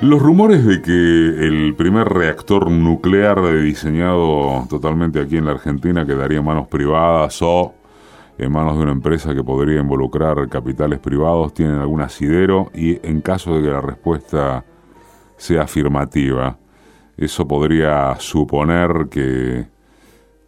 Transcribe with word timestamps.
Los 0.00 0.22
rumores 0.22 0.64
de 0.64 0.80
que 0.80 0.92
el 0.92 1.74
primer 1.76 2.08
reactor 2.08 2.70
nuclear 2.70 3.42
diseñado 3.64 4.64
totalmente 4.70 5.20
aquí 5.20 5.36
en 5.36 5.44
la 5.44 5.50
Argentina 5.50 6.06
quedaría 6.06 6.38
en 6.38 6.44
manos 6.44 6.68
privadas 6.68 7.42
o 7.42 7.74
en 8.38 8.52
manos 8.52 8.76
de 8.76 8.84
una 8.84 8.92
empresa 8.92 9.34
que 9.34 9.42
podría 9.42 9.80
involucrar 9.80 10.48
capitales 10.48 11.00
privados 11.00 11.52
tienen 11.52 11.78
algún 11.78 12.00
asidero 12.00 12.70
y 12.72 13.04
en 13.04 13.20
caso 13.20 13.56
de 13.56 13.62
que 13.62 13.68
la 13.70 13.80
respuesta 13.80 14.64
sea 15.36 15.62
afirmativa, 15.62 16.56
eso 17.16 17.48
podría 17.48 18.14
suponer 18.20 19.08
que 19.10 19.66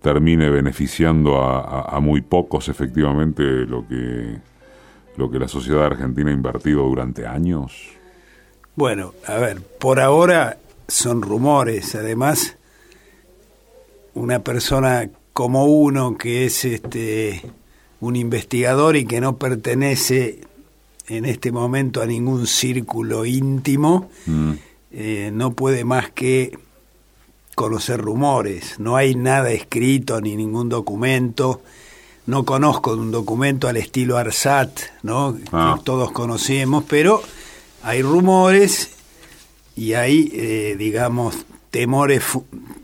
termine 0.00 0.48
beneficiando 0.48 1.42
a, 1.42 1.98
muy 1.98 2.20
pocos 2.20 2.68
efectivamente 2.68 3.42
lo 3.66 3.84
que, 3.88 4.38
lo 5.16 5.28
que 5.28 5.40
la 5.40 5.48
sociedad 5.48 5.86
argentina 5.86 6.30
ha 6.30 6.34
invertido 6.34 6.84
durante 6.84 7.26
años. 7.26 7.99
Bueno, 8.80 9.12
a 9.26 9.34
ver, 9.34 9.60
por 9.60 10.00
ahora 10.00 10.56
son 10.88 11.20
rumores. 11.20 11.94
Además, 11.94 12.56
una 14.14 14.38
persona 14.38 15.10
como 15.34 15.66
uno 15.66 16.16
que 16.16 16.46
es 16.46 16.64
este 16.64 17.42
un 18.00 18.16
investigador 18.16 18.96
y 18.96 19.04
que 19.04 19.20
no 19.20 19.36
pertenece 19.36 20.40
en 21.08 21.26
este 21.26 21.52
momento 21.52 22.00
a 22.00 22.06
ningún 22.06 22.46
círculo 22.46 23.26
íntimo, 23.26 24.08
mm. 24.24 24.52
eh, 24.92 25.30
no 25.30 25.52
puede 25.52 25.84
más 25.84 26.10
que 26.10 26.58
conocer 27.54 28.00
rumores. 28.00 28.80
No 28.80 28.96
hay 28.96 29.14
nada 29.14 29.50
escrito 29.50 30.22
ni 30.22 30.36
ningún 30.36 30.70
documento. 30.70 31.60
No 32.24 32.46
conozco 32.46 32.94
un 32.94 33.10
documento 33.10 33.68
al 33.68 33.76
estilo 33.76 34.16
ARSAT, 34.16 34.70
¿no? 35.02 35.36
Ah. 35.52 35.74
Que 35.76 35.84
todos 35.84 36.12
conocemos, 36.12 36.84
pero 36.88 37.20
hay 37.82 38.02
rumores 38.02 38.90
y 39.76 39.94
hay, 39.94 40.30
eh, 40.34 40.76
digamos, 40.78 41.46
temores, 41.70 42.22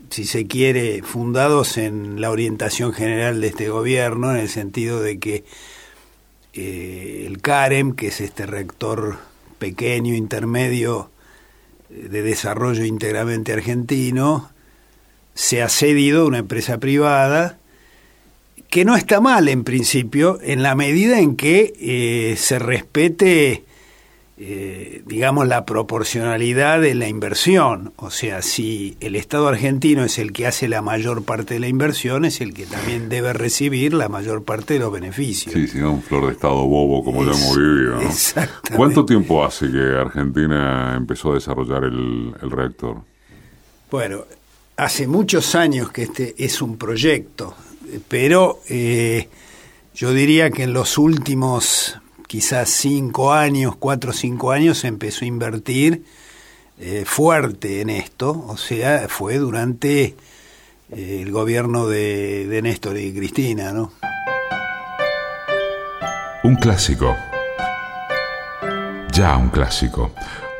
si 0.09 0.25
se 0.25 0.47
quiere, 0.47 1.03
fundados 1.03 1.77
en 1.77 2.21
la 2.21 2.31
orientación 2.31 2.93
general 2.93 3.41
de 3.41 3.47
este 3.47 3.69
gobierno, 3.69 4.31
en 4.31 4.37
el 4.37 4.49
sentido 4.49 5.01
de 5.01 5.19
que 5.19 5.43
eh, 6.53 7.25
el 7.27 7.41
CAREM, 7.41 7.93
que 7.93 8.07
es 8.07 8.21
este 8.21 8.45
rector 8.45 9.17
pequeño, 9.59 10.15
intermedio, 10.15 11.11
eh, 11.89 12.07
de 12.09 12.21
desarrollo 12.23 12.83
íntegramente 12.83 13.53
argentino, 13.53 14.49
se 15.35 15.61
ha 15.61 15.69
cedido 15.69 16.23
a 16.23 16.27
una 16.27 16.39
empresa 16.39 16.79
privada 16.79 17.59
que 18.71 18.85
no 18.85 18.95
está 18.95 19.21
mal 19.21 19.47
en 19.49 19.63
principio, 19.63 20.39
en 20.41 20.63
la 20.63 20.75
medida 20.75 21.19
en 21.19 21.35
que 21.35 22.35
se 22.37 22.59
respete 22.59 23.66
eh, 24.39 25.01
digamos, 25.07 25.47
la 25.47 25.65
proporcionalidad 25.65 26.79
de 26.79 26.93
la 26.93 27.07
inversión. 27.07 27.93
O 27.95 28.11
sea, 28.11 28.43
si 28.43 28.95
el 28.99 29.15
Estado 29.15 29.47
argentino 29.47 30.03
es 30.03 30.19
el 30.19 30.31
que 30.31 30.45
hace 30.45 30.67
la 30.67 30.83
mayor 30.83 31.23
parte 31.23 31.55
de 31.55 31.59
la 31.59 31.67
inversión, 31.67 32.23
es 32.23 32.39
el 32.39 32.53
que 32.53 32.67
también 32.67 33.09
debe 33.09 33.33
recibir 33.33 33.95
la 33.95 34.09
mayor 34.09 34.43
parte 34.43 34.75
de 34.75 34.81
los 34.81 34.91
beneficios. 34.91 35.55
Sí, 35.55 35.67
si 35.67 35.79
no, 35.79 35.93
un 35.93 36.03
flor 36.03 36.27
de 36.27 36.33
Estado 36.33 36.53
bobo 36.53 37.03
como 37.03 37.23
lo 37.23 37.33
hemos 37.33 37.57
vivido. 37.57 37.99
¿Cuánto 38.75 39.05
tiempo 39.05 39.43
hace 39.43 39.71
que 39.71 39.95
Argentina 39.99 40.93
empezó 40.95 41.31
a 41.31 41.35
desarrollar 41.35 41.85
el, 41.85 42.35
reactor? 42.51 42.97
Bueno, 43.89 44.25
hace 44.75 45.07
muchos 45.07 45.55
años 45.55 45.91
que 45.91 46.03
este 46.03 46.35
es 46.37 46.61
un 46.61 46.77
proyecto, 46.77 47.55
pero 48.07 48.59
eh, 48.69 49.29
yo 49.95 50.13
diría 50.13 50.51
que 50.51 50.61
en 50.61 50.73
los 50.73 50.99
últimos 50.99 51.99
quizás 52.27 52.69
cinco 52.69 53.33
años, 53.33 53.75
cuatro 53.77 54.11
o 54.11 54.13
cinco 54.13 54.51
años, 54.51 54.83
empezó 54.83 55.25
a 55.25 55.27
invertir 55.27 56.03
eh, 56.79 57.03
fuerte 57.05 57.81
en 57.81 57.89
esto, 57.89 58.45
o 58.47 58.57
sea, 58.57 59.07
fue 59.07 59.37
durante 59.37 60.15
eh, 60.91 61.19
el 61.21 61.31
gobierno 61.31 61.87
de, 61.87 62.45
de 62.47 62.61
Néstor 62.61 62.97
y 62.99 63.13
Cristina, 63.13 63.71
¿no? 63.71 63.91
Un 66.43 66.55
clásico. 66.55 67.15
Ya 69.11 69.35
un 69.37 69.49
clásico. 69.49 70.11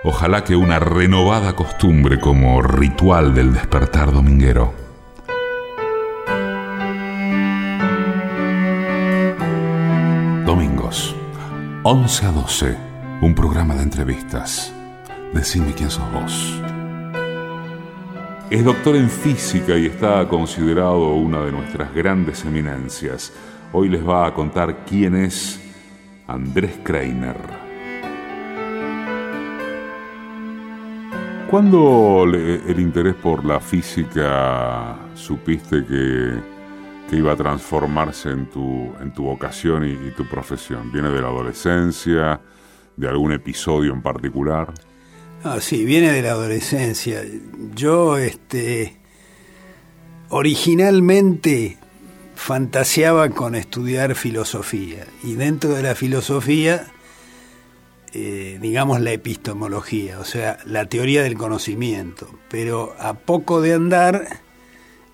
Ojalá 0.03 0.43
que 0.43 0.55
una 0.55 0.79
renovada 0.79 1.55
costumbre 1.55 2.19
como 2.19 2.61
ritual 2.61 3.35
del 3.35 3.53
despertar 3.53 4.11
dominguero. 4.11 4.86
11 11.89 12.25
a 12.25 12.31
12, 12.33 12.77
un 13.21 13.33
programa 13.33 13.73
de 13.73 13.83
entrevistas. 13.83 14.73
Decime 15.33 15.73
quién 15.73 15.89
sos 15.89 16.03
vos. 16.11 16.61
Es 18.49 18.65
doctor 18.65 18.97
en 18.97 19.09
física 19.09 19.77
y 19.77 19.85
está 19.85 20.27
considerado 20.27 21.13
una 21.13 21.45
de 21.45 21.53
nuestras 21.53 21.93
grandes 21.93 22.43
eminencias. 22.43 23.31
Hoy 23.71 23.87
les 23.87 24.05
va 24.05 24.27
a 24.27 24.33
contar 24.33 24.83
quién 24.85 25.15
es 25.15 25.61
Andrés 26.27 26.77
Kreiner. 26.83 27.37
¿Cuándo 31.49 32.25
el 32.25 32.79
interés 32.81 33.15
por 33.15 33.45
la 33.45 33.61
física 33.61 34.97
supiste 35.15 35.85
que 35.85 36.56
que 37.09 37.15
iba 37.15 37.33
a 37.33 37.35
transformarse 37.35 38.29
en 38.29 38.49
tu, 38.49 38.93
en 39.01 39.13
tu 39.13 39.23
vocación 39.23 39.85
y, 39.85 40.11
tu 40.11 40.27
profesión? 40.27 40.91
¿Viene 40.91 41.09
de 41.09 41.21
la 41.21 41.27
adolescencia, 41.27 42.41
de 42.95 43.07
algún 43.07 43.31
episodio 43.33 43.93
en 43.93 44.01
particular? 44.01 44.73
Ah, 45.43 45.59
sí, 45.61 45.85
viene 45.85 46.11
de 46.11 46.21
la 46.21 46.31
adolescencia. 46.31 47.23
Yo, 47.75 48.17
este, 48.17 48.97
originalmente 50.29 51.77
fantaseaba 52.35 53.29
con 53.29 53.55
estudiar 53.55 54.15
filosofía 54.15 55.05
y 55.23 55.33
dentro 55.33 55.71
de 55.71 55.83
la 55.83 55.95
filosofía, 55.95 56.87
eh, 58.13 58.59
digamos 58.61 59.01
la 59.01 59.11
epistemología, 59.11 60.19
o 60.19 60.25
sea, 60.25 60.57
la 60.65 60.85
teoría 60.85 61.23
del 61.23 61.37
conocimiento. 61.37 62.29
Pero 62.49 62.95
a 62.99 63.13
poco 63.13 63.61
de 63.61 63.73
andar 63.73 64.41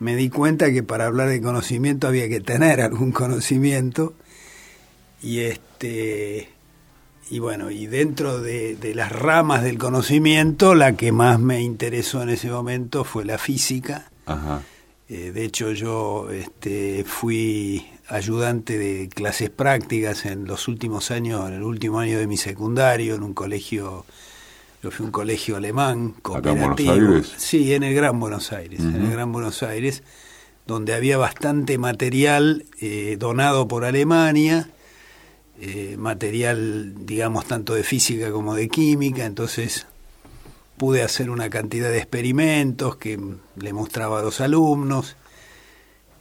me 0.03 0.17
di 0.17 0.29
cuenta 0.29 0.71
que 0.71 0.83
para 0.83 1.05
hablar 1.05 1.29
de 1.29 1.41
conocimiento 1.41 2.07
había 2.07 2.27
que 2.27 2.41
tener 2.41 2.81
algún 2.81 3.11
conocimiento. 3.13 4.13
Y 5.21 5.39
este 5.39 6.49
y 7.29 7.39
bueno 7.39 7.71
y 7.71 7.87
dentro 7.87 8.41
de, 8.41 8.77
las 8.93 9.11
ramas 9.11 9.63
del 9.63 9.77
conocimiento 9.77 10.75
la 10.75 10.97
que 10.97 11.13
más 11.13 11.39
me 11.39 11.61
interesó 11.61 12.21
en 12.21 12.29
ese 12.29 12.49
momento 12.49 13.05
fue 13.05 13.23
la 13.23 13.37
física. 13.37 14.11
Eh, 15.07 15.31
de 15.31 15.45
hecho 15.45 15.71
yo 15.71 16.29
este, 16.31 17.05
fui 17.05 17.87
ayudante 18.09 18.77
de 18.77 19.07
clases 19.07 19.49
prácticas 19.49 20.25
en 20.25 20.45
los 20.45 20.67
últimos 20.67 21.11
años 21.11 21.47
en 21.47 21.55
el 21.55 21.63
último 21.63 21.99
año 21.99 22.19
de 22.19 22.27
mi 22.27 22.35
secundario 22.37 23.15
en 23.15 23.23
un 23.23 23.33
colegio 23.33 24.05
yo 24.83 24.91
fui 24.91 25.05
a 25.05 25.07
un 25.07 25.11
colegio 25.13 25.55
alemán, 25.55 26.15
cooperativo. 26.21 26.71
¿Acá 26.71 26.83
en 26.83 26.85
Buenos 26.85 27.13
Aires? 27.15 27.33
Sí, 27.37 27.73
en 27.73 27.83
el 27.83 27.95
Gran 27.95 28.19
Buenos 28.19 28.51
Aires, 28.51 28.81
en 28.81 28.95
el 28.95 29.11
Gran 29.11 29.31
Buenos 29.31 29.63
Aires, 29.63 30.03
donde 30.67 30.93
había 30.93 31.17
bastante 31.17 31.77
material 31.77 32.65
eh, 32.81 33.15
donado 33.17 33.65
por 33.69 33.85
Alemania, 33.85 34.69
eh, 35.61 35.95
material, 35.97 37.05
digamos, 37.05 37.45
tanto 37.45 37.75
de 37.75 37.83
física 37.83 38.29
como 38.31 38.55
de 38.55 38.67
química, 38.67 39.23
entonces 39.23 39.87
pude 40.75 41.01
hacer 41.01 41.29
una 41.29 41.49
cantidad 41.49 41.89
de 41.89 41.99
experimentos 41.99 42.97
que 42.97 43.17
le 43.55 43.71
mostraba 43.71 44.19
a 44.19 44.21
los 44.21 44.41
alumnos. 44.41 45.15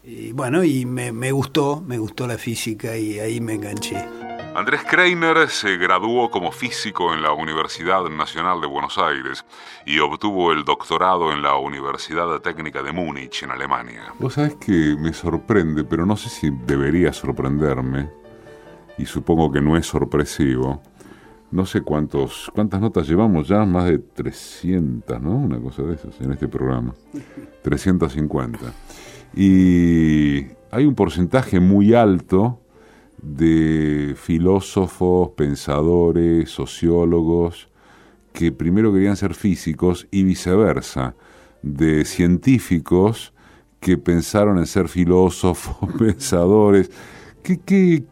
Y 0.05 0.31
bueno, 0.31 0.63
y 0.63 0.87
me, 0.87 1.11
me 1.11 1.33
gustó, 1.33 1.81
me 1.81 1.99
gustó 1.99 2.29
la 2.29 2.39
física 2.39 2.97
y 2.97 3.19
ahí 3.19 3.41
me 3.41 3.55
enganché. 3.55 4.22
Andrés 4.55 4.83
Kreiner 4.85 5.49
se 5.49 5.79
graduó 5.79 6.31
como 6.31 6.53
físico 6.53 7.15
en 7.15 7.23
la 7.23 7.33
Universidad 7.33 8.05
Nacional 8.11 8.61
de 8.61 8.67
Buenos 8.67 8.99
Aires 8.99 9.47
y 9.87 9.99
obtuvo 9.99 10.53
el 10.53 10.65
doctorado 10.65 11.33
en 11.33 11.41
la 11.41 11.57
Universidad 11.57 12.39
Técnica 12.41 12.83
de 12.83 12.93
Múnich, 12.93 13.43
en 13.45 13.51
Alemania. 13.51 14.13
Vos 14.19 14.35
sabés 14.35 14.57
que 14.57 14.95
me 14.99 15.15
sorprende, 15.15 15.85
pero 15.85 16.05
no 16.05 16.19
sé 16.19 16.29
si 16.29 16.51
debería 16.51 17.15
sorprenderme, 17.15 18.11
y 18.99 19.07
supongo 19.07 19.51
que 19.51 19.63
no 19.63 19.77
es 19.77 19.87
sorpresivo. 19.87 20.83
No 21.51 21.65
sé 21.65 21.81
cuántos, 21.81 22.51
cuántas 22.55 22.81
notas 22.81 23.09
llevamos 23.09 23.49
ya, 23.49 23.65
más 23.65 23.87
de 23.87 23.99
300, 23.99 25.21
¿no? 25.21 25.31
Una 25.31 25.59
cosa 25.61 25.83
de 25.83 25.95
esas 25.95 26.21
en 26.21 26.33
este 26.33 26.49
programa. 26.49 26.95
350. 27.63 28.59
Y 29.35 30.47
hay 30.71 30.85
un 30.85 30.95
porcentaje 30.95 31.59
muy 31.59 31.95
alto 31.95 32.62
de 33.23 34.15
filósofos, 34.17 35.31
pensadores, 35.37 36.51
sociólogos, 36.51 37.69
que 38.33 38.51
primero 38.53 38.93
querían 38.93 39.17
ser 39.17 39.35
físicos 39.35 40.07
y 40.11 40.25
viceversa, 40.25 41.15
de 41.63 42.05
científicos 42.05 43.33
que 43.79 43.99
pensaron 43.99 44.59
en 44.59 44.67
ser 44.67 44.89
filósofos, 44.89 45.77
pensadores. 45.99 46.91
¿Qué, 47.43 47.59
qué, 47.59 48.05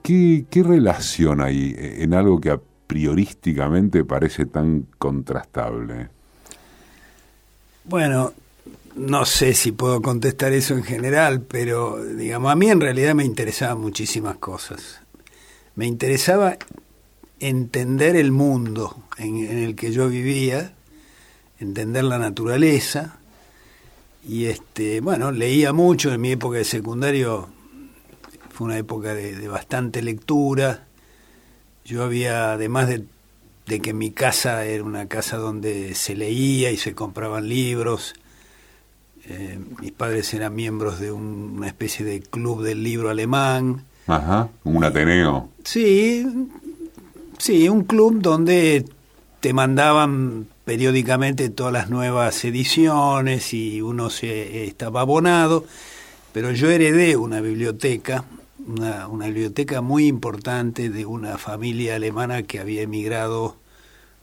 qué, 0.51 0.62
relación 0.62 1.41
hay 1.41 1.75
en 1.79 2.15
algo 2.15 2.41
que 2.41 2.51
a 2.51 2.61
priorísticamente 2.89 4.05
parece 4.05 4.47
tan 4.47 4.87
contrastable? 4.99 6.09
Bueno, 7.85 8.33
no 8.95 9.25
sé 9.25 9.55
si 9.55 9.73
puedo 9.73 10.03
contestar 10.03 10.53
eso 10.53 10.75
en 10.75 10.83
general, 10.83 11.43
pero 11.43 12.05
digamos, 12.05 12.51
a 12.51 12.57
mí 12.57 12.71
en 12.71 12.81
realidad 12.81 13.15
me 13.15 13.25
interesaban 13.25 13.81
muchísimas 13.81 14.37
cosas. 14.37 15.01
Me 15.77 15.87
interesaba 15.87 16.57
entender 17.39 18.17
el 18.17 18.33
mundo 18.33 19.05
en, 19.17 19.39
el 19.39 19.77
que 19.77 19.93
yo 19.93 20.09
vivía, 20.09 20.75
entender 21.59 22.05
la 22.05 22.19
naturaleza, 22.19 23.19
y 24.27 24.47
este, 24.47 25.01
bueno, 25.01 25.33
leía 25.33 25.73
mucho 25.73 26.13
en 26.13 26.21
mi 26.21 26.33
época 26.33 26.59
de 26.59 26.65
secundario, 26.65 27.49
fue 28.51 28.67
una 28.67 28.79
época 28.79 29.15
de, 29.15 29.49
bastante 29.49 30.03
lectura. 30.03 30.87
Yo 31.85 32.05
había, 32.05 32.53
además 32.53 32.89
de, 32.89 33.05
de 33.67 33.81
que 33.81 33.95
mi 33.95 34.11
casa 34.11 34.67
era 34.67 34.85
una 34.85 35.07
casa 35.07 35.39
donde 35.39 35.95
se 35.95 36.15
leía 36.15 36.71
y 36.71 36.77
se 36.77 36.95
compraban 36.95 37.49
libros, 37.49 38.15
eh, 39.31 39.61
mis 39.81 39.93
padres 39.93 40.35
eran 40.35 40.56
miembros 40.56 40.99
de 40.99 41.12
una 41.12 41.69
especie 41.69 42.05
de 42.05 42.21
club 42.21 42.65
del 42.65 42.82
libro 42.82 43.11
alemán. 43.11 43.85
Ajá, 44.09 44.49
un 44.65 44.82
Ateneo. 44.82 45.50
Sí, 45.62 46.27
sí, 47.38 47.69
un 47.69 47.85
club 47.85 48.21
donde 48.21 48.85
te 49.38 49.53
mandaban 49.53 50.49
periódicamente 50.65 51.49
todas 51.49 51.73
las 51.73 51.91
nuevas 51.91 52.44
ediciones 52.44 53.55
y 53.55 53.81
uno 53.82 54.11
se 54.11 54.65
estaba 54.65 55.03
abonado, 55.03 55.65
pero 56.32 56.50
yo 56.50 56.69
heredé 56.69 57.17
una 57.17 57.41
biblioteca, 57.41 58.25
una, 58.67 59.06
una 59.06 59.27
biblioteca 59.27 59.81
muy 59.81 60.09
importante 60.09 60.91
de 60.91 61.06
una 61.06 61.38
familia 61.38 61.94
alemana 61.94 62.43
que 62.43 62.59
había 62.59 62.82
emigrado 62.82 63.56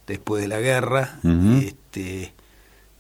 después 0.06 0.42
de 0.42 0.50
la 0.50 0.60
guerra. 0.60 1.20
este, 1.24 2.34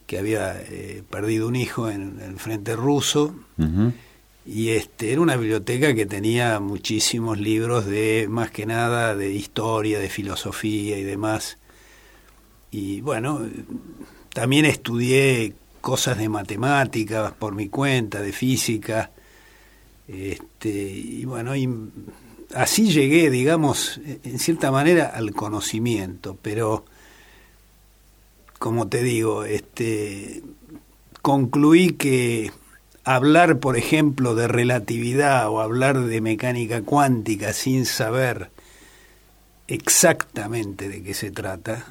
que 0.07 0.18
había 0.18 0.59
eh, 0.59 1.04
perdido 1.09 1.48
un 1.48 1.56
hijo 1.56 1.89
en, 1.89 2.19
el 2.21 2.39
frente 2.39 2.75
ruso. 2.75 3.36
Y 4.45 4.69
este, 4.69 5.12
era 5.12 5.19
una 5.19 5.36
biblioteca 5.36 5.94
que 5.94 6.06
tenía 6.06 6.62
muchísimos 6.62 7.38
libros 7.38 7.86
de, 7.86 8.27
más 8.30 8.50
que 8.50 8.65
nada, 8.65 9.13
de 9.13 9.33
historia, 9.33 10.00
de 10.00 10.09
filosofía 10.09 10.98
y 10.98 11.04
demás. 11.04 11.57
Y 12.71 13.01
bueno, 13.01 13.42
también 14.33 14.65
estudié 14.65 15.54
cosas 15.81 16.18
de 16.18 16.30
matemáticas 16.30 17.33
por 17.33 17.56
mi 17.56 17.68
cuenta, 17.68 18.21
de 18.21 18.31
física. 18.31 19.12
Este, 20.07 20.69
y 20.69 21.25
bueno, 21.25 21.54
y 21.54 21.69
así 22.56 22.89
llegué, 22.89 23.30
digamos, 23.30 24.00
en 24.24 24.39
cierta 24.39 24.71
manera 24.71 25.07
al 25.07 25.33
conocimiento, 25.33 26.38
pero 26.42 26.86
como 28.59 28.88
te 28.88 29.04
digo, 29.04 29.44
este, 29.44 30.44
concluí 31.21 31.92
que 31.92 32.51
hablar, 33.04 33.59
por 33.59 33.77
ejemplo, 33.77 34.36
de 34.36 34.48
relatividad 34.48 35.50
o 35.50 35.62
hablar 35.62 36.00
de 36.00 36.21
mecánica 36.21 36.81
cuántica 36.81 37.54
sin 37.54 37.86
saber 37.86 38.51
exactamente 39.68 40.89
de 40.89 41.04
qué 41.04 41.13
se 41.13 41.31
trata, 41.31 41.86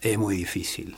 es 0.00 0.18
muy 0.18 0.36
difícil. 0.36 0.94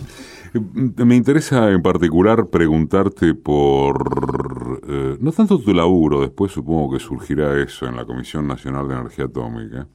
Me 0.52 1.16
interesa 1.16 1.70
en 1.70 1.82
particular 1.82 2.48
preguntarte 2.48 3.34
por, 3.34 4.80
eh, 4.86 5.16
no 5.20 5.32
tanto 5.32 5.58
tu 5.58 5.74
laburo, 5.74 6.20
después 6.20 6.52
supongo 6.52 6.92
que 6.92 7.00
surgirá 7.00 7.60
eso 7.60 7.86
en 7.86 7.96
la 7.96 8.04
Comisión 8.04 8.46
Nacional 8.46 8.86
de 8.88 8.94
Energía 8.94 9.24
Atómica, 9.24 9.86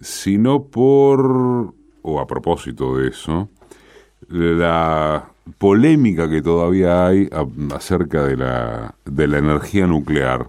sino 0.00 0.64
por, 0.64 1.74
o 2.02 2.20
a 2.20 2.26
propósito 2.26 2.96
de 2.96 3.08
eso, 3.08 3.48
la 4.28 5.32
polémica 5.58 6.28
que 6.28 6.42
todavía 6.42 7.06
hay 7.06 7.28
acerca 7.74 8.24
de 8.24 8.36
la, 8.36 8.94
de 9.04 9.28
la 9.28 9.38
energía 9.38 9.86
nuclear. 9.86 10.48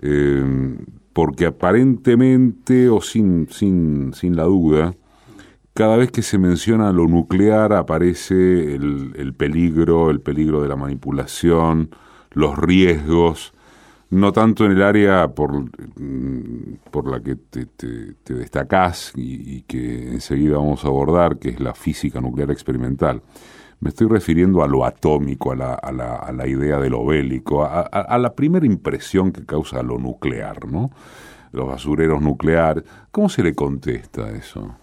Eh, 0.00 0.76
porque 1.12 1.46
aparentemente, 1.46 2.90
o 2.90 3.00
sin, 3.00 3.48
sin, 3.50 4.12
sin 4.12 4.36
la 4.36 4.44
duda, 4.44 4.94
cada 5.72 5.96
vez 5.96 6.10
que 6.10 6.22
se 6.22 6.38
menciona 6.38 6.92
lo 6.92 7.06
nuclear 7.06 7.72
aparece 7.72 8.74
el, 8.74 9.14
el 9.16 9.32
peligro, 9.34 10.10
el 10.10 10.20
peligro 10.20 10.62
de 10.62 10.68
la 10.68 10.76
manipulación, 10.76 11.90
los 12.32 12.58
riesgos, 12.58 13.54
no 14.10 14.32
tanto 14.32 14.64
en 14.64 14.72
el 14.72 14.82
área 14.82 15.28
por, 15.28 15.52
mm, 15.54 16.78
por 16.90 17.10
la 17.10 17.20
que 17.20 17.36
te, 17.36 17.66
te, 17.66 18.34
destacás 18.34 19.12
y, 19.16 19.62
que 19.62 20.12
enseguida 20.12 20.56
vamos 20.56 20.84
a 20.84 20.88
abordar, 20.88 21.38
que 21.38 21.50
es 21.50 21.60
la 21.60 21.74
física 21.74 22.20
nuclear 22.20 22.50
experimental. 22.50 23.22
Me 23.80 23.90
estoy 23.90 24.08
refiriendo 24.08 24.62
a 24.62 24.68
lo 24.68 24.84
atómico, 24.84 25.52
a 25.52 25.56
la, 25.56 25.74
a 25.74 25.92
la, 25.92 26.16
a 26.16 26.32
la 26.32 26.46
idea 26.46 26.78
de 26.78 26.88
lo 26.88 27.04
bélico, 27.04 27.64
a, 27.64 27.80
a, 27.82 28.18
la 28.18 28.34
primera 28.34 28.64
impresión 28.64 29.32
que 29.32 29.44
causa 29.44 29.82
lo 29.82 29.98
nuclear, 29.98 30.66
¿no? 30.66 30.90
Los 31.52 31.68
basureros 31.68 32.22
nucleares. 32.22 32.84
¿Cómo 33.10 33.28
se 33.28 33.42
le 33.42 33.54
contesta 33.54 34.30
eso? 34.30 34.76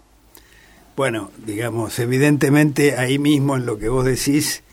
Bueno, 0.96 1.30
digamos, 1.44 1.98
evidentemente 1.98 2.96
ahí 2.96 3.18
mismo 3.18 3.56
en 3.56 3.66
lo 3.66 3.78
que 3.78 3.88
vos 3.88 4.04
decís, 4.04 4.63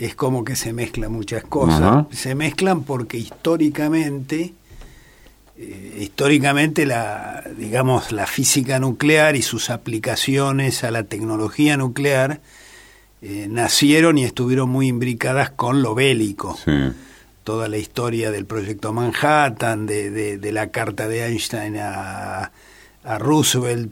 es 0.00 0.14
como 0.14 0.44
que 0.44 0.56
se 0.56 0.72
mezclan 0.72 1.12
muchas 1.12 1.44
cosas. 1.44 2.06
Se 2.10 2.34
mezclan 2.34 2.84
porque 2.84 3.18
históricamente, 3.18 4.54
eh, 5.58 5.98
históricamente 6.00 6.86
la, 6.86 7.44
digamos, 7.58 8.10
la 8.10 8.26
física 8.26 8.78
nuclear 8.78 9.36
y 9.36 9.42
sus 9.42 9.68
aplicaciones 9.68 10.84
a 10.84 10.90
la 10.90 11.02
tecnología 11.02 11.76
nuclear 11.76 12.40
eh, 13.20 13.46
nacieron 13.50 14.16
y 14.16 14.24
estuvieron 14.24 14.70
muy 14.70 14.88
imbricadas 14.88 15.50
con 15.50 15.82
lo 15.82 15.94
bélico. 15.94 16.58
Toda 17.44 17.68
la 17.68 17.76
historia 17.76 18.30
del 18.30 18.46
proyecto 18.46 18.94
Manhattan, 18.94 19.84
de, 19.84 20.38
de, 20.38 20.52
la 20.52 20.68
carta 20.68 21.08
de 21.08 21.26
Einstein 21.26 21.76
a, 21.76 22.52
a 23.04 23.18
Roosevelt, 23.18 23.90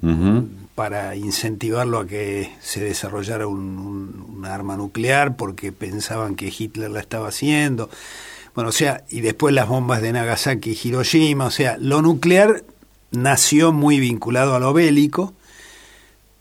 para 0.78 1.16
incentivarlo 1.16 1.98
a 1.98 2.06
que 2.06 2.52
se 2.60 2.78
desarrollara 2.78 3.48
un, 3.48 4.44
arma 4.44 4.76
nuclear 4.76 5.34
porque 5.34 5.72
pensaban 5.72 6.36
que 6.36 6.52
Hitler 6.56 6.88
la 6.88 7.00
estaba 7.00 7.26
haciendo. 7.26 7.90
Bueno, 8.54 8.70
o 8.70 8.72
sea, 8.72 9.02
y 9.10 9.20
después 9.20 9.52
las 9.52 9.66
bombas 9.66 10.00
de 10.02 10.12
Nagasaki 10.12 10.70
y 10.70 10.88
Hiroshima, 10.88 11.46
o 11.46 11.50
sea, 11.50 11.78
lo 11.80 12.00
nuclear 12.00 12.62
nació 13.10 13.72
muy 13.72 13.98
vinculado 13.98 14.54
a 14.54 14.60
lo 14.60 14.72
bélico, 14.72 15.34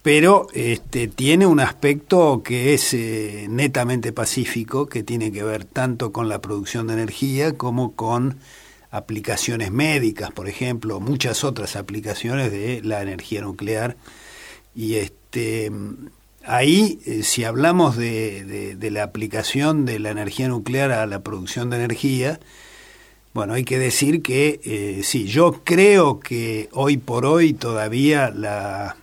pero 0.02 0.46
este, 0.52 1.08
tiene 1.08 1.44
un 1.44 1.58
aspecto 1.58 2.42
que 2.44 2.74
es 2.74 2.94
eh, 2.94 3.46
netamente 3.50 4.12
pacífico, 4.12 4.86
que 4.86 5.02
tiene 5.02 5.32
que 5.32 5.42
ver 5.42 5.64
tanto 5.64 6.12
con 6.12 6.28
la 6.28 6.40
producción 6.40 6.86
de 6.86 6.92
energía 6.92 7.54
como 7.54 7.96
con 7.96 8.38
aplicaciones 8.92 9.72
médicas, 9.72 10.30
por 10.30 10.48
ejemplo, 10.48 11.00
muchas 11.00 11.42
otras 11.42 11.74
aplicaciones 11.74 12.52
de 12.52 12.82
la 12.84 13.02
energía 13.02 13.40
nuclear 13.40 13.96
y 14.78 14.94
este, 14.94 15.72
ahí, 16.44 17.00
eh, 17.04 17.24
si 17.24 17.42
hablamos 17.42 17.96
de, 17.96 18.76
de, 18.78 18.90
la 18.92 19.02
aplicación 19.02 19.84
de 19.84 19.98
la 19.98 20.10
energía 20.10 20.46
nuclear 20.46 20.92
a 20.92 21.04
la 21.06 21.18
producción 21.24 21.68
de 21.68 21.78
energía, 21.78 22.38
bueno, 23.34 23.54
hay 23.54 23.64
que 23.64 23.76
decir 23.76 24.22
que 24.22 24.60
eh, 24.62 25.00
sí, 25.02 25.26
yo 25.26 25.62
creo 25.64 26.20
que 26.20 26.68
hoy 26.70 26.96
por 26.96 27.26
hoy 27.26 27.54
todavía 27.54 28.30
la, 28.30 28.94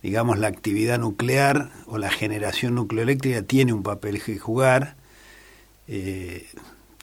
digamos, 0.00 0.38
la 0.38 0.46
actividad 0.46 1.00
nuclear 1.00 1.72
o 1.86 1.98
la 1.98 2.12
generación 2.12 2.76
nucleoeléctrica 2.76 3.42
tiene 3.42 3.72
un 3.72 3.82
papel 3.82 4.22
que 4.22 4.38
jugar. 4.38 4.94
Eh, 5.88 6.46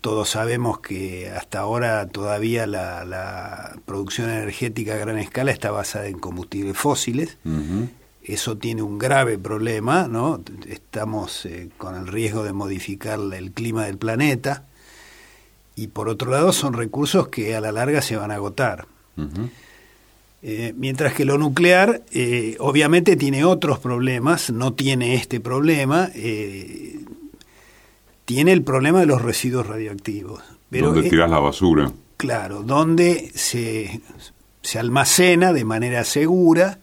todos 0.06 0.30
sabemos 0.30 0.82
que 0.82 1.32
hasta 1.32 1.62
ahora 1.62 2.08
todavía 2.08 2.68
la, 2.68 3.76
producción 3.88 4.30
energética 4.30 4.94
a 4.94 4.98
gran 4.98 5.18
escala 5.18 5.50
está 5.50 5.72
basada 5.72 6.06
en 6.06 6.20
combustibles 6.20 6.78
fósiles. 6.78 7.40
Eso 8.24 8.56
tiene 8.56 8.84
un 8.84 9.00
grave 9.00 9.40
problema, 9.40 10.08
¿no? 10.08 10.44
Estamos 10.68 11.48
eh, 11.48 11.70
con 11.80 11.96
el 11.96 12.06
riesgo 12.06 12.44
de 12.44 12.54
modificar 12.54 13.20
el 13.34 13.52
clima 13.52 13.88
del 13.88 13.98
planeta. 13.98 14.66
Y 15.76 15.88
por 15.88 16.08
otro 16.08 16.30
lado 16.30 16.54
son 16.54 16.74
recursos 16.74 17.30
que 17.30 17.56
a 17.56 17.60
la 17.60 17.72
larga 17.72 18.04
se 18.04 18.16
van 18.16 18.30
a 18.30 18.36
agotar. 18.36 18.86
Eh, 20.44 20.76
mientras 20.78 21.16
que 21.16 21.26
lo 21.26 21.40
nuclear 21.40 22.04
eh, 22.12 22.58
obviamente 22.60 23.16
tiene 23.16 23.44
otros 23.44 23.80
problemas, 23.80 24.52
no 24.52 24.74
tiene 24.74 25.16
este 25.16 25.40
problema, 25.40 26.12
tiene 28.26 28.52
el 28.52 28.64
problema 28.64 29.00
de 29.00 29.06
los 29.06 29.22
residuos 29.22 29.68
radioactivos. 29.68 30.42
Pero 30.70 30.92
¿Dónde 30.92 31.10
tiras 31.10 31.30
la 31.30 31.40
basura? 31.40 31.92
Claro, 32.18 32.64
donde 32.64 33.32
se, 33.36 34.02
se 34.62 34.80
almacena 34.80 35.54
de 35.54 35.64
manera 35.64 36.04
segura 36.04 36.80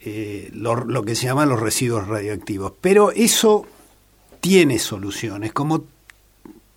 eh, 0.00 0.50
lo, 0.52 0.84
lo, 0.84 1.02
que 1.02 1.14
se 1.14 1.26
llaman 1.26 1.48
los 1.48 1.60
residuos 1.60 2.06
radioactivos. 2.06 2.72
Pero 2.80 3.10
eso 3.12 3.66
tiene 4.40 4.78
soluciones, 4.78 5.52
como 5.52 5.84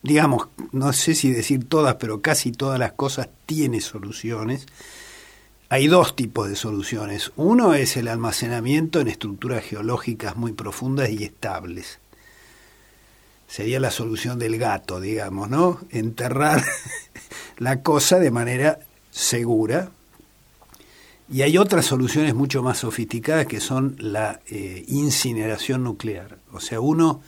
digamos, 0.01 0.47
no 0.71 0.93
sé 0.93 1.13
si 1.13 1.31
decir 1.31 1.67
todas, 1.67 1.95
pero 1.95 2.21
casi 2.21 2.51
todas 2.53 2.79
las 2.79 2.93
cosas 2.93 3.29
tiene 3.45 3.81
soluciones. 3.81 4.65
Hay 5.67 5.87
dos 5.87 6.15
tipos 6.15 6.49
de 6.49 6.55
soluciones. 6.55 7.31
Uno 7.35 7.73
es 7.73 7.97
el 7.97 8.07
almacenamiento 8.07 9.01
en 9.01 9.09
estructuras 9.09 9.63
geológicas 9.63 10.35
muy 10.35 10.53
profundas 10.53 11.09
y 11.09 11.23
estables 11.25 11.99
sería 13.49 13.79
la 13.79 13.91
solución 13.91 14.37
del 14.37 14.57
gato, 14.57 15.01
digamos, 15.01 15.49
¿no? 15.49 15.79
Enterrar 15.89 16.63
la 17.57 17.81
cosa 17.81 18.19
de 18.19 18.31
manera 18.31 18.79
segura. 19.09 19.91
Y 21.31 21.41
hay 21.41 21.57
otras 21.57 21.85
soluciones 21.85 22.35
mucho 22.35 22.63
más 22.63 22.79
sofisticadas 22.79 23.47
que 23.47 23.59
son 23.59 23.95
la 23.99 24.39
eh, 24.47 24.85
incineración 24.87 25.83
nuclear. 25.83 26.37
O 26.53 26.59
sea, 26.59 26.79
uno, 26.79 27.21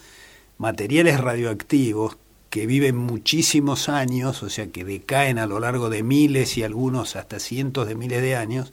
materiales 0.58 1.20
radioactivos 1.20 2.18
que 2.52 2.68
viven 2.68 2.98
muchísimos 2.98 3.90
años, 3.90 4.44
o 4.44 4.50
sea, 4.50 4.68
que 4.68 4.84
decaen 4.84 5.40
a 5.40 5.48
lo 5.48 5.60
largo 5.60 5.90
de 5.90 6.04
miles 6.04 6.58
y 6.58 6.64
algunos 6.64 7.16
hasta 7.16 7.40
cientos 7.40 7.88
de 7.88 7.96
miles 7.96 8.22
de 8.22 8.36
años, 8.36 8.72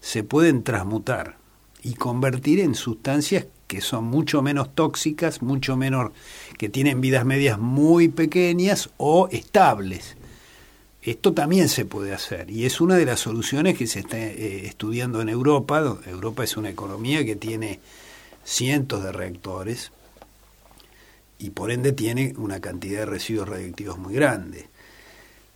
se 0.00 0.22
pueden 0.22 0.64
transmutar 0.64 1.36
y 1.82 1.94
convertir 1.94 2.60
en 2.60 2.74
sustancias 2.74 3.46
que 3.70 3.80
son 3.80 4.02
mucho 4.02 4.42
menos 4.42 4.74
tóxicas, 4.74 5.42
mucho 5.42 5.76
menos, 5.76 6.10
que 6.60 6.68
tienen 6.68 7.00
vidas 7.00 7.24
medias 7.24 7.58
muy 7.58 8.08
pequeñas 8.08 8.90
o 8.98 9.28
estables. 9.32 10.18
Esto 11.00 11.32
también 11.32 11.70
se 11.70 11.86
puede 11.86 12.12
hacer 12.12 12.50
y 12.50 12.66
es 12.66 12.82
una 12.82 12.96
de 12.96 13.06
las 13.06 13.20
soluciones 13.20 13.78
que 13.78 13.86
se 13.86 14.00
está 14.00 14.18
eh, 14.18 14.66
estudiando 14.66 15.22
en 15.22 15.30
Europa. 15.30 15.78
Europa 16.04 16.44
es 16.44 16.58
una 16.58 16.68
economía 16.68 17.24
que 17.24 17.34
tiene 17.34 17.80
cientos 18.44 19.02
de 19.02 19.10
reactores 19.10 19.90
y 21.38 21.48
por 21.48 21.70
ende 21.70 21.92
tiene 21.92 22.34
una 22.36 22.60
cantidad 22.60 22.98
de 22.98 23.06
residuos 23.06 23.48
radioactivos 23.48 23.96
muy 23.96 24.12
grande. 24.12 24.68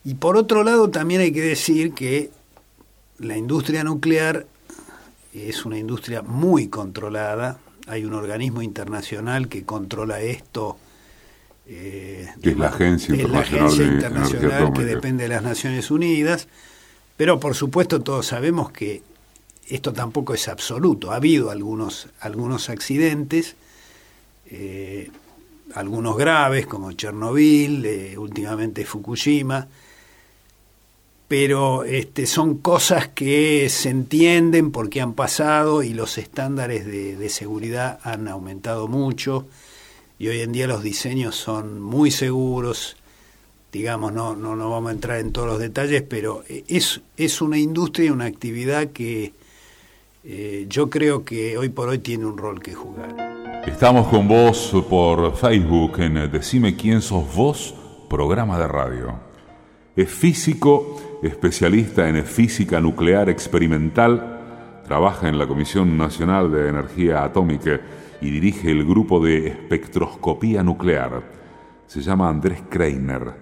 Y 0.06 0.14
por 0.14 0.38
otro 0.38 0.64
lado 0.64 0.88
también 0.88 1.20
hay 1.20 1.32
que 1.32 1.42
decir 1.42 1.92
que 1.92 2.30
la 3.18 3.36
industria 3.36 3.84
nuclear 3.84 4.46
es 5.34 5.66
una 5.66 5.76
industria 5.76 6.22
muy 6.22 6.68
controlada, 6.68 7.58
hay 7.88 8.06
un 8.06 8.14
organismo 8.14 8.62
internacional 8.62 9.48
que 9.48 9.64
controla 9.64 10.22
esto. 10.22 10.78
Eh, 11.66 12.28
es 12.42 12.56
la 12.58 12.68
Agencia 12.68 13.14
Internacional, 13.14 14.72
que 14.72 14.84
depende 14.84 15.24
de 15.24 15.28
las 15.28 15.42
Naciones 15.42 15.90
Unidas, 15.90 16.46
pero 17.16 17.40
por 17.40 17.54
supuesto 17.54 18.02
todos 18.02 18.26
sabemos 18.26 18.70
que 18.70 19.02
esto 19.68 19.92
tampoco 19.92 20.34
es 20.34 20.48
absoluto. 20.48 21.12
Ha 21.12 21.16
habido 21.16 21.50
algunos, 21.50 22.08
algunos 22.20 22.68
accidentes, 22.68 23.56
eh, 24.46 25.10
algunos 25.74 26.16
graves 26.16 26.66
como 26.66 26.92
Chernobyl, 26.92 27.84
eh, 27.86 28.18
últimamente 28.18 28.84
Fukushima, 28.84 29.66
pero 31.26 31.84
este, 31.84 32.26
son 32.26 32.58
cosas 32.58 33.08
que 33.08 33.68
se 33.70 33.88
entienden 33.88 34.70
porque 34.70 35.00
han 35.00 35.14
pasado 35.14 35.82
y 35.82 35.94
los 35.94 36.18
estándares 36.18 36.84
de, 36.84 37.28
seguridad 37.30 37.98
han 38.02 38.28
aumentado 38.28 38.88
mucho 38.88 39.46
y 40.18 40.28
hoy 40.28 40.40
en 40.40 40.52
día 40.52 40.66
los 40.66 40.82
diseños 40.82 41.36
son 41.36 41.80
muy 41.80 42.10
seguros, 42.10 42.96
digamos, 43.72 44.12
no, 44.12 44.36
no, 44.36 44.54
no 44.54 44.70
vamos 44.70 44.90
a 44.90 44.92
entrar 44.92 45.18
en 45.18 45.32
todos 45.32 45.48
los 45.48 45.58
detalles, 45.58 46.02
pero 46.02 46.44
es, 46.48 47.00
es 47.16 47.42
una 47.42 47.58
industria 47.58 48.12
una 48.12 48.26
actividad 48.26 48.88
que 48.88 49.32
eh, 50.22 50.66
yo 50.68 50.88
creo 50.88 51.24
que 51.24 51.58
hoy 51.58 51.68
por 51.68 51.88
hoy 51.88 51.98
tiene 51.98 52.24
un 52.24 52.38
rol 52.38 52.62
que 52.62 52.72
jugar. 52.72 53.62
Estamos 53.66 54.08
con 54.08 54.28
vos 54.28 54.72
por 54.88 55.36
Facebook 55.36 56.00
en 56.00 56.30
Decime 56.30 56.76
quién 56.76 57.02
sos 57.02 57.34
vos, 57.34 57.74
programa 58.08 58.58
de 58.58 58.68
radio. 58.68 59.14
Es 59.96 60.10
físico 60.10 61.18
especialista 61.22 62.08
en 62.08 62.24
física 62.24 62.80
nuclear 62.80 63.28
experimental, 63.28 64.82
trabaja 64.86 65.28
en 65.28 65.38
la 65.38 65.46
Comisión 65.46 65.96
Nacional 65.96 66.52
de 66.52 66.68
Energía 66.68 67.24
Atómica 67.24 67.80
y 68.24 68.30
dirige 68.30 68.70
el 68.70 68.86
grupo 68.86 69.22
de 69.22 69.48
espectroscopía 69.48 70.62
nuclear. 70.62 71.22
Se 71.86 72.00
llama 72.00 72.30
Andrés 72.30 72.62
Kreiner 72.70 73.34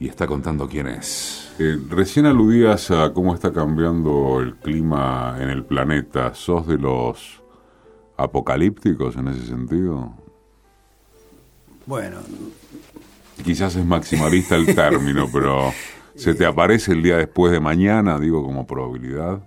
y 0.00 0.08
está 0.08 0.26
contando 0.26 0.68
quién 0.68 0.88
es. 0.88 1.52
Eh, 1.60 1.78
recién 1.88 2.26
aludías 2.26 2.90
a 2.90 3.12
cómo 3.12 3.34
está 3.34 3.52
cambiando 3.52 4.40
el 4.40 4.56
clima 4.56 5.36
en 5.38 5.48
el 5.48 5.64
planeta. 5.64 6.34
¿Sos 6.34 6.66
de 6.66 6.78
los 6.78 7.40
apocalípticos 8.16 9.14
en 9.14 9.28
ese 9.28 9.46
sentido? 9.46 10.12
Bueno. 11.86 12.16
Quizás 13.44 13.76
es 13.76 13.86
maximalista 13.86 14.56
el 14.56 14.74
término, 14.74 15.28
pero 15.32 15.72
¿Se 16.20 16.34
te 16.34 16.44
aparece 16.44 16.92
el 16.92 17.02
día 17.02 17.16
después 17.16 17.50
de 17.50 17.60
mañana, 17.60 18.18
digo, 18.18 18.44
como 18.44 18.66
probabilidad? 18.66 19.40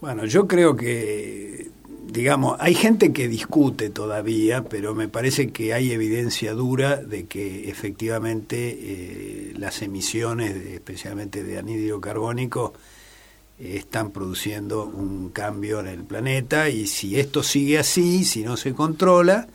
Bueno, 0.00 0.24
yo 0.24 0.46
creo 0.46 0.76
que, 0.76 1.72
digamos, 2.06 2.56
hay 2.60 2.74
gente 2.74 3.12
que 3.12 3.28
discute 3.28 3.90
todavía, 3.90 4.64
pero 4.64 4.94
me 4.94 5.08
parece 5.08 5.50
que 5.50 5.74
hay 5.74 5.92
evidencia 5.92 6.52
dura 6.52 6.96
de 6.96 7.26
que 7.26 7.68
efectivamente 7.68 8.78
eh, 8.80 9.52
las 9.56 9.82
emisiones, 9.82 10.54
especialmente 10.54 11.42
de 11.42 11.58
anhídrido 11.58 12.00
carbónico, 12.00 12.74
están 13.58 14.10
produciendo 14.10 14.84
un 14.84 15.30
cambio 15.30 15.80
en 15.80 15.86
el 15.86 16.04
planeta 16.04 16.68
y 16.68 16.86
si 16.86 17.18
esto 17.18 17.42
sigue 17.42 17.78
así, 17.78 18.24
si 18.24 18.42
no 18.42 18.56
se 18.56 18.74
controla, 18.74 19.48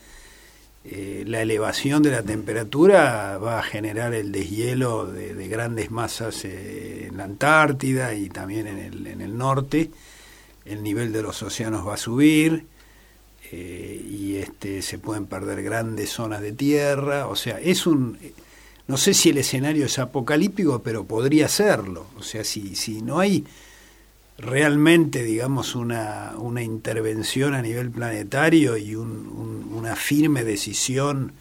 eh, 0.84 1.24
la 1.28 1.42
elevación 1.42 2.02
de 2.02 2.10
la 2.10 2.24
temperatura 2.24 3.38
va 3.38 3.60
a 3.60 3.64
generar 3.64 4.16
el 4.16 4.32
deshielo 4.32 5.06
de, 5.06 5.48
grandes 5.48 5.92
masas 5.92 6.44
eh, 6.44 7.08
en 7.08 7.18
la 7.18 7.26
Antártida 7.26 8.16
y 8.16 8.30
también 8.30 8.66
en 8.66 8.80
el, 8.80 9.06
en 9.06 9.22
el, 9.22 9.38
norte. 9.38 9.92
El 10.66 10.84
nivel 10.84 11.12
de 11.12 11.24
los 11.24 11.42
océanos 11.44 11.88
va 11.88 11.96
a 11.96 11.98
subir 11.98 12.66
eh, 13.52 14.06
y 14.10 14.36
este, 14.38 14.82
se 14.82 15.00
pueden 15.00 15.26
perder 15.26 15.64
grandes 15.64 16.10
zonas 16.12 16.42
de 16.42 16.52
tierra. 16.52 17.28
O 17.28 17.36
sea, 17.36 17.60
es 17.60 17.88
un... 17.88 18.18
No 18.88 18.98
sé 18.98 19.14
si 19.14 19.30
el 19.30 19.38
escenario 19.38 19.86
es 19.86 20.00
apocalíptico, 20.00 20.82
pero 20.84 21.06
podría 21.06 21.48
serlo. 21.48 22.08
O 22.18 22.24
sea, 22.24 22.44
si, 22.44 22.76
si 22.76 23.02
no 23.02 23.20
hay 23.20 23.46
realmente, 24.38 25.24
digamos, 25.24 25.76
una, 25.76 26.34
una 26.38 26.64
intervención 26.64 27.54
a 27.54 27.62
nivel 27.62 27.92
planetario 27.92 28.76
y 28.76 28.96
una 28.96 29.96
firme 29.96 30.44
decisión 30.44 31.34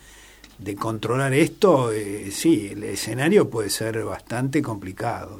de 0.58 0.76
controlar 0.76 1.32
esto, 1.32 1.90
eh, 1.92 2.30
sí, 2.30 2.68
el 2.72 2.84
escenario 2.84 3.48
puede 3.48 3.70
ser 3.70 4.04
bastante 4.04 4.60
complicado. 4.60 5.38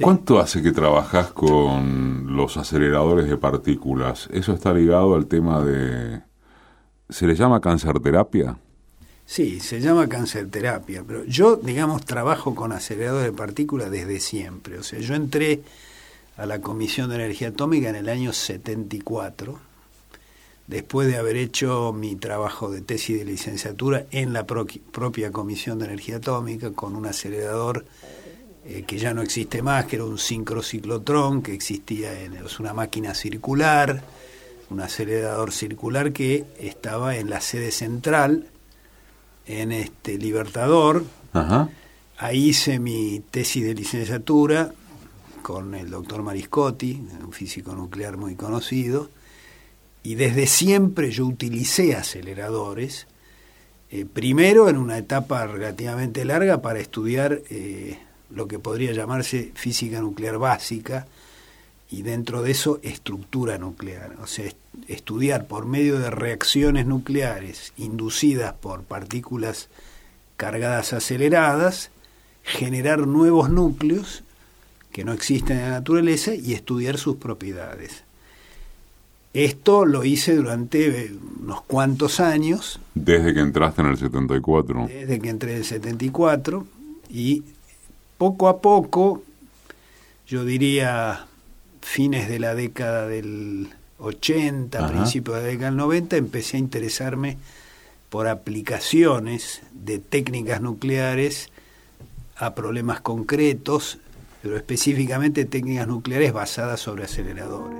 ¿Cuánto 0.00 0.40
hace 0.40 0.62
que 0.62 0.72
trabajas 0.72 1.28
con 1.32 2.34
los 2.36 2.56
aceleradores 2.56 3.28
de 3.28 3.36
partículas? 3.36 4.28
¿Eso 4.32 4.52
está 4.52 4.72
ligado 4.72 5.14
al 5.14 5.26
tema 5.26 5.64
de... 5.64 6.22
¿Se 7.08 7.26
le 7.26 7.36
llama 7.36 7.60
cancerterapia? 7.60 8.58
Sí, 9.24 9.60
se 9.60 9.80
llama 9.80 10.08
cancerterapia, 10.08 11.04
pero 11.06 11.24
yo, 11.24 11.56
digamos, 11.56 12.04
trabajo 12.04 12.54
con 12.54 12.72
aceleradores 12.72 13.26
de 13.26 13.36
partículas 13.36 13.90
desde 13.90 14.18
siempre. 14.18 14.78
O 14.78 14.82
sea, 14.82 14.98
yo 14.98 15.14
entré 15.14 15.62
a 16.36 16.46
la 16.46 16.60
Comisión 16.60 17.08
de 17.08 17.16
Energía 17.16 17.48
Atómica 17.48 17.88
en 17.88 17.96
el 17.96 18.08
año 18.08 18.32
74, 18.32 19.58
después 20.66 21.06
de 21.06 21.16
haber 21.16 21.36
hecho 21.36 21.92
mi 21.92 22.16
trabajo 22.16 22.70
de 22.70 22.80
tesis 22.80 23.18
de 23.18 23.24
licenciatura 23.24 24.06
en 24.10 24.32
la 24.32 24.46
propia 24.46 25.30
Comisión 25.30 25.78
de 25.78 25.86
Energía 25.86 26.16
Atómica 26.16 26.72
con 26.72 26.96
un 26.96 27.06
acelerador 27.06 27.84
eh, 28.68 28.82
que 28.84 28.98
ya 28.98 29.14
no 29.14 29.22
existe 29.22 29.62
más, 29.62 29.84
que 29.84 29.96
era 29.96 30.04
un 30.04 30.18
sincrociclotrón, 30.18 31.40
que 31.40 31.54
existía 31.54 32.20
en 32.20 32.34
es 32.34 32.58
una 32.58 32.74
máquina 32.74 33.14
circular, 33.14 34.02
un 34.70 34.80
acelerador 34.80 35.52
circular 35.52 36.12
que 36.12 36.44
estaba 36.58 37.16
en 37.16 37.30
la 37.30 37.40
sede 37.40 37.70
central, 37.70 38.48
en 39.46 39.70
este 39.70 40.18
Libertador. 40.18 41.04
Ahí 42.18 42.48
hice 42.48 42.80
mi 42.80 43.22
tesis 43.30 43.62
de 43.64 43.74
licenciatura, 43.74 44.72
con 45.42 45.76
el 45.76 45.88
doctor 45.88 46.22
Mariscotti, 46.22 47.00
un 47.24 47.32
físico 47.32 47.72
nuclear 47.72 48.16
muy 48.16 48.34
conocido, 48.34 49.10
y 50.02 50.16
desde 50.16 50.48
siempre 50.48 51.12
yo 51.12 51.26
utilicé 51.26 51.94
aceleradores, 51.94 53.06
eh, 53.90 54.06
primero 54.06 54.68
en 54.68 54.76
una 54.76 54.98
etapa 54.98 55.46
relativamente 55.46 56.24
larga 56.24 56.62
para 56.62 56.80
estudiar 56.80 57.42
eh, 57.48 57.98
lo 58.30 58.48
que 58.48 58.58
podría 58.58 58.92
llamarse 58.92 59.52
física 59.54 60.00
nuclear 60.00 60.38
básica, 60.38 61.06
y 61.90 62.02
dentro 62.02 62.42
de 62.42 62.50
eso 62.50 62.80
estructura 62.82 63.58
nuclear, 63.58 64.16
o 64.20 64.26
sea, 64.26 64.50
estudiar 64.88 65.46
por 65.46 65.66
medio 65.66 65.98
de 65.98 66.10
reacciones 66.10 66.86
nucleares 66.86 67.72
inducidas 67.76 68.54
por 68.54 68.82
partículas 68.82 69.68
cargadas 70.36 70.92
aceleradas, 70.92 71.90
generar 72.42 73.06
nuevos 73.06 73.50
núcleos 73.50 74.24
que 74.92 75.04
no 75.04 75.12
existen 75.12 75.58
en 75.58 75.64
la 75.64 75.70
naturaleza 75.70 76.34
y 76.34 76.54
estudiar 76.54 76.98
sus 76.98 77.16
propiedades. 77.16 78.02
Esto 79.34 79.84
lo 79.84 80.02
hice 80.04 80.34
durante 80.34 81.12
unos 81.42 81.60
cuantos 81.62 82.20
años. 82.20 82.80
Desde 82.94 83.34
que 83.34 83.40
entraste 83.40 83.82
en 83.82 83.88
el 83.88 83.98
74. 83.98 84.86
Desde 84.86 85.20
que 85.20 85.28
entré 85.28 85.52
en 85.52 85.58
el 85.58 85.64
74 85.64 86.66
y 87.10 87.42
poco 88.18 88.48
a 88.48 88.60
poco, 88.60 89.22
yo 90.26 90.44
diría 90.44 91.26
fines 91.80 92.28
de 92.28 92.38
la 92.38 92.54
década 92.54 93.06
del 93.06 93.68
80, 93.98 94.88
principios 94.88 95.36
de 95.36 95.42
la 95.42 95.48
década 95.48 95.70
del 95.70 95.76
90, 95.76 96.16
empecé 96.16 96.56
a 96.56 96.60
interesarme 96.60 97.38
por 98.10 98.28
aplicaciones 98.28 99.62
de 99.72 99.98
técnicas 99.98 100.60
nucleares 100.60 101.50
a 102.36 102.54
problemas 102.54 103.00
concretos, 103.00 103.98
pero 104.42 104.56
específicamente 104.56 105.44
técnicas 105.44 105.86
nucleares 105.86 106.32
basadas 106.32 106.80
sobre 106.80 107.04
aceleradores. 107.04 107.78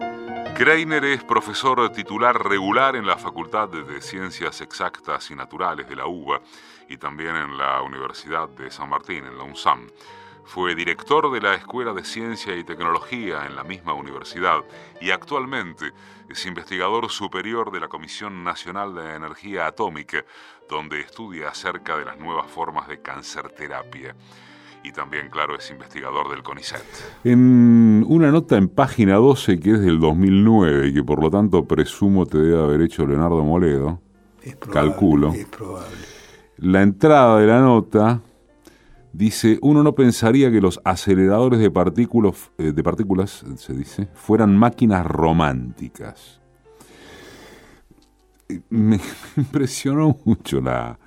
Kreiner 0.57 1.05
es 1.05 1.23
profesor 1.23 1.93
titular 1.93 2.43
regular 2.49 2.97
en 2.97 3.07
la 3.07 3.19
Facultad 3.19 3.69
de 3.69 4.01
Ciencias 4.01 4.63
Exactas 4.63 5.31
y 5.31 5.35
Naturales 5.35 5.87
de 5.87 5.97
la 5.97 6.07
UBA 6.07 6.41
y 6.89 6.97
también 6.97 7.37
en 7.37 7.59
la 7.59 7.83
Universidad 7.83 8.49
de 8.49 8.71
San 8.71 8.89
Martín, 8.89 9.27
en 9.27 9.37
la 9.37 9.45
UNSAM. 9.45 9.87
Fue 10.47 10.75
director 10.75 11.31
de 11.33 11.41
la 11.41 11.55
Escuela 11.55 11.93
de 11.93 12.05
Ciencia 12.05 12.57
y 12.57 12.65
Tecnología 12.65 13.47
en 13.47 13.57
la 13.57 13.65
misma 13.65 13.95
universidad 13.95 14.65
y 15.01 15.11
actualmente 15.11 15.93
es 16.31 16.47
investigador 16.47 17.11
superior 17.11 17.73
de 17.73 17.81
la 17.81 17.89
Comisión 17.89 18.45
Nacional 18.45 18.95
de 18.95 19.17
Energía 19.17 19.67
Atómica, 19.67 20.25
donde 20.69 21.01
estudia 21.01 21.49
acerca 21.49 21.99
de 21.99 22.05
las 22.05 22.19
nuevas 22.19 22.47
formas 22.51 22.89
de 22.89 22.99
terapia 23.57 24.15
y 24.87 24.93
también, 24.93 25.29
claro, 25.31 25.57
es 25.57 25.69
investigador 25.71 26.31
del 26.31 26.45
CONICET. 26.45 26.85
En 27.25 28.05
una 28.09 28.31
nota 28.31 28.57
en 28.57 28.69
página 28.69 29.17
12 29.17 29.59
que 29.59 29.73
es 29.73 29.81
del 29.81 29.99
2009 29.99 30.89
y 30.89 30.95
que 30.95 31.03
por 31.03 31.21
lo 31.21 31.29
tanto 31.29 31.65
presumo 31.65 32.25
te 32.25 32.39
debe 32.39 32.63
haber 32.63 32.83
hecho 32.83 33.05
Leonardo 33.05 33.43
Moledo, 33.43 34.01
calculo, 34.73 35.33
es 35.33 35.45
probable. 35.47 35.97
la 36.59 36.83
entrada 36.83 37.41
de 37.41 37.47
la 37.49 37.61
nota 37.61 38.23
dice, 39.17 39.59
uno 39.63 39.83
no 39.83 39.95
pensaría 39.95 40.51
que 40.51 40.61
los 40.61 40.81
aceleradores 40.85 41.59
de, 41.59 41.71
partículas, 41.71 42.51
eh, 42.59 42.73
de 42.73 42.83
partículas, 42.83 43.45
se 43.57 43.73
dice, 43.73 44.09
fueran 44.15 44.57
máquinas 44.57 45.07
románticas. 45.07 46.41
Me 48.69 49.01
impresionó 49.37 50.19
mucho 50.25 50.61
la, 50.61 50.99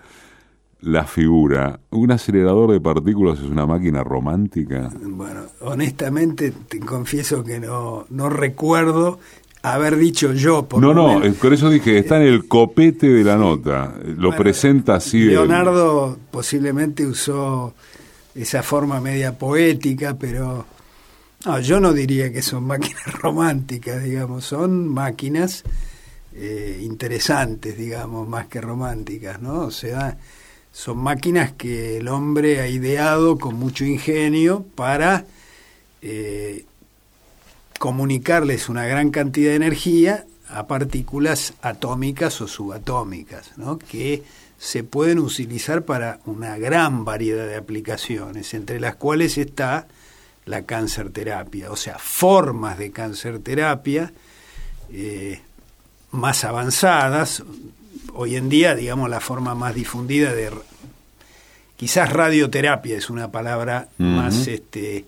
la 0.81 1.05
figura. 1.05 1.79
¿Un 1.91 2.11
acelerador 2.11 2.71
de 2.71 2.81
partículas 2.81 3.39
es 3.39 3.45
una 3.45 3.65
máquina 3.65 4.03
romántica? 4.03 4.89
Bueno, 5.01 5.41
honestamente 5.61 6.51
te 6.51 6.79
confieso 6.79 7.43
que 7.43 7.59
no, 7.59 8.05
no 8.09 8.29
recuerdo 8.29 9.19
haber 9.61 9.97
dicho 9.97 10.33
yo. 10.33 10.65
Por 10.67 10.81
no, 10.81 10.93
no, 10.93 11.21
por 11.35 11.53
eso 11.53 11.69
dije, 11.69 11.99
está 11.99 12.17
en 12.17 12.27
el 12.27 12.47
copete 12.47 13.07
de 13.07 13.23
la 13.23 13.37
nota. 13.37 13.93
Lo 14.17 14.35
presenta 14.35 14.95
así. 14.95 15.25
Leonardo 15.25 16.17
posiblemente 16.31 17.05
usó 17.05 17.75
esa 18.41 18.63
forma 18.63 19.01
media 19.01 19.37
poética, 19.37 20.17
pero 20.17 20.65
no, 21.45 21.59
yo 21.59 21.79
no 21.79 21.93
diría 21.93 22.31
que 22.31 22.41
son 22.41 22.65
máquinas 22.65 23.05
románticas, 23.13 24.03
digamos, 24.03 24.45
son 24.45 24.87
máquinas 24.87 25.63
eh, 26.33 26.79
interesantes, 26.81 27.77
digamos, 27.77 28.27
más 28.27 28.47
que 28.47 28.61
románticas, 28.61 29.41
¿no? 29.41 29.61
O 29.61 29.71
sea, 29.71 30.17
son 30.71 30.97
máquinas 30.97 31.53
que 31.53 31.97
el 31.97 32.07
hombre 32.07 32.61
ha 32.61 32.67
ideado 32.67 33.37
con 33.37 33.55
mucho 33.55 33.85
ingenio 33.85 34.65
para 34.75 35.25
eh, 36.01 36.65
comunicarles 37.79 38.69
una 38.69 38.85
gran 38.85 39.09
cantidad 39.09 39.49
de 39.49 39.55
energía 39.55 40.25
a 40.49 40.67
partículas 40.67 41.53
atómicas 41.61 42.41
o 42.41 42.47
subatómicas, 42.47 43.57
¿no? 43.57 43.77
que 43.79 44.23
se 44.59 44.83
pueden 44.83 45.19
utilizar 45.19 45.83
para 45.85 46.19
una 46.25 46.57
gran 46.57 47.05
variedad 47.05 47.47
de 47.47 47.55
aplicaciones, 47.55 48.53
entre 48.53 48.79
las 48.79 48.95
cuales 48.95 49.37
está 49.37 49.87
la 50.45 50.63
cáncer 50.63 51.11
terapia, 51.11 51.71
o 51.71 51.77
sea, 51.77 51.97
formas 51.97 52.77
de 52.77 52.91
cáncer 52.91 53.39
terapia 53.39 54.11
eh, 54.91 55.41
más 56.11 56.43
avanzadas, 56.43 57.43
hoy 58.13 58.35
en 58.35 58.49
día, 58.49 58.75
digamos, 58.75 59.09
la 59.09 59.21
forma 59.21 59.55
más 59.55 59.75
difundida 59.75 60.33
de 60.33 60.51
quizás 61.77 62.11
radioterapia 62.11 62.97
es 62.97 63.09
una 63.09 63.31
palabra 63.31 63.87
más 63.97 64.47
este, 64.47 65.05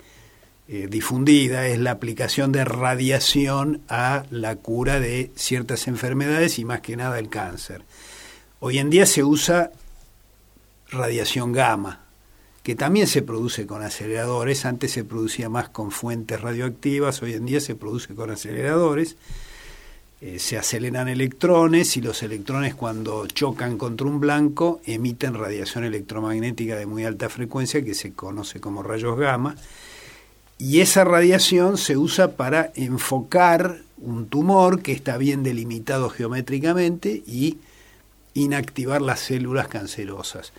eh, 0.70 0.88
difundida, 0.90 1.68
es 1.68 1.80
la 1.80 1.92
aplicación 1.92 2.54
de 2.54 2.64
radiación 2.64 3.82
a 3.90 4.24
la 4.30 4.56
cura 4.56 5.02
de 5.02 5.32
ciertas 5.36 5.88
enfermedades 5.88 6.60
y 6.60 6.64
más 6.64 6.80
que 6.80 6.96
nada 6.96 7.20
el 7.20 7.28
cáncer. 7.28 7.82
Hoy 8.64 8.78
en 8.78 8.92
día 8.92 9.08
se 9.08 9.24
usa 9.24 9.72
radiación 10.92 11.52
gamma, 11.52 12.02
que 12.62 12.76
también 12.76 13.08
se 13.08 13.24
produce 13.24 13.66
con 13.66 13.82
aceleradores, 13.82 14.66
antes 14.66 14.92
se 14.92 15.04
producía 15.04 15.50
más 15.50 15.70
con 15.70 15.90
fuentes 15.90 16.40
radioactivas, 16.40 17.24
hoy 17.24 17.34
en 17.34 17.48
día 17.48 17.60
se 17.60 17.74
produce 17.74 18.14
con 18.14 18.30
aceleradores. 18.30 19.16
Eh, 20.22 20.38
se 20.38 20.60
aceleran 20.60 21.08
electrones 21.08 21.98
y 21.98 22.02
los 22.02 22.22
electrones 22.22 22.76
cuando 22.76 23.26
chocan 23.26 23.80
contra 23.80 24.06
un 24.06 24.20
blanco 24.20 24.80
emiten 24.86 25.34
radiación 25.34 25.84
electromagnética 25.84 26.76
de 26.76 26.86
muy 26.86 27.04
alta 27.04 27.30
frecuencia 27.30 27.84
que 27.84 27.96
se 27.96 28.14
conoce 28.14 28.60
como 28.60 28.84
rayos 28.84 29.18
gamma. 29.18 29.56
Y 30.60 30.82
esa 30.82 31.04
radiación 31.04 31.80
se 31.80 31.98
usa 31.98 32.34
para 32.34 32.72
enfocar 32.76 33.82
un 33.98 34.28
tumor 34.28 34.84
que 34.84 34.92
está 34.92 35.18
bien 35.18 35.42
delimitado 35.42 36.12
geométricamente 36.12 37.24
y 37.26 37.58
inactivar 38.34 39.02
las 39.02 39.20
células 39.20 39.68
cancerosas. 39.68 40.54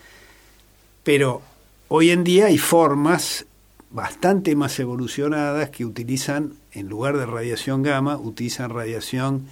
Pero 1.04 1.42
hoy 1.88 2.10
en 2.10 2.24
día 2.24 2.46
hay 2.46 2.58
formas 2.58 3.46
bastante 3.90 4.56
más 4.56 4.78
evolucionadas 4.78 5.70
que 5.70 5.84
utilizan, 5.84 6.54
en 6.72 6.88
lugar 6.88 7.16
de 7.18 7.26
radiación 7.26 7.82
gamma, 7.82 8.16
utilizan 8.16 8.70
radiación 8.70 9.46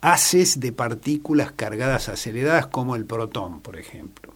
haces 0.00 0.60
de 0.60 0.70
partículas 0.70 1.52
cargadas 1.52 2.10
aceleradas 2.10 2.66
como 2.66 2.94
el 2.94 3.06
protón, 3.06 3.60
por 3.60 3.78
ejemplo, 3.78 4.34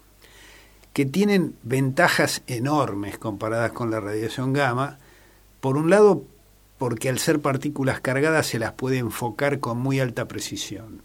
que 0.95 1.05
tienen 1.05 1.55
ventajas 1.63 2.43
enormes 2.47 3.19
comparadas 3.19 3.73
con 3.73 3.91
la 3.91 4.01
radiación 4.01 4.55
gamma. 4.55 4.99
Por 5.61 5.77
un 5.77 5.91
lado, 5.91 6.25
porque 6.79 7.11
al 7.11 7.19
ser 7.19 7.41
partículas 7.41 8.01
cargadas 8.01 8.47
se 8.47 8.59
las 8.59 8.73
puede 8.73 8.97
enfocar 8.97 9.61
con 9.61 9.79
muy 9.79 10.01
alta 10.01 10.27
precisión 10.27 11.03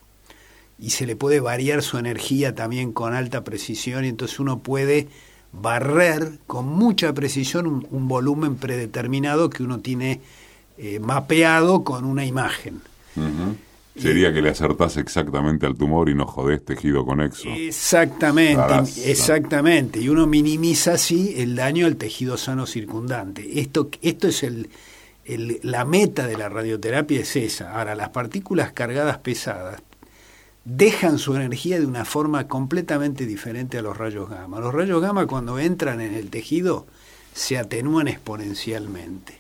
y 0.84 0.90
se 0.90 1.06
le 1.06 1.16
puede 1.16 1.40
variar 1.40 1.82
su 1.82 1.98
energía 1.98 2.56
también 2.56 2.92
con 2.92 3.14
alta 3.14 3.46
precisión 3.46 4.04
y 4.04 4.10
entonces 4.10 4.38
uno 4.42 4.60
puede 4.60 5.08
barrer 5.54 6.40
con 6.46 6.68
mucha 6.68 7.14
precisión 7.14 7.88
un, 7.90 8.08
volumen 8.10 8.58
predeterminado 8.58 9.50
que 9.50 9.64
uno 9.64 9.80
tiene 9.80 10.20
eh, 10.78 11.00
mapeado 11.00 11.86
con 11.86 12.04
una 12.04 12.26
imagen. 12.26 12.82
Sería 13.96 14.34
que 14.34 14.42
le 14.42 14.50
acertás 14.50 14.98
exactamente 14.98 15.66
al 15.66 15.78
tumor 15.78 16.10
y 16.10 16.16
no 16.16 16.26
jodés 16.26 16.66
tejido 16.66 17.06
conexo. 17.06 17.48
Exactamente, 17.48 19.10
exactamente. 19.10 20.02
Y 20.02 20.10
uno 20.10 20.28
minimiza 20.28 20.96
así 20.96 21.36
el 21.38 21.56
daño 21.56 21.86
al 21.86 21.96
tejido 21.96 22.36
sano 22.36 22.66
circundante. 22.66 23.62
Esto, 23.62 23.90
esto 24.02 24.28
es 24.28 24.44
el, 24.44 24.70
la 25.62 25.86
meta 25.86 26.28
de 26.28 26.36
la 26.36 26.50
radioterapia 26.50 27.22
es 27.22 27.38
esa. 27.38 27.78
Ahora, 27.78 27.96
las 27.96 28.10
partículas 28.10 28.74
cargadas 28.74 29.20
pesadas 29.20 29.82
dejan 30.66 31.20
su 31.20 31.36
energía 31.36 31.80
de 31.80 31.86
una 31.86 32.06
forma 32.06 32.48
completamente 32.48 33.26
diferente 33.26 33.78
a 33.78 33.82
los 33.82 33.98
rayos 33.98 34.30
gamma. 34.30 34.60
Los 34.60 34.74
rayos 34.74 35.02
gamma 35.02 35.28
cuando 35.28 35.60
entran 35.60 36.02
en 36.02 36.14
el 36.14 36.30
tejido 36.30 36.86
se 37.34 37.58
atenúan 37.58 38.08
exponencialmente. 38.08 39.38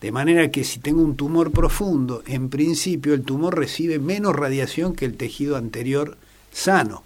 De 0.00 0.12
manera 0.12 0.50
que 0.50 0.64
si 0.64 0.80
tengo 0.80 1.00
un 1.00 1.16
tumor 1.16 1.50
profundo, 1.50 2.22
en 2.26 2.50
principio 2.50 3.14
el 3.14 3.22
tumor 3.22 3.56
recibe 3.56 3.98
menos 3.98 4.36
radiación 4.36 4.94
que 4.94 5.06
el 5.06 5.16
tejido 5.16 5.56
anterior 5.56 6.18
sano. 6.52 7.04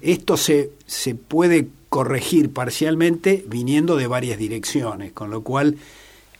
Esto 0.00 0.36
se, 0.36 0.70
se 0.86 1.16
puede 1.16 1.66
corregir 1.88 2.52
parcialmente 2.52 3.44
viniendo 3.48 3.96
de 3.96 4.06
varias 4.06 4.38
direcciones, 4.38 5.10
con 5.10 5.30
lo 5.30 5.42
cual 5.42 5.76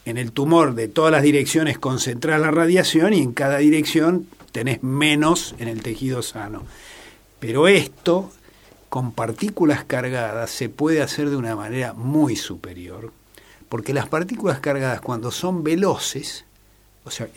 en 0.05 0.17
el 0.17 0.31
tumor 0.31 0.75
de 0.75 0.87
todas 0.87 1.11
las 1.11 1.23
direcciones 1.23 1.79
concentras 1.79 2.41
la 2.41 2.53
radiación 2.53 3.13
y 3.13 3.21
en 3.21 3.33
cada 3.33 3.59
dirección 3.59 4.27
tenés 4.53 4.83
menos 4.83 5.55
en 5.59 5.69
el 5.69 5.83
tejido 5.83 6.23
sano. 6.23 6.63
Pero 7.39 7.69
esto, 7.69 8.31
con 8.89 9.13
partículas 9.13 9.85
cargadas, 9.85 10.51
se 10.51 10.69
puede 10.69 11.03
hacer 11.03 11.31
de 11.31 11.37
una 11.37 11.57
manera 11.57 11.93
muy 11.93 12.37
superior, 12.37 13.13
porque 13.69 13.95
las 13.95 14.09
partículas 14.09 14.61
cargadas 14.61 15.01
cuando 15.01 15.31
son 15.31 15.63
veloces, 15.63 16.45
o 17.05 17.11
sea, 17.11 17.29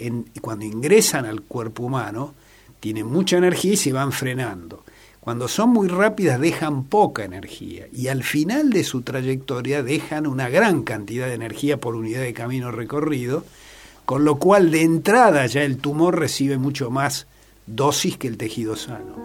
cuando 0.41 0.65
ingresan 0.65 1.25
al 1.25 1.41
cuerpo 1.41 1.83
humano, 1.83 2.33
tienen 2.79 3.07
mucha 3.07 3.37
energía 3.37 3.73
y 3.73 3.77
se 3.77 3.93
van 3.93 4.11
frenando. 4.11 4.83
Cuando 5.23 5.47
son 5.47 5.69
muy 5.69 5.87
rápidas 5.87 6.37
dejan 6.37 6.83
poca 6.83 7.23
energía 7.23 7.87
y 7.93 8.09
al 8.09 8.25
final 8.25 8.71
de 8.71 8.83
su 8.83 9.03
trayectoria 9.03 9.81
dejan 9.81 10.27
una 10.27 10.49
gran 10.49 10.83
cantidad 10.83 11.27
de 11.27 11.35
energía 11.35 11.79
por 11.79 11.95
unidad 11.95 12.19
de 12.19 12.33
camino 12.33 12.71
recorrido 12.71 13.45
con 14.05 14.25
lo 14.25 14.35
cual 14.35 14.71
de 14.71 14.83
entrada 14.83 15.45
ya 15.45 15.63
el 15.63 15.77
tumor 15.77 16.19
recibe 16.19 16.57
mucho 16.57 16.89
más 16.89 17.27
dosis 17.65 18.17
que 18.17 18.27
el 18.27 18.35
tejido 18.37 18.75
sano. 18.75 19.15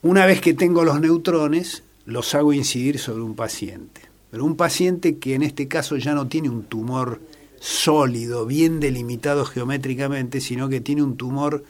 Una 0.00 0.24
vez 0.24 0.40
que 0.40 0.54
tengo 0.54 0.82
los 0.82 0.98
neutrones, 0.98 1.82
los 2.06 2.34
hago 2.34 2.54
incidir 2.54 2.98
sobre 2.98 3.22
un 3.22 3.36
paciente. 3.36 4.05
Pero 4.36 4.44
un 4.44 4.56
paciente 4.56 5.16
que 5.16 5.34
en 5.34 5.42
este 5.42 5.66
caso 5.66 5.96
ya 5.96 6.12
no 6.12 6.28
tiene 6.28 6.50
un 6.50 6.64
tumor 6.64 7.22
sólido, 7.58 8.44
bien 8.44 8.80
delimitado 8.80 9.46
geométricamente, 9.46 10.42
sino 10.42 10.68
que 10.68 10.82
tiene 10.82 11.02
un 11.02 11.16
tumor 11.16 11.64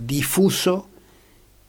difuso 0.00 0.88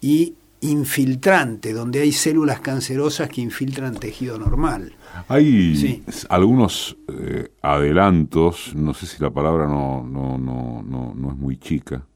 y 0.02 0.34
infiltrante, 0.62 1.72
donde 1.72 2.02
hay 2.02 2.12
células 2.12 2.62
cancerosas 2.62 3.30
que 3.30 3.42
infiltran 3.42 4.00
tejido 4.00 4.40
normal. 4.40 4.96
Hay 5.28 6.04
algunos 6.30 6.98
eh, 7.10 7.50
adelantos, 7.62 8.74
no 8.74 8.96
sé 8.96 9.06
si 9.06 9.22
la 9.22 9.30
palabra 9.30 9.68
no, 9.68 10.04
no, 10.04 10.40
no, 10.40 10.82
no, 10.82 11.14
no 11.16 11.30
es 11.30 11.38
muy 11.38 11.58
chica, 11.58 12.08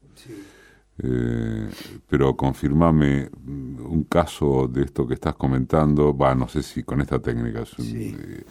eh, 1.02 1.68
pero 2.08 2.36
confirmame 2.36 3.28
mm, 3.28 3.84
un 3.84 4.04
caso 4.04 4.68
de 4.68 4.82
esto 4.82 5.06
que 5.06 5.14
estás 5.14 5.34
comentando, 5.34 6.16
va, 6.16 6.34
no 6.34 6.48
sé 6.48 6.62
si 6.62 6.84
con 6.84 7.00
esta 7.00 7.18
técnica, 7.18 7.64
eh, 7.78 8.44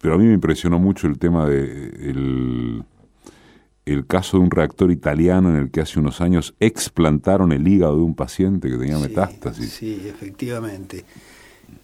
pero 0.00 0.14
a 0.14 0.18
mí 0.18 0.24
me 0.24 0.34
impresionó 0.34 0.78
mucho 0.80 1.06
el 1.06 1.18
tema 1.18 1.46
de 1.46 1.62
el, 2.10 2.82
el, 3.86 4.06
caso 4.06 4.38
de 4.38 4.44
un 4.44 4.50
reactor 4.50 4.90
italiano 4.90 5.50
en 5.50 5.56
el 5.56 5.70
que 5.70 5.80
hace 5.80 6.00
unos 6.00 6.20
años 6.20 6.54
explantaron 6.58 7.52
el 7.52 7.66
hígado 7.66 7.96
de 7.96 8.02
un 8.02 8.16
paciente 8.16 8.68
que 8.68 8.76
tenía 8.76 8.98
metástasis. 8.98 9.70
Sí, 9.70 10.02
efectivamente. 10.06 11.04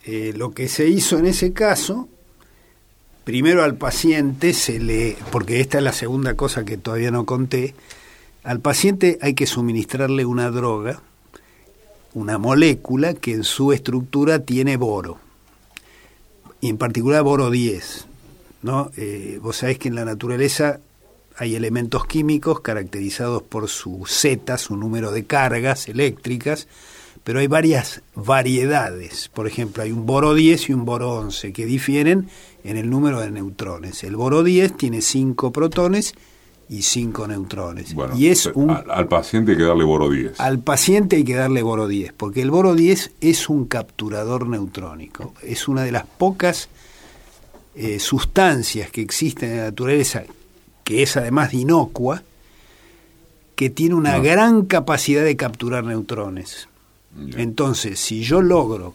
Eh, 0.05 0.33
lo 0.37 0.51
que 0.51 0.68
se 0.68 0.88
hizo 0.88 1.18
en 1.18 1.27
ese 1.27 1.53
caso, 1.53 2.09
primero 3.25 3.62
al 3.62 3.77
paciente 3.77 4.53
se 4.53 4.81
le, 4.81 5.16
porque 5.31 5.61
esta 5.61 5.79
es 5.79 5.85
la 5.85 5.92
segunda 5.92 6.35
cosa 6.35 6.64
que 6.64 6.77
todavía 6.77 7.12
no 7.12 7.25
conté, 7.25 7.75
al 8.47 8.61
paciente 8.61 9.19
hay 9.23 9.35
que 9.35 9.45
suministrarle 9.45 10.25
una 10.25 10.53
droga, 10.53 11.03
una 12.15 12.39
molécula 12.39 13.13
que 13.15 13.33
en 13.33 13.43
su 13.43 13.73
estructura 13.73 14.39
tiene 14.39 14.77
boro, 14.77 15.19
y 16.61 16.69
en 16.69 16.79
particular 16.79 17.25
boro 17.25 17.51
10. 17.51 18.07
¿no? 18.63 18.93
Eh, 18.97 19.41
vos 19.43 19.57
sabés 19.57 19.79
que 19.81 19.89
en 19.89 19.97
la 19.97 20.05
naturaleza 20.05 20.79
hay 21.37 21.57
elementos 21.57 22.07
químicos 22.07 22.61
caracterizados 22.61 23.43
por 23.43 23.69
su 23.69 24.05
Z, 24.07 24.57
su 24.59 24.77
número 24.77 25.11
de 25.11 25.25
cargas 25.25 25.89
eléctricas, 25.89 26.69
pero 27.25 27.41
hay 27.41 27.49
varias 27.49 28.03
variedades. 28.15 29.29
Por 29.29 29.49
ejemplo, 29.49 29.83
hay 29.83 29.91
un 29.91 30.07
boro 30.07 30.35
10 30.35 30.69
y 30.69 30.73
un 30.73 30.85
boro 30.85 31.15
11 31.15 31.53
que 31.53 31.67
difieren 31.67 32.29
en 32.63 32.77
el 32.77 32.91
número 32.91 33.21
de 33.21 33.33
neutrones. 33.33 34.05
El 34.05 34.15
boro 34.15 34.45
10 34.45 34.77
tiene 34.77 35.03
5 35.03 35.51
protones 35.51 36.15
y 36.69 36.83
5 36.83 37.29
neutrones. 37.29 37.95
y 38.17 38.29
es 38.29 38.47
un, 38.47 38.71
al, 38.71 39.07
paciente 39.07 39.53
hay 39.53 39.59
que 39.59 39.65
darle 39.65 39.85
boro 39.85 40.11
10. 40.11 40.41
Al 40.41 40.59
paciente 40.59 41.17
hay 41.17 41.25
que 41.25 41.35
darle 41.35 41.63
boro 41.63 41.87
10, 41.87 42.13
porque 42.13 42.43
el 42.43 42.51
boro 42.51 42.75
10 42.75 43.13
es 43.21 43.49
un 43.49 43.67
capturador 43.67 44.49
neutrónico. 44.49 45.35
Es 45.43 45.69
una 45.69 45.85
de 45.85 45.93
las 45.93 46.07
pocas 46.07 46.69
eh, 47.77 48.01
sustancias 48.01 48.91
que 48.91 49.01
existen 49.01 49.51
en 49.51 49.59
la 49.59 49.65
naturaleza, 49.65 50.25
que 50.83 51.03
es 51.03 51.17
además 51.17 51.55
inocua, 51.55 52.23
que 53.55 53.71
tiene 53.71 53.95
una 53.95 54.19
gran 54.19 54.67
capacidad 54.67 55.25
de 55.25 55.37
capturar 55.37 55.85
neutrones. 55.85 56.69
Entonces, 57.37 57.99
si 57.99 58.23
yo 58.23 58.43
logro 58.43 58.93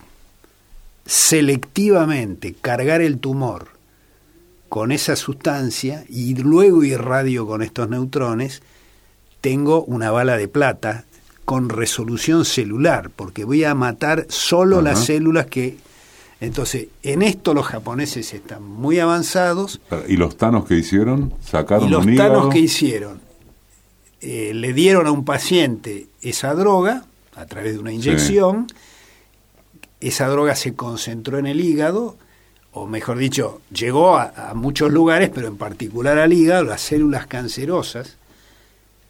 selectivamente 1.05 2.53
cargar 2.53 3.01
el 3.01 3.17
tumor 3.17 3.69
con 4.71 4.93
esa 4.93 5.17
sustancia 5.17 6.05
y 6.07 6.33
luego 6.35 6.85
irradio 6.85 7.45
con 7.45 7.61
estos 7.61 7.89
neutrones, 7.89 8.61
tengo 9.41 9.83
una 9.83 10.11
bala 10.11 10.37
de 10.37 10.47
plata 10.47 11.03
con 11.43 11.67
resolución 11.67 12.45
celular, 12.45 13.11
porque 13.13 13.43
voy 13.43 13.65
a 13.65 13.75
matar 13.75 14.27
solo 14.29 14.81
las 14.81 15.03
células 15.03 15.47
que... 15.47 15.75
Entonces, 16.39 16.87
en 17.03 17.21
esto 17.21 17.53
los 17.53 17.65
japoneses 17.65 18.33
están 18.33 18.63
muy 18.63 18.97
avanzados. 18.99 19.81
¿Y 20.07 20.15
los 20.15 20.37
tanos 20.37 20.63
que 20.63 20.75
hicieron? 20.75 21.33
¿Sacaron 21.41 21.89
y 21.89 21.91
los 21.91 22.05
tanos 22.15 22.47
que 22.47 22.59
hicieron? 22.59 23.19
Eh, 24.21 24.53
le 24.55 24.71
dieron 24.71 25.05
a 25.05 25.11
un 25.11 25.25
paciente 25.25 26.07
esa 26.21 26.53
droga 26.53 27.03
a 27.35 27.45
través 27.45 27.73
de 27.73 27.79
una 27.79 27.91
inyección, 27.91 28.67
esa 29.99 30.29
droga 30.29 30.55
se 30.55 30.75
concentró 30.75 31.39
en 31.39 31.47
el 31.47 31.59
hígado, 31.59 32.15
o 32.73 32.87
mejor 32.87 33.17
dicho, 33.17 33.61
llegó 33.73 34.17
a, 34.17 34.53
muchos 34.55 34.91
lugares, 34.91 35.29
pero 35.33 35.47
en 35.47 35.57
particular 35.57 36.17
al 36.17 36.31
hígado, 36.31 36.63
las 36.63 36.81
células 36.81 37.27
cancerosas 37.27 38.17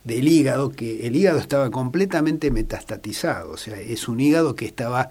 del 0.04 0.28
hígado, 0.28 0.72
que 0.72 1.06
el 1.06 1.16
hígado 1.16 1.38
estaba 1.38 1.70
completamente 1.70 2.50
metastatizado, 2.50 3.52
o 3.52 3.58
sea, 3.58 3.80
es 3.80 4.08
un 4.08 4.20
hígado 4.20 4.56
que 4.56 4.66
estaba 4.66 5.10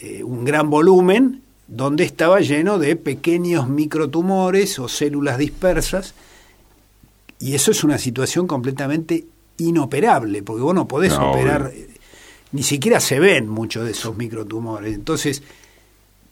eh, 0.00 0.22
un 0.22 0.44
gran 0.44 0.68
volumen, 0.68 1.42
donde 1.66 2.04
estaba 2.04 2.40
lleno 2.40 2.78
de 2.78 2.96
pequeños 2.96 3.68
microtumores 3.68 4.78
o 4.78 4.88
células 4.88 5.38
dispersas, 5.38 6.14
y 7.38 7.54
eso 7.54 7.70
es 7.70 7.82
una 7.82 7.96
situación 7.96 8.46
completamente 8.46 9.24
inoperable, 9.56 10.42
porque 10.42 10.62
vos 10.62 10.74
no 10.74 10.86
podés 10.86 11.14
operar, 11.14 11.72
ni 12.52 12.62
siquiera 12.62 13.00
se 13.00 13.18
ven 13.18 13.48
muchos 13.48 13.86
de 13.86 13.92
esos 13.92 14.16
microtumores. 14.16 14.94
Entonces, 14.94 15.42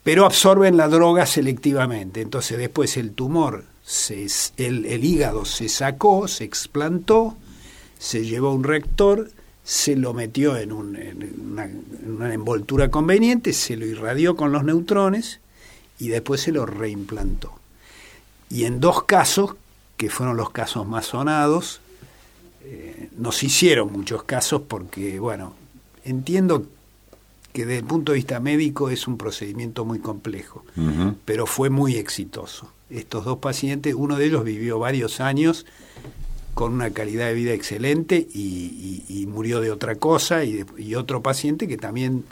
pero 0.02 0.24
absorben 0.24 0.76
la 0.76 0.88
droga 0.88 1.26
selectivamente. 1.26 2.20
Entonces 2.20 2.58
después 2.58 2.96
el 2.96 3.12
tumor, 3.12 3.64
el, 4.56 5.04
hígado 5.04 5.44
se 5.44 5.68
sacó, 5.68 6.28
se 6.28 6.44
explantó, 6.44 7.36
se 7.98 8.24
llevó 8.24 8.48
a 8.48 8.54
un 8.54 8.64
rector, 8.64 9.30
se 9.64 9.94
lo 9.94 10.12
metió 10.12 10.56
en, 10.56 10.72
una, 10.72 12.34
envoltura 12.34 12.90
conveniente, 12.90 13.52
se 13.52 13.76
lo 13.76 13.86
irradió 13.86 14.34
con 14.34 14.50
los 14.50 14.64
neutrones 14.64 15.40
y 15.98 16.08
después 16.08 16.40
se 16.40 16.52
lo 16.52 16.66
reimplantó. 16.66 17.52
Y 18.50 18.64
en 18.64 18.80
dos 18.80 19.04
casos, 19.04 19.54
que 19.96 20.10
fueron 20.10 20.36
los 20.36 20.50
casos 20.50 20.86
más 20.86 21.06
sonados, 21.06 21.80
eh, 22.64 23.08
nos 23.16 23.42
hicieron 23.42 23.92
muchos 23.92 24.24
casos 24.24 24.62
porque, 24.66 25.20
bueno, 25.20 25.54
entiendo 26.04 26.66
que 27.52 27.66
desde 27.66 27.80
el 27.80 27.84
punto 27.84 28.12
de 28.12 28.16
vista 28.16 28.40
médico 28.40 28.88
es 28.90 29.06
un 29.06 29.18
procedimiento 29.18 29.84
muy 29.84 29.98
complejo, 29.98 30.64
pero 31.24 31.46
fue 31.46 31.70
muy 31.70 31.96
exitoso. 31.96 32.72
Estos 32.88 33.24
dos 33.24 33.38
pacientes, 33.38 33.94
uno 33.94 34.16
de 34.16 34.26
ellos 34.26 34.44
vivió 34.44 34.78
varios 34.78 35.20
años 35.20 35.66
con 36.54 36.72
una 36.72 36.90
calidad 36.90 37.26
de 37.26 37.34
vida 37.34 37.52
excelente 37.52 38.16
y, 38.16 39.26
murió 39.28 39.60
de 39.60 39.70
otra 39.70 39.94
cosa, 39.94 40.44
y, 40.44 40.94
otro 40.94 41.22
paciente 41.22 41.68
que 41.68 41.76
también 41.76 42.24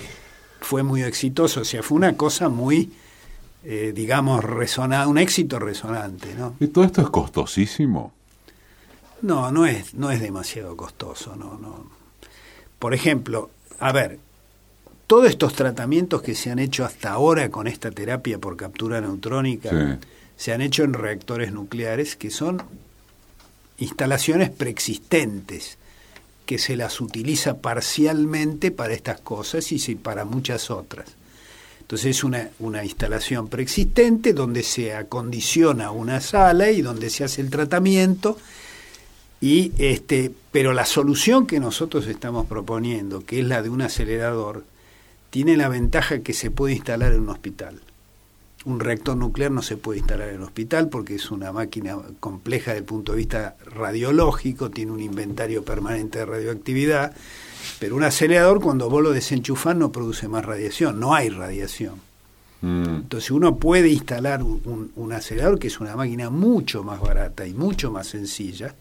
fue 0.61 0.83
muy 0.83 1.02
exitoso, 1.02 1.62
o 1.62 1.64
sea, 1.64 1.83
fue 1.83 1.96
una 1.96 2.16
cosa 2.16 2.48
muy, 2.48 2.92
eh, 3.64 3.92
digamos, 3.94 4.44
resonante, 4.44 5.09
un 5.09 5.18
éxito 5.18 5.59
resonante. 5.59 6.35
¿no? 6.35 6.54
¿Y 6.61 6.68
todo 6.68 6.85
esto 6.85 7.00
es 7.00 7.09
costosísimo? 7.09 8.12
No, 9.22 9.50
no 9.50 9.66
es, 9.66 9.94
no 9.94 10.11
es 10.11 10.20
demasiado 10.20 10.76
costoso. 10.76 11.37
No, 11.37 11.59
no. 11.59 11.87
Por 12.78 12.94
ejemplo, 12.94 13.50
a 13.78 13.92
ver, 13.92 14.18
todos 15.11 15.29
estos 15.29 15.55
tratamientos 15.55 16.23
que 16.23 16.37
se 16.37 16.53
han 16.53 16.61
hecho 16.61 16.85
hasta 16.85 17.11
ahora 17.11 17.51
con 17.51 17.66
esta 17.66 17.90
terapia 17.90 18.38
por 18.38 18.57
captura 18.57 19.01
neutrónica 19.01 19.99
se 20.37 20.53
han 20.53 20.61
hecho 20.61 20.85
en 20.85 20.92
reactores 20.92 21.51
nucleares 21.51 22.14
que 22.14 22.31
son 22.31 22.62
instalaciones 23.79 24.51
preexistentes 24.51 25.79
que 26.46 26.59
se 26.59 26.77
las 26.77 27.01
utiliza 27.01 27.59
parcialmente 27.59 28.70
para 28.70 28.94
estas 28.94 29.18
cosas 29.18 29.73
y 29.73 29.96
para 29.96 30.25
muchas 30.25 30.70
otras. 30.70 31.09
Entonces 31.81 32.16
es 32.16 32.23
una, 32.23 32.49
una 32.61 32.85
instalación 32.85 33.49
preexistente 33.49 34.33
donde 34.33 34.62
se 34.62 34.94
acondiciona 34.94 35.90
una 35.90 36.20
sala 36.20 36.70
y 36.70 36.83
donde 36.83 37.11
se 37.11 37.25
hace 37.25 37.40
el 37.40 37.51
tratamiento 37.51 38.38
y 39.40 39.73
este, 39.77 40.31
pero 40.53 40.73
la 40.73 40.87
solución 40.87 41.49
que 41.49 41.59
nosotros 41.59 42.07
estamos 42.07 42.46
proponiendo, 42.46 43.25
que 43.27 43.40
es 43.40 43.44
la 43.44 43.61
de 43.61 43.70
un 43.70 43.83
acelerador, 43.83 44.62
tiene 45.31 45.57
la 45.57 45.69
ventaja 45.69 46.21
que 46.21 46.33
se 46.33 46.51
puede 46.51 46.75
instalar 46.75 47.12
en 47.12 47.21
un 47.21 47.31
hospital. 47.31 47.81
Un 48.64 48.79
reactor 48.79 49.16
nuclear 49.16 49.51
no 49.51 49.62
se 49.62 49.79
puede 49.79 50.01
instalar 50.01 50.29
en 50.29 50.35
el 50.37 50.43
hospital 50.43 50.88
porque 50.88 51.14
es 51.14 51.31
una 51.31 51.51
máquina 51.51 51.97
compleja 52.19 52.73
desde 52.73 52.81
el 52.81 52.85
punto 52.85 53.12
de 53.12 53.19
vista 53.19 53.57
radiológico, 53.64 54.71
tiene 54.71 54.93
un 54.93 55.01
inventario 55.01 55.64
permanente 55.64 56.19
de 56.19 56.27
radioactividad, 56.27 57.14
pero 57.79 57.97
un 57.97 58.03
acelerador 58.03 58.61
cuando 58.61 58.90
vos 58.90 59.03
lo 59.03 59.12
desenchufás 59.12 59.77
no 59.77 59.90
produce 59.90 60.29
más 60.29 60.45
radiación, 60.45 61.01
no 61.01 61.14
hay 61.14 61.31
radiación. 61.31 61.95
Mm. 62.61 62.85
Entonces 62.85 63.31
uno 63.31 63.57
puede 63.57 63.88
instalar 63.88 64.43
un, 64.43 64.93
un, 64.95 65.12
acelerador 65.12 65.59
que 65.59 65.69
es 65.69 65.81
una 65.81 65.97
máquina 65.97 66.29
mucho 66.29 66.85
más 66.85 67.01
barata 67.01 67.47
y 67.47 67.55
mucho 67.55 67.90
más 67.90 68.09
sencilla. 68.09 68.75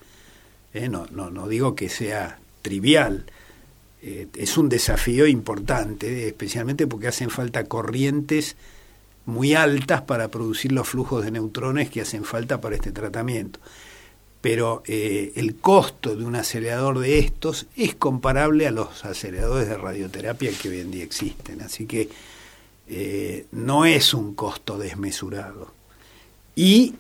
¿eh? 0.74 0.90
No, 0.90 1.06
no, 1.12 1.30
no 1.30 1.48
digo 1.48 1.76
que 1.76 1.88
sea 1.88 2.40
trivial, 2.62 3.26
eh, 4.02 4.28
es 4.36 4.58
un 4.58 4.70
desafío 4.70 5.28
importante, 5.28 6.28
especialmente 6.28 6.88
porque 6.88 7.08
hacen 7.08 7.30
falta 7.30 7.66
corrientes 7.66 8.56
muy 9.26 9.54
altas 9.54 10.02
para 10.02 10.30
producir 10.30 10.72
los 10.72 10.88
flujos 10.88 11.24
de 11.24 11.32
neutrones 11.32 11.90
que 11.90 12.02
hacen 12.02 12.24
falta 12.24 12.62
para 12.62 12.76
este 12.76 12.92
tratamiento. 12.92 13.60
Pero 14.42 14.84
eh, 14.88 15.34
el 15.36 15.56
costo 15.56 16.16
de 16.16 16.24
un 16.24 16.36
acelerador 16.36 17.00
de 17.00 17.20
estos 17.20 17.68
es 17.76 17.94
comparable 17.94 18.68
a 18.68 18.72
los 18.72 19.04
aceleradores 19.04 19.68
de 19.68 19.78
radioterapia 19.78 20.52
que 20.60 20.70
hoy 20.70 20.80
en 20.80 20.92
día 20.92 21.04
existen. 21.04 21.62
Así 21.62 21.86
que 21.86 22.10
eh, 22.88 23.48
no 23.52 23.86
es 23.86 24.14
un 24.14 24.34
costo 24.34 24.78
desmesurado. 24.78 25.74
Y, 26.56 26.96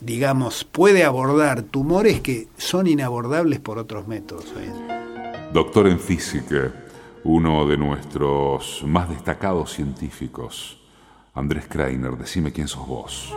digamos, 0.00 0.64
puede 0.64 1.04
abordar 1.04 1.62
tumores 1.62 2.20
que 2.20 2.48
son 2.58 2.88
inabordables 2.88 3.60
por 3.60 3.78
otros 3.78 4.08
métodos. 4.08 4.46
Doctor 5.52 5.86
en 5.86 6.00
física, 6.00 6.72
uno 7.24 7.66
de 7.66 7.76
nuestros 7.76 8.82
más 8.86 9.10
destacados 9.10 9.70
científicos, 9.70 10.80
Andrés 11.34 11.66
Kreiner, 11.68 12.16
decime 12.16 12.52
quién 12.52 12.66
sos 12.66 12.86
vos. 12.86 13.34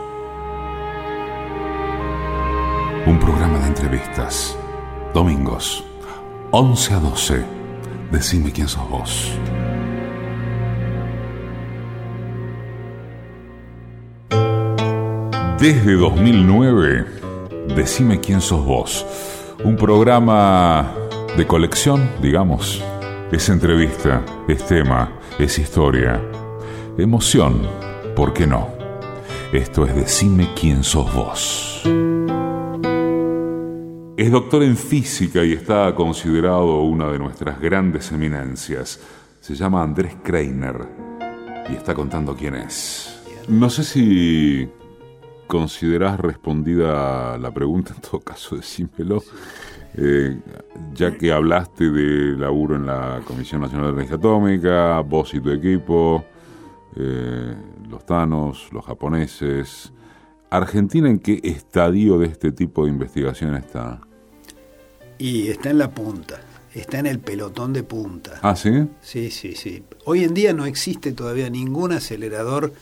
Un 3.05 3.19
programa 3.19 3.59
de 3.59 3.67
entrevistas, 3.67 4.57
domingos, 5.13 5.83
11 6.51 6.93
a 6.93 6.99
12, 6.99 7.45
decime 8.13 8.53
quién 8.53 8.69
sos 8.69 8.89
vos. 8.89 9.37
Desde 15.59 15.93
2009, 15.95 17.05
decime 17.75 18.21
quién 18.21 18.39
sos 18.39 18.63
vos. 18.65 19.05
Un 19.65 19.75
programa 19.75 21.04
de 21.37 21.45
colección, 21.45 22.09
digamos. 22.21 22.81
Es 23.29 23.49
entrevista, 23.49 24.23
es 24.47 24.65
tema, 24.65 25.19
es 25.37 25.59
historia. 25.59 26.21
Emoción, 26.97 27.61
¿por 28.15 28.31
qué 28.31 28.47
no? 28.47 28.69
Esto 29.51 29.85
es 29.85 29.93
Decime 29.95 30.53
quién 30.55 30.83
sos 30.83 31.13
vos. 31.13 31.83
Es 34.15 34.31
doctor 34.31 34.63
en 34.63 34.77
física 34.77 35.43
y 35.43 35.51
está 35.51 35.93
considerado 35.93 36.79
una 36.81 37.11
de 37.11 37.19
nuestras 37.19 37.59
grandes 37.59 38.13
eminencias. 38.13 39.01
Se 39.41 39.55
llama 39.55 39.83
Andrés 39.83 40.15
Kreiner 40.23 40.87
y 41.69 41.73
está 41.73 41.93
contando 41.93 42.33
quién 42.33 42.55
es. 42.55 43.21
No 43.49 43.69
sé 43.69 43.83
si 43.83 44.69
considerás 45.47 46.17
respondida 46.17 47.37
la 47.37 47.51
pregunta, 47.51 47.93
en 47.93 48.01
todo 48.01 48.21
caso 48.21 48.55
decímelo. 48.55 49.21
Eh, 49.97 50.37
ya 50.93 51.17
que 51.17 51.31
hablaste 51.31 51.89
de 51.89 52.37
laburo 52.37 52.75
en 52.75 52.85
la 52.85 53.21
Comisión 53.25 53.61
Nacional 53.61 53.87
de 53.87 53.93
Energía 53.93 54.17
Atómica, 54.17 54.99
vos 54.99 55.33
y 55.33 55.39
tu 55.39 55.51
equipo, 55.51 56.25
eh, 56.97 57.55
los 57.89 58.05
tanos, 58.05 58.67
los 58.73 58.85
japoneses, 58.85 59.93
¿Argentina 60.49 61.09
en 61.09 61.19
qué 61.19 61.39
estadio 61.43 62.17
de 62.17 62.27
este 62.27 62.51
tipo 62.51 62.85
de 62.85 62.91
investigación 62.91 63.55
está? 63.55 64.01
Y 65.17 65.47
está 65.47 65.69
en 65.69 65.77
la 65.77 65.91
punta, 65.91 66.41
está 66.73 66.99
en 66.99 67.07
el 67.07 67.19
pelotón 67.19 67.73
de 67.73 67.83
punta. 67.83 68.39
¿Ah, 68.41 68.55
sí? 68.55 68.87
Sí, 69.01 69.31
sí, 69.31 69.55
sí. 69.55 69.83
Hoy 70.05 70.23
en 70.23 70.33
día 70.33 70.53
no 70.53 70.65
existe 70.65 71.13
todavía 71.13 71.49
ningún 71.49 71.93
acelerador 71.93 72.73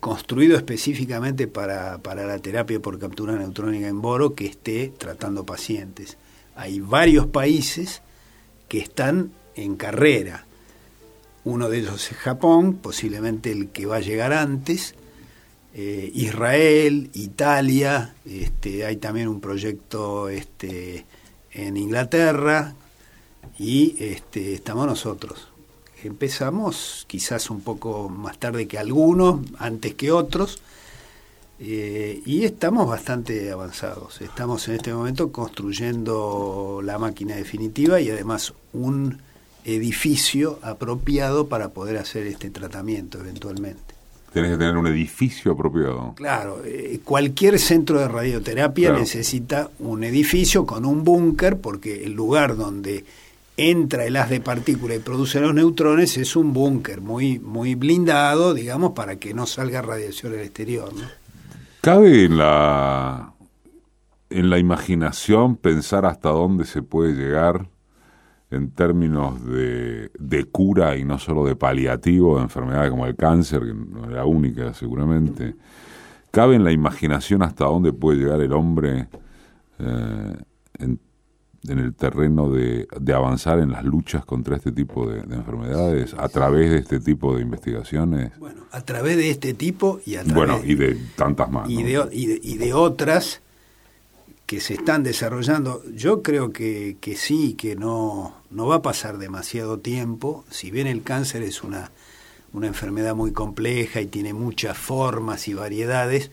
construido 0.00 0.56
específicamente 0.56 1.46
para, 1.46 1.98
para 1.98 2.26
la 2.26 2.38
terapia 2.38 2.80
por 2.80 2.98
captura 2.98 3.34
neutrónica 3.34 3.88
en 3.88 4.02
boro 4.02 4.34
que 4.34 4.46
esté 4.46 4.92
tratando 4.98 5.46
pacientes 5.46 6.18
hay 6.56 6.80
varios 6.80 7.26
países 7.26 8.02
que 8.68 8.78
están 8.78 9.32
en 9.54 9.76
carrera. 9.76 10.46
Uno 11.44 11.68
de 11.68 11.78
ellos 11.78 12.10
es 12.10 12.16
Japón, 12.16 12.74
posiblemente 12.74 13.52
el 13.52 13.68
que 13.68 13.86
va 13.86 13.96
a 13.96 14.00
llegar 14.00 14.32
antes. 14.32 14.94
Eh, 15.74 16.10
Israel, 16.14 17.10
Italia, 17.14 18.14
este, 18.24 18.86
hay 18.86 18.96
también 18.96 19.28
un 19.28 19.40
proyecto 19.40 20.28
este, 20.28 21.04
en 21.52 21.76
Inglaterra 21.76 22.74
y 23.58 23.96
este, 23.98 24.54
estamos 24.54 24.86
nosotros. 24.86 25.48
Empezamos 26.02 27.04
quizás 27.08 27.50
un 27.50 27.60
poco 27.60 28.08
más 28.08 28.38
tarde 28.38 28.68
que 28.68 28.78
algunos, 28.78 29.40
antes 29.58 29.94
que 29.94 30.12
otros, 30.12 30.60
eh, 31.60 32.20
y 32.26 32.44
estamos 32.44 32.88
bastante 32.88 33.50
avanzados. 33.50 34.20
Estamos 34.20 34.66
en 34.68 34.74
este 34.74 34.92
momento 34.92 35.30
construyendo 35.30 36.80
la 36.82 36.98
máquina 36.98 37.36
definitiva 37.36 38.00
y 38.00 38.10
además 38.10 38.54
un 38.72 39.20
edificio 39.64 40.58
apropiado 40.62 41.48
para 41.48 41.70
poder 41.70 41.96
hacer 41.96 42.26
este 42.26 42.50
tratamiento 42.50 43.20
eventualmente. 43.20 43.94
Tienes 44.32 44.50
que 44.50 44.58
tener 44.58 44.76
un 44.76 44.88
edificio 44.88 45.52
apropiado. 45.52 46.12
Claro, 46.16 46.60
eh, 46.64 47.00
cualquier 47.04 47.60
centro 47.60 48.00
de 48.00 48.08
radioterapia 48.08 48.92
necesita 48.92 49.70
un 49.78 50.02
edificio 50.02 50.66
con 50.66 50.84
un 50.84 51.04
búnker 51.04 51.58
porque 51.58 52.02
el 52.04 52.14
lugar 52.14 52.56
donde 52.56 53.04
entra 53.56 54.04
el 54.04 54.16
haz 54.16 54.30
de 54.30 54.40
partícula 54.40 54.96
y 54.96 54.98
produce 54.98 55.38
los 55.38 55.54
neutrones 55.54 56.16
es 56.16 56.34
un 56.34 56.52
búnker 56.52 57.00
muy 57.00 57.38
muy 57.38 57.76
blindado, 57.76 58.54
digamos, 58.54 58.90
para 58.92 59.16
que 59.16 59.34
no 59.34 59.46
salga 59.46 59.80
radiación 59.82 60.32
al 60.32 60.40
exterior. 60.40 60.92
¿no? 60.92 61.23
¿Cabe 61.84 62.24
en 62.24 62.38
la, 62.38 63.34
en 64.30 64.48
la 64.48 64.58
imaginación 64.58 65.56
pensar 65.56 66.06
hasta 66.06 66.30
dónde 66.30 66.64
se 66.64 66.80
puede 66.80 67.12
llegar 67.12 67.68
en 68.50 68.70
términos 68.70 69.44
de, 69.44 70.10
de, 70.18 70.44
cura 70.46 70.96
y 70.96 71.04
no 71.04 71.18
solo 71.18 71.44
de 71.44 71.56
paliativo 71.56 72.38
de 72.38 72.44
enfermedades 72.44 72.88
como 72.88 73.04
el 73.04 73.16
cáncer, 73.16 73.64
que 73.66 73.74
no 73.74 74.04
es 74.04 74.12
la 74.12 74.24
única 74.24 74.72
seguramente? 74.72 75.56
¿Cabe 76.30 76.56
en 76.56 76.64
la 76.64 76.72
imaginación 76.72 77.42
hasta 77.42 77.66
dónde 77.66 77.92
puede 77.92 78.16
llegar 78.16 78.40
el 78.40 78.54
hombre 78.54 79.08
eh, 79.78 80.36
en 81.68 81.78
el 81.78 81.94
terreno 81.94 82.50
de, 82.50 82.86
avanzar 83.14 83.58
en 83.58 83.70
las 83.70 83.84
luchas 83.84 84.24
contra 84.24 84.56
este 84.56 84.72
tipo 84.72 85.06
de, 85.08 85.20
enfermedades 85.20 86.14
a 86.16 86.28
través 86.28 86.70
de 86.70 86.78
este 86.78 87.00
tipo 87.00 87.34
de 87.34 87.42
investigaciones? 87.42 88.38
Bueno, 88.38 88.64
a 88.70 88.80
través 88.82 89.16
de 89.16 89.30
este 89.30 89.54
tipo 89.54 90.00
y 90.04 90.16
a 90.16 90.24
través 90.24 90.34
bueno, 90.34 90.60
y 90.64 90.74
de 90.74 90.96
tantas 91.16 91.50
más. 91.50 91.68
Y, 91.70 91.82
de, 91.82 92.08
y, 92.12 92.56
de, 92.58 92.74
otras 92.74 93.40
que 94.46 94.60
se 94.60 94.74
están 94.74 95.02
desarrollando. 95.02 95.82
Yo 95.94 96.22
creo 96.22 96.52
que, 96.52 96.96
que 97.00 97.16
sí, 97.16 97.54
que 97.54 97.76
no, 97.76 98.34
no 98.50 98.66
va 98.66 98.76
a 98.76 98.82
pasar 98.82 99.18
demasiado 99.18 99.78
tiempo. 99.78 100.44
Si 100.50 100.70
bien 100.70 100.86
el 100.86 101.02
cáncer 101.02 101.42
es 101.42 101.62
una, 101.62 101.90
una 102.52 102.66
enfermedad 102.66 103.14
muy 103.14 103.32
compleja 103.32 104.00
y 104.00 104.06
tiene 104.06 104.34
muchas 104.34 104.76
formas 104.76 105.48
y 105.48 105.54
variedades, 105.54 106.30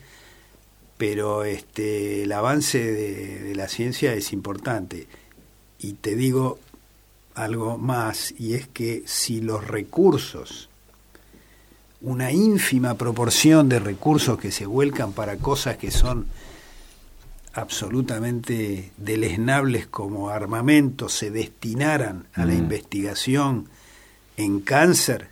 pero 0.98 1.44
este, 1.44 2.24
el 2.24 2.32
avance 2.32 2.78
de 2.78 3.54
la 3.54 3.66
ciencia 3.66 4.12
es 4.14 4.32
importante 4.32 5.08
y 5.82 5.94
te 5.94 6.14
digo 6.14 6.58
algo 7.34 7.76
más, 7.78 8.34
y 8.38 8.54
es 8.54 8.68
que 8.68 9.02
si 9.06 9.40
los 9.40 9.66
recursos 9.66 10.68
una 12.02 12.32
ínfima 12.32 12.94
proporción 12.94 13.68
de 13.68 13.78
recursos 13.78 14.38
que 14.38 14.50
se 14.50 14.66
vuelcan 14.66 15.12
para 15.12 15.36
cosas 15.36 15.76
que 15.76 15.90
son 15.90 16.26
absolutamente 17.54 18.92
deleznables 18.96 19.86
como 19.86 20.30
armamento 20.30 21.08
se 21.08 21.30
destinaran 21.30 22.26
a 22.34 22.44
la 22.44 22.54
mm. 22.54 22.58
investigación 22.58 23.68
en 24.36 24.60
cáncer, 24.60 25.28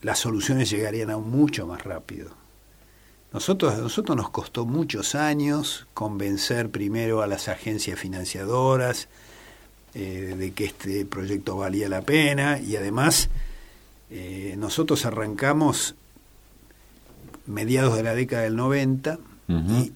las 0.00 0.18
soluciones 0.18 0.70
llegarían 0.70 1.10
aún 1.10 1.30
mucho 1.30 1.66
más 1.66 1.84
rápido. 1.84 2.39
Nosotros, 3.32 3.74
a 3.74 3.78
nosotros 3.78 4.16
nos 4.16 4.30
costó 4.30 4.66
muchos 4.66 5.14
años 5.14 5.86
convencer 5.94 6.70
primero 6.70 7.22
a 7.22 7.28
las 7.28 7.48
agencias 7.48 7.98
financiadoras 7.98 9.08
eh, 9.94 10.34
de 10.36 10.52
que 10.52 10.64
este 10.64 11.04
proyecto 11.04 11.56
valía 11.56 11.88
la 11.88 12.02
pena 12.02 12.58
y 12.60 12.76
además 12.76 13.28
eh, 14.10 14.56
nosotros 14.58 15.06
arrancamos 15.06 15.94
mediados 17.46 17.96
de 17.96 18.02
la 18.02 18.14
década 18.14 18.42
del 18.42 18.56
90 18.56 19.18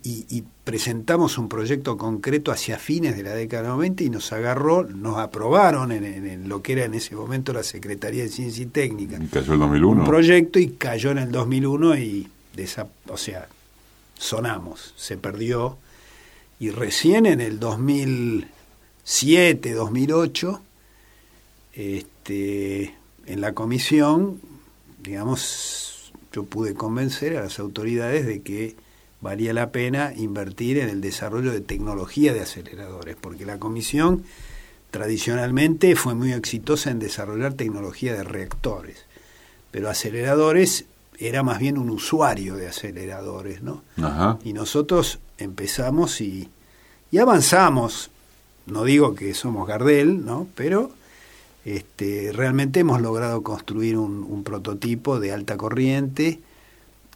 y, 0.02 0.44
presentamos 0.64 1.36
un 1.36 1.50
proyecto 1.50 1.98
concreto 1.98 2.50
hacia 2.50 2.78
fines 2.78 3.16
de 3.18 3.22
la 3.22 3.34
década 3.34 3.64
del 3.64 3.72
90 3.72 4.04
y 4.04 4.10
nos 4.10 4.32
agarró, 4.32 4.82
nos 4.84 5.18
aprobaron 5.18 5.92
en, 5.92 6.48
lo 6.48 6.62
que 6.62 6.72
era 6.72 6.86
en 6.86 6.94
ese 6.94 7.14
momento 7.14 7.52
la 7.52 7.62
Secretaría 7.62 8.22
de 8.22 8.30
Ciencia 8.30 8.62
y 8.62 8.66
Técnica. 8.66 9.18
cayó 9.30 9.52
el 9.52 9.60
2001. 9.60 10.00
Un 10.00 10.08
proyecto 10.08 10.58
y 10.58 10.68
cayó 10.68 11.10
en 11.10 11.18
el 11.18 11.30
2001 11.30 11.98
y, 11.98 12.28
o 13.08 13.16
sea, 13.16 13.48
sonamos, 14.18 14.94
se 14.96 15.16
perdió. 15.16 15.78
Y 16.58 16.70
recién 16.70 17.26
en 17.26 17.40
el 17.40 17.58
2007, 17.58 19.72
2008, 19.72 20.62
este, 21.72 22.94
en 23.26 23.40
la 23.40 23.54
comisión, 23.54 24.40
digamos, 25.02 26.12
yo 26.32 26.44
pude 26.44 26.74
convencer 26.74 27.36
a 27.36 27.42
las 27.42 27.58
autoridades 27.58 28.26
de 28.26 28.42
que 28.42 28.76
valía 29.20 29.52
la 29.52 29.72
pena 29.72 30.12
invertir 30.14 30.78
en 30.78 30.88
el 30.88 31.00
desarrollo 31.00 31.52
de 31.52 31.60
tecnología 31.60 32.32
de 32.32 32.40
aceleradores, 32.40 33.16
porque 33.20 33.46
la 33.46 33.58
comisión 33.58 34.24
tradicionalmente 34.90 35.96
fue 35.96 36.14
muy 36.14 36.32
exitosa 36.32 36.90
en 36.90 36.98
desarrollar 36.98 37.54
tecnología 37.54 38.14
de 38.14 38.22
reactores, 38.22 39.06
pero 39.70 39.88
aceleradores 39.88 40.84
era 41.18 41.42
más 41.42 41.58
bien 41.58 41.78
un 41.78 41.90
usuario 41.90 42.56
de 42.56 42.68
aceleradores, 42.68 43.62
¿no? 43.62 43.82
Y 44.44 44.52
nosotros 44.52 45.20
empezamos 45.38 46.20
y, 46.20 46.48
y 47.10 47.18
avanzamos, 47.18 48.10
no 48.66 48.84
digo 48.84 49.14
que 49.14 49.34
somos 49.34 49.66
Gardel, 49.68 50.24
¿no? 50.24 50.46
Pero 50.54 50.90
este, 51.64 52.30
realmente 52.32 52.80
hemos 52.80 53.00
logrado 53.00 53.42
construir 53.42 53.96
un, 53.96 54.44
prototipo 54.44 55.18
de 55.18 55.32
alta 55.32 55.56
corriente 55.56 56.40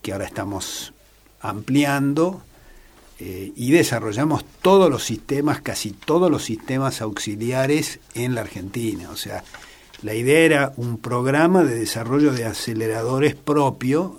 que 0.01 0.13
ahora 0.13 0.25
estamos 0.25 0.95
ampliando 1.43 2.41
eh, 3.19 3.53
y 3.55 3.73
desarrollamos 3.73 4.45
todos 4.63 4.91
los 4.91 5.05
sistemas, 5.05 5.61
casi 5.61 5.91
todos 5.91 6.31
los 6.31 6.45
sistemas 6.45 7.03
auxiliares 7.03 8.01
en 8.15 8.35
la 8.35 8.41
Argentina. 8.41 9.11
O 9.11 9.17
sea, 9.17 9.45
la 10.03 10.15
idea 10.15 10.41
era 10.41 10.73
un 10.77 10.99
programa 10.99 11.65
de 11.65 11.75
desarrollo 11.75 12.33
de 12.33 12.45
aceleradores 12.45 13.35
propio 13.35 14.17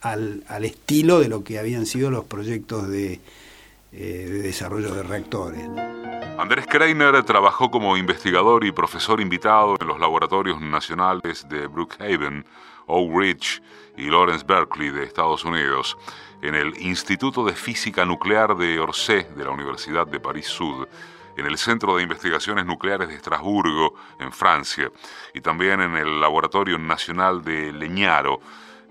al, 0.00 0.42
al 0.48 0.64
estilo 0.64 1.20
de 1.20 1.28
lo 1.28 1.44
que 1.44 1.58
habían 1.58 1.86
sido 1.86 2.10
los 2.10 2.24
proyectos 2.24 2.88
de, 2.88 3.20
eh, 3.92 4.28
de 4.30 4.42
desarrollo 4.42 4.94
de 4.94 5.02
reactores. 5.02 5.62
Andrés 6.38 6.66
Kreiner 6.66 7.22
trabajó 7.24 7.70
como 7.70 7.96
investigador 7.96 8.64
y 8.64 8.72
profesor 8.72 9.20
invitado 9.20 9.76
en 9.80 9.86
los 9.86 10.00
laboratorios 10.00 10.60
nacionales 10.60 11.46
de 11.48 11.66
Brookhaven, 11.66 12.44
Oak 12.86 13.14
Ridge 13.14 13.62
y 13.96 14.10
Lawrence 14.10 14.44
Berkeley 14.46 14.90
de 14.90 15.04
Estados 15.04 15.44
Unidos, 15.44 15.96
en 16.40 16.54
el 16.54 16.76
Instituto 16.80 17.44
de 17.44 17.52
Física 17.52 18.04
Nuclear 18.04 18.56
de 18.56 18.80
Orsay 18.80 19.26
de 19.36 19.44
la 19.44 19.50
Universidad 19.50 20.06
de 20.06 20.18
París 20.18 20.46
Sud, 20.46 20.88
en 21.36 21.46
el 21.46 21.56
Centro 21.56 21.96
de 21.96 22.02
Investigaciones 22.02 22.66
Nucleares 22.66 23.08
de 23.08 23.14
Estrasburgo, 23.14 23.94
en 24.18 24.32
Francia, 24.32 24.90
y 25.34 25.40
también 25.40 25.80
en 25.80 25.96
el 25.96 26.20
Laboratorio 26.20 26.78
Nacional 26.78 27.42
de 27.42 27.72
Leñaro, 27.72 28.40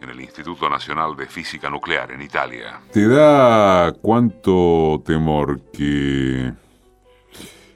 en 0.02 0.10
el 0.10 0.20
Instituto 0.20 0.68
Nacional 0.70 1.16
de 1.16 1.28
Física 1.28 1.70
Nuclear 1.70 2.12
en 2.12 2.22
Italia. 2.22 2.82
¿Te 2.92 3.08
da 3.08 3.94
cuánto 4.02 5.02
temor 5.06 5.62
que, 5.72 6.52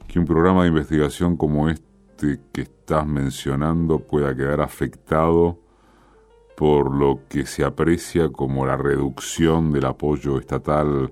que 0.08 0.19
un 0.19 0.25
programa 0.25 0.63
de 0.63 0.69
investigación 0.69 1.38
como 1.38 1.69
este 1.69 2.39
que 2.51 2.62
estás 2.62 3.06
mencionando 3.06 3.99
pueda 3.99 4.36
quedar 4.36 4.62
afectado 4.62 5.60
por 6.56 6.95
lo 6.95 7.19
que 7.30 7.45
se 7.45 7.63
aprecia 7.63 8.30
como 8.30 8.65
la 8.65 8.78
reducción 8.78 9.71
del 9.71 9.86
apoyo 9.86 10.39
estatal 10.39 11.12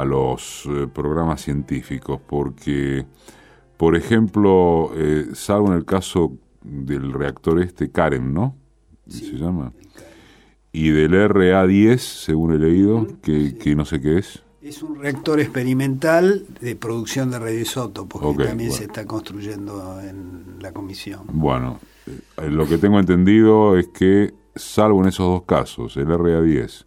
a 0.00 0.04
los 0.04 0.64
eh, 0.66 0.86
programas 0.92 1.42
científicos? 1.42 2.20
Porque, 2.26 3.06
por 3.76 3.96
ejemplo, 3.96 4.90
eh, 4.94 5.26
salvo 5.34 5.68
en 5.68 5.74
el 5.78 5.84
caso 5.84 6.32
del 6.62 7.12
reactor 7.12 7.60
este, 7.60 7.90
Karen, 7.90 8.34
¿no? 8.34 8.56
Se 9.08 9.36
llama 9.36 9.72
y 10.76 10.90
del 10.90 11.12
RA10, 11.12 11.96
según 11.96 12.52
he 12.52 12.58
leído, 12.58 13.06
que, 13.22 13.56
que, 13.56 13.74
no 13.74 13.86
sé 13.86 13.98
qué 13.98 14.18
es. 14.18 14.42
Es 14.60 14.82
un 14.82 14.96
reactor 14.96 15.40
experimental 15.40 16.44
de 16.60 16.76
producción 16.76 17.30
de 17.30 17.38
radioisótopos 17.38 18.20
porque 18.20 18.42
que 18.42 18.48
también 18.50 18.72
se 18.72 18.84
está 18.84 19.06
construyendo 19.06 19.98
en 20.02 20.58
la 20.60 20.72
comisión. 20.72 21.20
Bueno, 21.32 21.80
eh, 22.06 22.50
lo 22.50 22.66
que 22.66 22.76
tengo 22.76 23.00
entendido 23.00 23.78
es 23.78 23.88
que, 23.88 24.34
salvo 24.54 25.00
en 25.00 25.08
esos 25.08 25.26
dos 25.26 25.44
casos, 25.44 25.96
el 25.96 26.08
RA10 26.08 26.84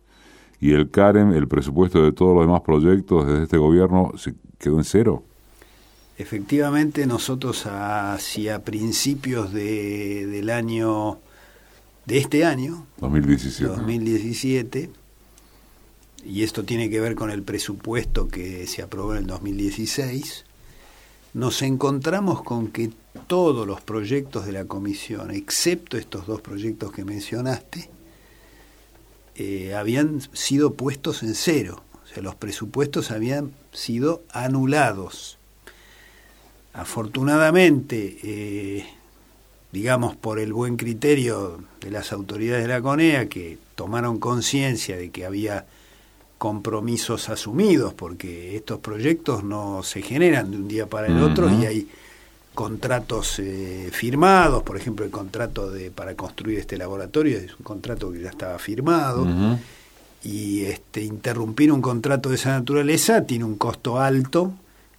y 0.62 0.74
el 0.74 0.90
CAREM, 0.90 1.34
el 1.34 1.48
presupuesto 1.48 2.04
de 2.04 2.12
todos 2.12 2.36
los 2.36 2.46
demás 2.46 2.62
proyectos 2.62 3.26
desde 3.26 3.44
este 3.44 3.58
gobierno 3.58 4.14
se 4.18 4.34
quedó 4.58 4.78
en 4.78 4.84
cero. 4.84 5.24
Efectivamente, 6.18 7.06
nosotros 7.06 7.66
hacia 7.66 8.64
principios 8.64 9.54
de, 9.54 10.28
del 10.28 10.50
año 10.50 11.18
de 12.06 12.18
este 12.18 12.44
año, 12.44 12.86
2017. 12.98 13.66
2017, 13.66 14.90
y 16.26 16.44
esto 16.44 16.66
tiene 16.66 16.90
que 16.90 17.00
ver 17.00 17.16
con 17.16 17.32
el 17.32 17.44
presupuesto 17.44 18.28
que 18.28 18.68
se 18.68 18.82
aprobó 18.82 19.14
en 19.14 19.20
el 19.20 19.28
2016, 19.28 20.44
nos 21.36 21.62
encontramos 21.62 22.42
con 22.42 22.68
que 22.68 22.92
todos 23.28 23.66
los 23.66 23.80
proyectos 23.80 24.46
de 24.46 24.52
la 24.52 24.66
comisión, 24.66 25.32
excepto 25.32 25.98
estos 25.98 26.26
dos 26.28 26.42
proyectos 26.42 26.92
que 26.92 27.06
mencionaste, 27.06 27.90
eh, 29.40 29.74
habían 29.74 30.20
sido 30.34 30.74
puestos 30.74 31.24
en 31.24 31.34
cero. 31.34 31.82
O 32.04 32.08
sea, 32.08 32.22
los 32.22 32.36
presupuestos 32.36 33.10
habían 33.10 33.54
sido 33.72 34.22
anulados. 34.32 35.38
Afortunadamente, 36.74 38.18
eh, 38.22 38.86
digamos, 39.72 40.18
por 40.18 40.40
el 40.40 40.52
buen 40.52 40.76
criterio 40.76 41.64
de 41.80 41.90
las 41.90 42.12
autoridades 42.12 42.64
de 42.64 42.68
la 42.68 42.82
CONEA, 42.82 43.30
que 43.30 43.58
tomaron 43.76 44.20
conciencia 44.20 44.98
de 44.98 45.10
que 45.10 45.26
había 45.26 45.66
compromisos 46.38 47.30
asumidos, 47.30 47.94
porque 47.94 48.58
estos 48.58 48.80
proyectos 48.80 49.46
no 49.46 49.84
se 49.84 50.02
generan 50.02 50.52
de 50.52 50.58
un 50.58 50.68
día 50.68 50.88
para 50.88 51.08
el 51.08 51.24
otro 51.24 51.50
y 51.50 51.66
hay 51.66 51.88
contratos 52.60 53.40
eh, 53.40 53.90
firmados, 53.94 54.64
por 54.64 54.76
ejemplo, 54.76 55.06
el 55.06 55.12
contrato 55.12 55.72
de 55.72 55.92
para 55.92 56.16
construir 56.16 56.60
este 56.60 56.76
laboratorio 56.78 57.38
es 57.38 57.56
un 57.58 57.64
contrato 57.64 58.12
que 58.12 58.20
ya 58.20 58.30
estaba 58.30 58.60
firmado. 58.60 59.26
Y 60.22 60.66
este, 60.66 61.02
interrumpir 61.02 61.72
un 61.72 61.82
contrato 61.82 62.28
de 62.28 62.36
esa 62.36 62.50
naturaleza 62.50 63.26
tiene 63.26 63.46
un 63.46 63.56
costo 63.56 63.98
alto 63.98 64.52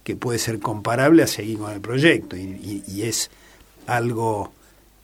que 0.03 0.15
puede 0.15 0.39
ser 0.39 0.59
comparable 0.59 1.21
a 1.21 1.27
seguir 1.27 1.59
con 1.59 1.71
el 1.71 1.81
proyecto 1.81 2.35
y 2.35 3.03
es 3.03 3.29
algo 3.85 4.51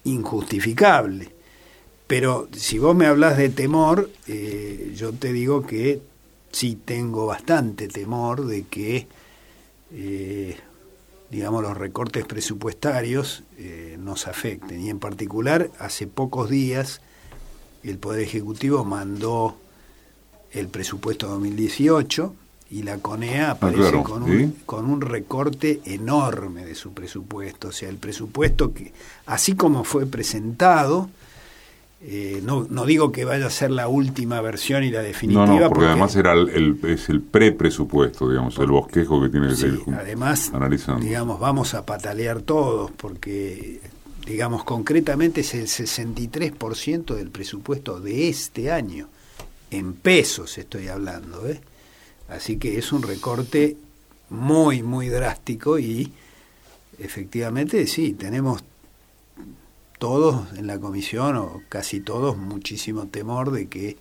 injustificable. 0.03 1.29
Pero 2.07 2.47
si 2.53 2.79
vos 2.79 2.95
me 2.95 3.05
hablas 3.05 3.37
de 3.37 3.49
temor, 3.49 4.09
eh, 4.27 4.93
yo 4.95 5.13
te 5.13 5.31
digo 5.31 5.67
que 5.67 6.01
sí 6.51 6.79
tengo 6.83 7.27
bastante 7.27 7.87
temor 7.87 8.47
de 8.47 8.63
que, 8.63 9.05
eh, 9.91 10.57
digamos, 11.29 11.61
los 11.61 11.77
recortes 11.77 12.25
presupuestarios 12.25 13.43
eh, 13.57 13.97
nos 13.99 14.27
afecten. 14.27 14.81
Y 14.81 14.89
en 14.89 14.99
particular, 14.99 15.69
hace 15.79 16.07
pocos 16.07 16.49
días, 16.49 17.01
el 17.83 17.97
Poder 17.97 18.21
Ejecutivo 18.21 18.85
mandó 18.85 19.57
el 20.51 20.67
presupuesto 20.67 21.27
2018 21.27 22.33
y 22.69 22.83
la 22.83 22.97
CONEA 22.97 23.49
ah, 23.49 23.51
aparece 23.51 24.03
con, 24.03 24.23
un, 24.23 24.55
con 24.65 24.89
un 24.89 25.01
recorte 25.01 25.81
enorme 25.85 26.65
de 26.65 26.75
su 26.75 26.93
presupuesto. 26.93 27.69
O 27.69 27.71
sea, 27.71 27.89
el 27.89 27.97
presupuesto 27.97 28.73
que, 28.73 28.93
así 29.25 29.55
como 29.55 29.83
fue 29.83 30.05
presentado, 30.05 31.09
eh, 31.99 32.41
no, 32.43 32.67
no 32.69 32.85
digo 32.85 33.11
que 33.11 33.25
vaya 33.25 33.47
a 33.47 33.49
ser 33.49 33.71
la 33.71 33.87
última 33.87 34.39
versión 34.39 34.83
y 34.83 34.91
la 34.91 35.01
definitiva. 35.01 35.47
No, 35.47 35.59
no 35.59 35.69
porque, 35.69 35.85
además 35.85 36.15
era 36.15 36.33
el, 36.33 36.79
es 36.83 37.09
el 37.09 37.21
pre-presupuesto, 37.21 38.29
digamos, 38.29 38.57
el 38.59 38.67
bosquejo 38.67 39.21
que 39.21 39.29
tiene 39.29 39.47
que 39.47 39.55
sí, 39.55 39.67
Además, 39.97 40.51
digamos, 40.99 41.39
vamos 41.39 41.73
a 41.73 41.85
patalear 41.85 42.41
todos, 42.41 42.91
porque 42.91 43.81
digamos 44.27 44.63
concretamente 44.63 45.41
es 45.41 45.55
el 45.55 45.67
63% 45.67 47.15
del 47.15 47.31
presupuesto 47.31 47.99
de 47.99 48.29
este 48.29 48.71
año, 48.71 49.07
en 49.71 49.93
pesos 49.93 50.57
estoy 50.57 50.89
hablando, 50.89 51.47
¿eh? 51.47 51.59
así 52.29 52.57
que 52.57 52.77
es 52.77 52.91
un 52.91 53.01
recorte 53.01 53.75
muy, 54.29 54.83
muy 54.83 55.07
drástico 55.07 55.79
y 55.79 56.11
efectivamente 56.99 57.87
sí, 57.87 58.13
tenemos 58.13 58.63
todos 59.97 60.53
en 60.57 60.67
la 60.67 60.79
comisión, 60.79 61.35
o 61.37 61.61
casi 61.69 61.99
todos, 61.99 62.37
muchísimo 62.37 63.07
temor 63.07 63.51
de 63.51 63.67
que 63.67 63.97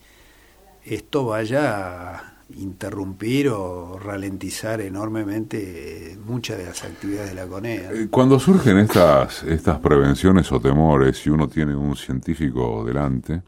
esto 0.84 1.26
vaya 1.26 2.16
a 2.16 2.36
interrumpir 2.55 3.49
o 3.49 3.99
ralentizar 3.99 4.80
enormemente 4.80 6.16
muchas 6.24 6.59
de 6.59 6.66
las 6.66 6.84
actividades 6.84 7.30
de 7.30 7.34
la 7.34 7.47
CONEA. 7.47 7.92
Eh, 7.92 8.09
cuando 8.09 8.38
surgen 8.38 8.78
estas, 8.78 9.42
estas 9.42 9.80
prevenciones 9.80 10.51
o 10.53 10.61
temores, 10.61 11.18
si 11.18 11.30
uno 11.30 11.49
tiene 11.49 11.74
un 11.74 11.97
científico 11.97 12.84
delante, 12.84 13.42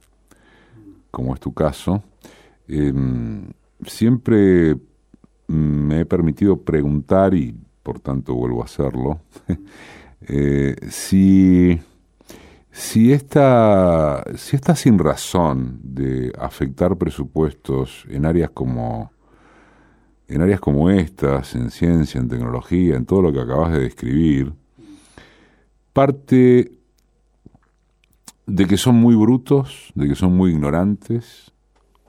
como 1.10 1.34
es 1.34 1.40
tu 1.40 1.54
caso, 1.54 2.02
em, 2.66 3.46
siempre 3.86 4.76
me 5.46 6.00
he 6.00 6.04
permitido 6.04 6.60
preguntar, 6.60 7.34
y 7.34 7.54
por 7.82 8.00
tanto 8.00 8.34
vuelvo 8.34 8.62
a 8.62 8.64
hacerlo, 8.64 9.20
eh, 10.22 10.74
si 10.90 11.80
si 12.78 13.12
esta, 13.12 14.22
si 14.36 14.54
esta 14.54 14.76
sin 14.76 15.00
razón 15.00 15.80
de 15.82 16.32
afectar 16.38 16.96
presupuestos 16.96 18.04
en 18.08 18.24
áreas 18.24 18.50
como 18.50 19.10
en 20.28 20.42
áreas 20.42 20.60
como 20.60 20.88
estas, 20.88 21.56
en 21.56 21.72
ciencia, 21.72 22.20
en 22.20 22.28
tecnología, 22.28 22.94
en 22.94 23.04
todo 23.04 23.22
lo 23.22 23.32
que 23.32 23.40
acabas 23.40 23.72
de 23.72 23.80
describir, 23.80 24.52
parte 25.92 26.70
de 28.46 28.66
que 28.66 28.76
son 28.76 28.94
muy 28.94 29.16
brutos, 29.16 29.90
de 29.96 30.06
que 30.06 30.14
son 30.14 30.36
muy 30.36 30.52
ignorantes, 30.52 31.50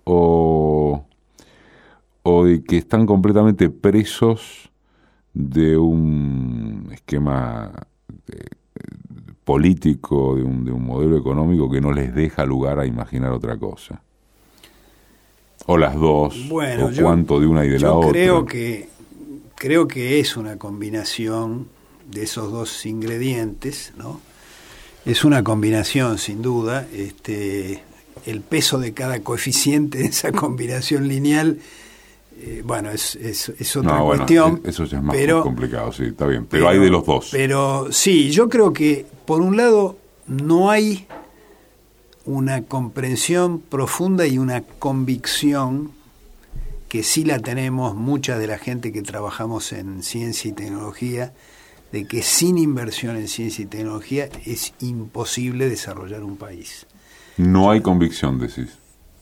o, 0.04 1.04
o 2.22 2.46
de 2.46 2.64
que 2.64 2.78
están 2.78 3.08
completamente 3.08 3.72
presos 3.72 4.70
de 5.34 5.78
un 5.78 6.90
esquema 6.92 7.88
político, 9.50 10.36
de 10.36 10.44
un, 10.44 10.64
de 10.64 10.72
un 10.72 10.86
modelo 10.86 11.18
económico 11.18 11.72
que 11.72 11.82
no 11.82 11.92
les 11.92 12.14
deja 12.14 12.46
lugar 12.46 12.78
a 12.78 12.86
imaginar 12.86 13.32
otra 13.32 13.58
cosa. 13.58 14.04
O 15.66 15.76
las 15.76 15.96
dos, 15.96 16.48
bueno, 16.48 16.86
o 16.86 16.92
cuánto 17.02 17.40
de 17.40 17.48
una 17.48 17.66
y 17.66 17.70
de 17.70 17.80
la 17.80 17.94
otra. 17.94 18.12
Creo 18.12 18.46
que, 18.46 18.90
creo 19.56 19.88
que 19.88 20.20
es 20.20 20.38
una 20.38 20.60
combinación 20.60 21.68
de 22.12 22.26
esos 22.26 22.52
dos 22.52 22.86
ingredientes, 22.86 23.92
¿no? 23.98 24.22
Es 25.04 25.26
una 25.26 25.44
combinación, 25.44 26.20
sin 26.20 26.44
duda. 26.44 26.88
Este, 26.94 27.82
el 28.28 28.42
peso 28.42 28.78
de 28.78 28.94
cada 28.94 29.22
coeficiente 29.22 29.98
de 29.98 30.06
esa 30.06 30.32
combinación 30.44 31.08
lineal 31.08 31.58
eh, 32.42 32.62
bueno, 32.64 32.90
es, 32.90 33.16
es, 33.16 33.76
otra 33.76 34.00
cuestión. 34.00 34.62
Eso 34.64 34.86
ya 34.86 35.00
es 35.00 35.04
más 35.04 35.16
complicado, 35.44 35.92
sí, 35.92 36.04
está 36.06 36.26
bien. 36.26 36.46
Pero, 36.46 36.70
hay 36.70 36.80
de 36.80 36.90
los 36.90 37.06
dos. 37.06 37.30
Pero 37.32 37.88
sí, 37.92 38.32
yo 38.32 38.48
creo 38.48 38.72
que, 38.72 39.06
por 39.26 39.42
un 39.42 39.58
lado, 39.58 39.98
no 40.26 40.72
hay 40.72 41.06
una 42.24 42.62
comprensión 42.62 43.60
profunda 43.60 44.26
y 44.26 44.38
una 44.38 44.62
convicción 44.62 45.92
que 46.88 47.04
sí 47.04 47.26
la 47.26 47.40
tenemos 47.40 47.94
mucha 47.94 48.38
de 48.38 48.48
la 48.48 48.58
gente 48.58 48.94
que 48.94 49.02
trabajamos 49.02 49.74
en 49.74 50.02
ciencia 50.02 50.50
y 50.50 50.54
tecnología, 50.54 51.34
de 51.92 52.06
que 52.06 52.22
sin 52.22 52.58
inversión 52.58 53.18
en 53.18 53.28
ciencia 53.28 53.64
y 53.64 53.66
tecnología 53.66 54.30
es 54.46 54.74
imposible 54.80 55.68
desarrollar 55.68 56.24
un 56.24 56.38
país. 56.38 56.86
No 57.36 57.70
hay 57.70 57.82
convicción, 57.82 58.40
decís. 58.40 58.79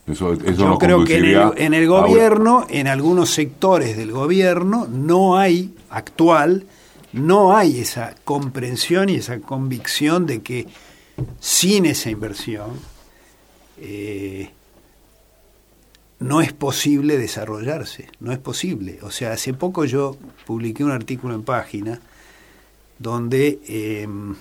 Yo 0.08 0.78
creo 0.78 1.04
que 1.04 1.18
en 1.18 1.74
el, 1.74 1.88
gobierno, 1.88 2.66
en 2.70 2.88
algunos 2.88 3.30
sectores 3.30 3.98
del 3.98 4.14
gobierno, 4.14 4.88
no 4.90 5.38
hay 5.38 5.76
actual, 5.90 6.66
no 7.12 7.56
hay 7.58 7.82
esa 7.82 8.16
comprensión 8.24 9.10
y 9.10 9.16
esa 9.16 9.42
convicción 9.42 10.26
de 10.26 10.42
que 10.42 10.68
sin 11.42 11.86
esa 11.86 12.10
inversión 12.10 12.72
eh, 13.80 14.52
no 16.20 16.40
es 16.40 16.54
posible 16.54 17.18
desarrollarse, 17.18 18.08
no 18.22 18.32
es 18.32 18.40
posible. 18.40 19.00
O 19.02 19.12
sea, 19.12 19.34
hace 19.34 19.54
poco 19.54 19.84
yo 19.84 20.16
publiqué 20.46 20.86
un 20.86 20.92
artículo 20.92 21.36
en 21.36 21.44
página 21.44 22.00
donde 22.98 23.60
em, 23.68 24.36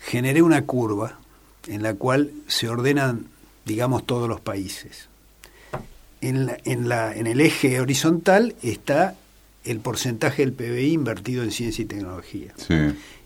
generé 0.00 0.42
una 0.42 0.66
curva 0.66 1.18
en 1.66 1.82
la 1.82 1.94
cual 1.94 2.30
se 2.46 2.68
ordenan 2.68 3.31
digamos, 3.64 4.06
todos 4.06 4.28
los 4.28 4.40
países. 4.40 5.08
En, 6.20 6.50
en, 6.64 6.88
la, 6.88 7.14
en 7.14 7.26
el 7.26 7.40
eje 7.40 7.80
horizontal 7.80 8.54
está 8.62 9.16
el 9.64 9.80
porcentaje 9.80 10.44
del 10.44 10.52
PBI 10.52 10.92
invertido 10.92 11.42
en 11.42 11.50
ciencia 11.50 11.82
y 11.82 11.86
tecnología. 11.86 12.52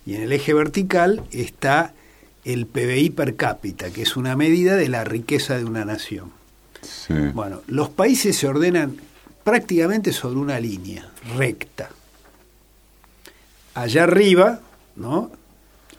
Y 0.05 0.15
en 0.15 0.23
el 0.23 0.33
eje 0.33 0.55
vertical 0.55 1.23
está 1.31 1.95
el 2.45 2.67
PBI 2.67 3.11
per 3.11 3.37
cápita, 3.37 3.91
que 3.91 4.03
es 4.03 4.17
una 4.17 4.37
medida 4.37 4.77
de 4.77 4.89
la 4.89 5.05
riqueza 5.05 5.59
de 5.59 5.65
una 5.65 5.85
nación. 5.85 6.33
Bueno, 7.35 7.63
los 7.67 7.89
países 7.89 8.37
se 8.37 8.47
ordenan 8.47 8.97
prácticamente 9.43 10.13
sobre 10.13 10.39
una 10.39 10.61
línea 10.61 11.11
recta. 11.37 11.91
Allá 13.75 14.05
arriba, 14.05 14.61
¿no? 14.95 15.31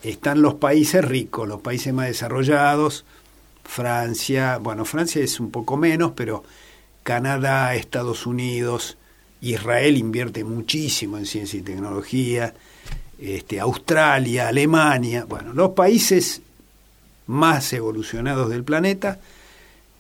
Están 0.04 0.42
los 0.42 0.56
países 0.56 1.04
ricos, 1.04 1.48
los 1.48 1.62
países 1.62 1.94
más 1.94 2.08
desarrollados, 2.08 3.04
Francia, 3.68 4.58
bueno, 4.58 4.86
Francia 4.86 5.22
es 5.22 5.40
un 5.40 5.52
poco 5.52 5.78
menos, 5.78 6.14
pero 6.16 6.44
Canadá, 7.04 7.76
Estados 7.76 8.26
Unidos, 8.26 8.98
Israel 9.42 9.98
invierte 9.98 10.44
muchísimo 10.44 11.18
en 11.18 11.26
ciencia 11.26 11.60
y 11.60 11.64
tecnología, 11.64 12.54
este, 13.20 13.60
Australia, 13.60 14.48
Alemania, 14.48 15.26
bueno, 15.26 15.54
los 15.54 15.72
países 15.72 16.42
más 17.28 17.72
evolucionados 17.74 18.50
del 18.50 18.64
planeta 18.64 19.20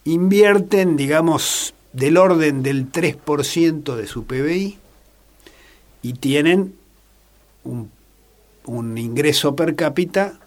invierten, 0.06 0.96
digamos, 0.96 1.74
del 1.92 2.18
orden 2.18 2.64
del 2.64 2.90
3% 2.92 3.96
de 3.96 4.08
su 4.08 4.26
PBI 4.26 4.78
y 6.04 6.14
tienen 6.14 6.74
un, 7.66 7.92
un 8.66 8.98
ingreso 8.98 9.56
per 9.56 9.76
cápita 9.76 10.40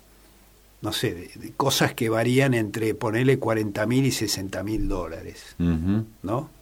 no 0.83 0.93
sé, 0.93 1.31
de, 1.35 1.53
cosas 1.57 1.95
que 1.95 2.09
varían 2.09 2.55
entre 2.55 2.95
ponerle 2.95 3.39
40 3.39 3.87
mil 3.87 4.07
y 4.07 4.13
60 4.13 4.63
mil 4.63 4.89
dólares, 4.89 5.57
¿no? 5.59 6.61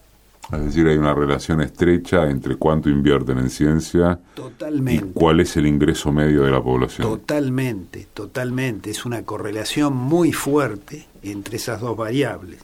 Es 0.53 0.65
decir, 0.65 0.87
hay 0.87 0.97
una 0.97 1.13
relación 1.13 1.61
estrecha 1.61 2.31
entre 2.31 2.57
cuánto 2.57 2.89
invierten 2.89 3.39
en 3.39 3.51
ciencia 3.51 4.19
totalmente. 4.35 5.05
y 5.05 5.13
cuál 5.13 5.41
es 5.41 5.55
el 5.59 5.67
ingreso 5.67 6.11
medio 6.11 6.43
de 6.43 6.51
la 6.51 6.63
población. 6.63 7.07
Totalmente, 7.07 8.07
totalmente. 8.15 8.91
Es 8.91 9.05
una 9.05 9.25
correlación 9.25 9.95
muy 9.95 10.33
fuerte 10.33 11.07
entre 11.23 11.59
esas 11.59 11.83
dos 11.83 11.95
variables. 11.99 12.61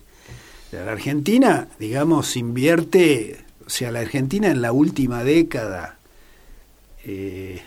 La 0.73 0.91
Argentina, 0.91 1.69
digamos, 1.79 2.37
invierte, 2.39 3.45
o 3.67 3.71
sea, 3.71 3.93
la 3.93 4.01
Argentina 4.01 4.51
en 4.51 4.63
la 4.63 4.73
última 4.73 5.23
década 5.23 5.99
eh, 7.05 7.63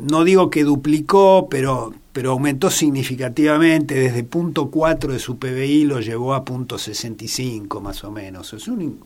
no 0.00 0.24
digo 0.24 0.50
que 0.50 0.64
duplicó, 0.64 1.48
pero, 1.50 1.92
pero 2.12 2.32
aumentó 2.32 2.70
significativamente, 2.70 3.94
desde 3.94 4.24
punto 4.24 4.70
4 4.70 5.12
de 5.12 5.18
su 5.18 5.38
PBI 5.38 5.84
lo 5.84 6.00
llevó 6.00 6.34
a 6.34 6.44
punto 6.44 6.78
65 6.78 7.80
más 7.80 8.04
o 8.04 8.10
menos. 8.10 8.52
Es 8.52 8.68
un, 8.68 9.00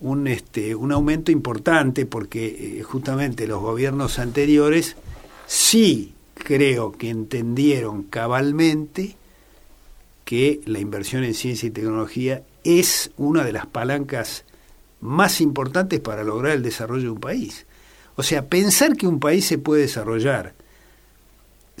un, 0.00 0.26
este, 0.26 0.74
un 0.74 0.92
aumento 0.92 1.30
importante 1.30 2.06
porque 2.06 2.78
eh, 2.78 2.82
justamente 2.82 3.46
los 3.46 3.60
gobiernos 3.60 4.18
anteriores 4.18 4.96
sí 5.46 6.14
creo 6.34 6.92
que 6.92 7.10
entendieron 7.10 8.02
cabalmente 8.04 9.16
que 10.24 10.60
la 10.64 10.78
inversión 10.78 11.24
en 11.24 11.34
ciencia 11.34 11.66
y 11.66 11.70
tecnología 11.70 12.42
es 12.64 13.10
una 13.16 13.44
de 13.44 13.52
las 13.52 13.66
palancas 13.66 14.44
más 15.00 15.40
importantes 15.40 16.00
para 16.00 16.24
lograr 16.24 16.52
el 16.52 16.62
desarrollo 16.62 17.04
de 17.04 17.10
un 17.10 17.20
país. 17.20 17.66
O 18.16 18.22
sea, 18.22 18.46
pensar 18.46 18.96
que 18.96 19.06
un 19.06 19.20
país 19.20 19.46
se 19.46 19.58
puede 19.58 19.82
desarrollar 19.82 20.54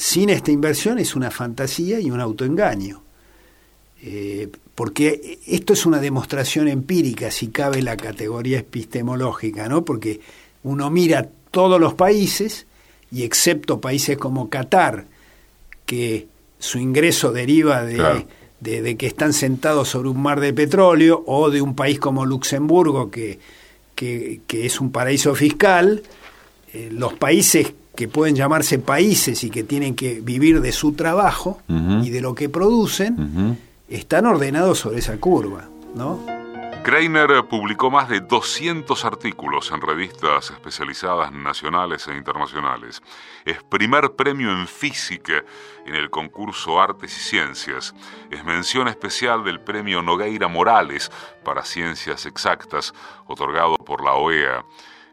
sin 0.00 0.30
esta 0.30 0.50
inversión 0.50 0.98
es 0.98 1.14
una 1.14 1.30
fantasía 1.30 2.00
y 2.00 2.10
un 2.10 2.20
autoengaño. 2.20 3.02
Eh, 4.02 4.48
porque 4.74 5.38
esto 5.46 5.74
es 5.74 5.84
una 5.84 6.00
demostración 6.00 6.68
empírica, 6.68 7.30
si 7.30 7.48
cabe 7.48 7.82
la 7.82 7.98
categoría 7.98 8.60
epistemológica, 8.60 9.68
¿no? 9.68 9.84
Porque 9.84 10.20
uno 10.62 10.88
mira 10.88 11.28
todos 11.50 11.78
los 11.78 11.92
países, 11.92 12.66
y 13.12 13.24
excepto 13.24 13.82
países 13.82 14.16
como 14.16 14.48
Qatar, 14.48 15.04
que 15.84 16.28
su 16.58 16.78
ingreso 16.78 17.30
deriva 17.30 17.84
de, 17.84 18.24
de, 18.60 18.96
que 18.96 19.06
están 19.06 19.34
sentados 19.34 19.90
sobre 19.90 20.08
un 20.08 20.22
mar 20.22 20.40
de 20.40 20.54
petróleo, 20.54 21.22
o 21.26 21.50
de 21.50 21.60
un 21.60 21.74
país 21.74 22.00
como 22.00 22.24
Luxemburgo, 22.24 23.10
que, 23.10 23.38
que, 23.94 24.40
que 24.46 24.64
es 24.64 24.80
un 24.80 24.92
paraíso 24.92 25.34
fiscal, 25.34 26.02
eh, 26.72 26.88
los 26.92 27.14
países 27.14 27.74
que 27.94 28.08
pueden 28.08 28.34
llamarse 28.34 28.78
países 28.78 29.44
y 29.44 29.50
que 29.50 29.64
tienen 29.64 29.94
que 29.94 30.20
vivir 30.20 30.60
de 30.60 30.72
su 30.72 30.92
trabajo 30.92 31.60
y 31.68 32.08
de 32.10 32.20
lo 32.20 32.34
que 32.34 32.48
producen, 32.48 33.58
están 33.88 34.26
ordenados 34.26 34.78
sobre 34.78 35.00
esa 35.00 35.18
curva, 35.18 35.68
¿no? 35.94 36.24
Greiner 36.82 37.44
publicó 37.46 37.90
más 37.90 38.08
de 38.08 38.20
200 38.20 39.04
artículos 39.04 39.70
en 39.70 39.82
revistas 39.82 40.50
especializadas 40.50 41.30
nacionales 41.30 42.08
e 42.08 42.16
internacionales. 42.16 43.02
Es 43.44 43.62
primer 43.62 44.12
premio 44.12 44.50
en 44.50 44.66
física 44.66 45.44
en 45.84 45.94
el 45.94 46.08
concurso 46.08 46.80
Artes 46.80 47.14
y 47.14 47.20
Ciencias. 47.20 47.94
Es 48.30 48.44
mención 48.44 48.88
especial 48.88 49.44
del 49.44 49.60
premio 49.60 50.00
Nogueira 50.00 50.48
Morales 50.48 51.12
para 51.44 51.64
Ciencias 51.64 52.24
Exactas, 52.24 52.94
otorgado 53.26 53.76
por 53.76 54.02
la 54.02 54.14
OEA. 54.14 54.64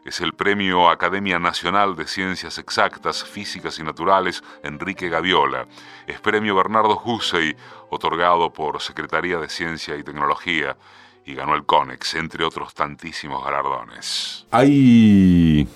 Es 0.08 0.22
el 0.22 0.32
premio 0.32 0.88
Academia 0.88 1.38
Nacional 1.38 1.94
de 1.94 2.06
Ciencias 2.06 2.56
Exactas, 2.56 3.22
Físicas 3.24 3.78
y 3.78 3.82
Naturales 3.82 4.42
Enrique 4.62 5.10
Gaviola. 5.10 5.66
Es 6.06 6.18
premio 6.18 6.56
Bernardo 6.56 6.98
Hussey, 7.04 7.54
otorgado 7.90 8.50
por 8.50 8.80
Secretaría 8.80 9.36
de 9.36 9.50
Ciencia 9.50 9.98
y 9.98 10.02
Tecnología 10.02 10.78
y 11.26 11.34
ganó 11.34 11.54
el 11.54 11.66
CONEX, 11.66 12.14
entre 12.14 12.42
otros 12.42 12.72
tantísimos 12.72 13.44
galardones. 13.44 14.46
Hay 14.50 15.68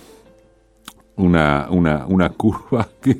una, 1.16 1.66
una, 1.68 2.30
curva 2.30 2.88
que, 3.02 3.18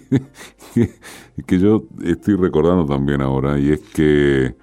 que, 1.47 1.59
yo 1.59 1.83
estoy 2.03 2.37
recordando 2.37 2.87
también 2.87 3.21
ahora, 3.21 3.59
y 3.59 3.73
es 3.73 3.81
que 3.81 4.55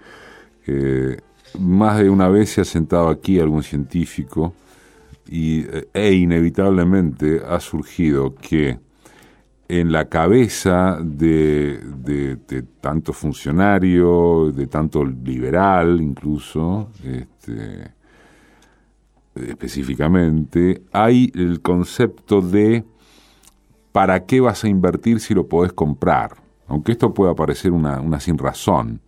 eh, 0.66 1.22
más 1.60 2.00
de 2.00 2.10
una 2.10 2.28
vez 2.28 2.50
se 2.50 2.62
ha 2.62 2.66
sentado 2.66 3.10
aquí 3.10 3.40
algún 3.40 3.62
científico 3.62 4.56
y, 5.32 5.66
e 5.94 6.14
inevitablemente 6.14 7.42
ha 7.48 7.60
surgido 7.60 8.34
que 8.34 8.80
en 9.68 9.92
la 9.92 10.10
cabeza 10.10 10.98
de, 11.00 11.80
tanto 12.82 13.14
funcionario, 13.14 14.52
de 14.52 14.66
tanto 14.66 15.06
liberal 15.06 16.02
incluso, 16.02 16.90
este, 17.04 17.92
específicamente, 19.36 20.82
hay 20.92 21.32
el 21.36 21.62
concepto 21.62 22.42
de 22.42 22.84
para 23.92 24.26
qué 24.26 24.40
vas 24.40 24.64
a 24.64 24.68
invertir 24.68 25.20
si 25.20 25.36
lo 25.36 25.48
podés 25.48 25.74
comprar. 25.74 26.38
Aunque 26.68 26.92
esto 26.92 27.14
pueda 27.14 27.36
parecer 27.36 27.72
una, 27.72 28.02
una 28.02 28.20
sin 28.20 28.40
razón, 28.40 29.02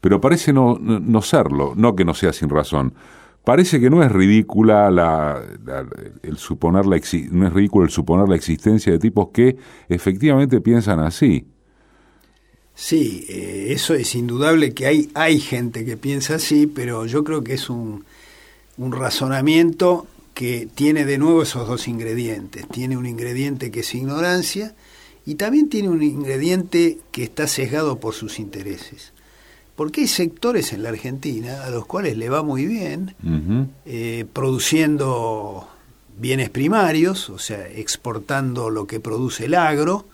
pero 0.00 0.20
parece 0.20 0.52
no, 0.52 0.76
no 0.80 1.22
serlo, 1.22 1.74
no 1.76 1.94
que 1.94 2.04
no 2.04 2.14
sea 2.14 2.32
sin 2.32 2.48
razón, 2.48 2.94
parece 3.44 3.80
que 3.80 3.90
no 3.90 4.02
es 4.02 4.12
ridícula 4.12 4.90
la, 4.90 5.42
el 6.22 6.36
suponer 6.36 6.86
la 6.86 7.00
no 7.30 7.46
es 7.46 7.52
ridículo 7.52 7.84
el 7.84 7.90
suponer 7.90 8.28
la 8.28 8.36
existencia 8.36 8.92
de 8.92 8.98
tipos 8.98 9.28
que 9.32 9.56
efectivamente 9.88 10.60
piensan 10.60 11.00
así. 11.00 11.46
Sí, 12.74 13.26
eh, 13.28 13.68
eso 13.70 13.94
es 13.94 14.14
indudable 14.14 14.72
que 14.72 14.86
hay, 14.86 15.10
hay 15.14 15.38
gente 15.38 15.84
que 15.84 15.96
piensa 15.96 16.36
así, 16.36 16.66
pero 16.66 17.04
yo 17.04 17.24
creo 17.24 17.44
que 17.44 17.54
es 17.54 17.68
un, 17.68 18.04
un 18.78 18.92
razonamiento 18.92 20.06
que 20.32 20.66
tiene 20.74 21.04
de 21.04 21.18
nuevo 21.18 21.42
esos 21.42 21.68
dos 21.68 21.88
ingredientes. 21.88 22.66
Tiene 22.68 22.96
un 22.96 23.04
ingrediente 23.04 23.70
que 23.70 23.80
es 23.80 23.94
ignorancia 23.94 24.74
y 25.26 25.34
también 25.34 25.68
tiene 25.68 25.90
un 25.90 26.02
ingrediente 26.02 26.98
que 27.10 27.24
está 27.24 27.46
sesgado 27.46 28.00
por 28.00 28.14
sus 28.14 28.38
intereses 28.38 29.12
porque 29.80 30.02
hay 30.02 30.08
sectores 30.08 30.74
en 30.74 30.82
la 30.82 30.90
Argentina 30.90 31.64
a 31.64 31.70
los 31.70 31.86
cuales 31.86 32.14
le 32.18 32.28
va 32.28 32.42
muy 32.42 32.66
bien, 32.66 33.14
eh, 33.86 34.26
produciendo 34.30 35.70
bienes 36.18 36.50
primarios, 36.50 37.30
o 37.30 37.38
sea, 37.38 37.66
exportando 37.66 38.68
lo 38.68 38.86
que 38.86 39.00
produce 39.00 39.46
el 39.46 39.54
agro, 39.54 40.04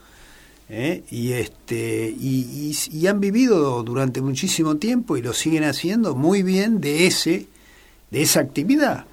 eh, 0.69 1.03
y, 1.11 1.33
este, 1.33 2.15
y, 2.17 3.07
han 3.09 3.19
vivido 3.19 3.83
durante 3.83 4.21
muchísimo 4.21 4.77
tiempo 4.77 5.17
y 5.17 5.23
lo 5.23 5.33
siguen 5.33 5.65
haciendo 5.65 6.15
muy 6.15 6.45
bien 6.45 6.81
de, 6.81 7.09
ese, 7.09 7.49
de 8.13 8.23
esa 8.23 8.39
actividad. 8.39 9.07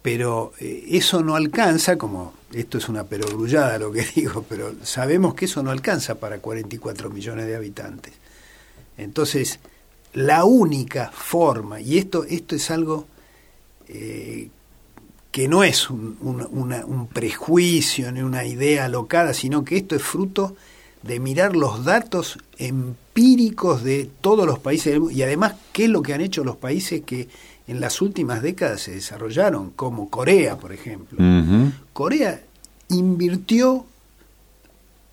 Pero 0.00 0.54
eh, 0.58 0.86
eso 0.92 1.22
no 1.22 1.36
alcanza, 1.36 1.98
como 1.98 2.32
esto 2.54 2.78
es 2.78 2.88
una 2.88 3.04
perogrullada 3.04 3.78
lo 3.78 3.92
que 3.92 4.06
digo, 4.16 4.42
pero 4.48 4.72
sabemos 4.84 5.34
que 5.34 5.44
eso 5.44 5.62
no 5.62 5.70
alcanza 5.70 6.14
para 6.14 6.38
44 6.38 7.10
millones 7.10 7.46
de 7.46 7.56
habitantes. 7.56 8.14
Entonces, 8.98 9.60
la 10.12 10.44
única 10.44 11.10
forma, 11.12 11.80
y 11.80 11.98
esto, 11.98 12.24
esto 12.24 12.56
es 12.56 12.70
algo 12.70 13.06
eh, 13.88 14.48
que 15.30 15.48
no 15.48 15.62
es 15.62 15.90
un, 15.90 16.16
un, 16.22 17.06
prejuicio 17.08 18.10
ni 18.10 18.22
una 18.22 18.46
idea 18.46 18.86
alocada, 18.86 19.34
sino 19.34 19.64
que 19.64 19.76
esto 19.76 19.94
es 19.94 20.02
fruto 20.02 20.56
de 21.02 21.20
mirar 21.20 21.54
los 21.54 21.84
datos 21.84 22.38
empíricos 22.56 23.84
de 23.84 24.08
todos 24.22 24.46
los 24.46 24.58
países 24.58 24.92
del 24.92 25.00
mundo 25.00 25.14
y 25.14 25.22
además 25.22 25.54
qué 25.72 25.84
es 25.84 25.90
lo 25.90 26.00
que 26.00 26.14
han 26.14 26.22
hecho 26.22 26.42
los 26.42 26.56
países 26.56 27.02
que 27.02 27.28
en 27.68 27.80
las 27.80 28.00
últimas 28.00 28.40
décadas 28.40 28.80
se 28.80 28.92
desarrollaron, 28.92 29.70
como 29.70 30.08
Corea, 30.08 30.56
por 30.56 30.72
ejemplo. 30.72 31.18
Corea 31.92 32.40
invirtió 32.88 33.84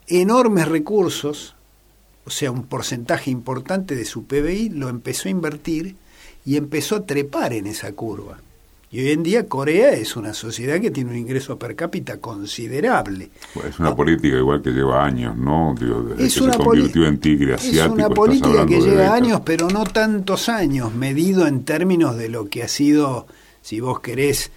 enormes 0.08 0.68
recursos 0.68 1.56
o 2.26 2.30
sea, 2.30 2.52
un 2.52 2.64
porcentaje 2.64 3.32
importante 3.32 3.96
de 3.96 4.06
su 4.06 4.26
PBI 4.26 4.70
lo 4.70 4.90
empezó 4.90 5.28
a 5.28 5.32
invertir 5.32 5.96
y 6.46 6.58
empezó 6.58 6.98
a 6.98 7.06
trepar 7.06 7.54
en 7.54 7.68
esa 7.68 7.92
curva. 7.94 8.40
Y 8.92 9.00
hoy 9.00 9.12
en 9.12 9.24
día 9.24 9.48
Corea 9.48 9.90
es 9.90 10.16
una 10.16 10.36
sociedad 10.36 10.80
que 10.80 10.92
tiene 10.92 11.10
un 11.10 11.18
ingreso 11.18 11.58
per 11.58 11.76
cápita 11.76 12.18
considerable. 12.18 13.32
es 13.68 13.80
una 13.80 13.96
política 13.96 14.38
igual 14.38 14.62
que 14.62 14.70
lleva 14.70 15.04
años, 15.04 15.36
¿no? 15.36 15.74
es 16.20 16.40
una 16.40 16.54
se 16.54 16.60
convirtió 16.60 17.08
en 17.08 17.18
tigre 17.18 17.56
asiático. 17.56 17.86
Es 17.86 17.92
una 17.92 18.10
política 18.10 18.68
que 18.68 18.80
lleva 18.80 19.16
años, 19.16 19.42
pero 19.44 19.68
no 19.68 19.84
tantos 19.84 20.48
años, 20.48 20.94
medido 20.94 21.48
en 21.48 21.64
términos 21.66 22.18
de 22.18 22.30
lo 22.30 22.50
que 22.50 22.62
ha 22.62 22.68
sido, 22.68 23.26
si 23.64 23.80
vos 23.80 24.00
querés, 24.00 24.52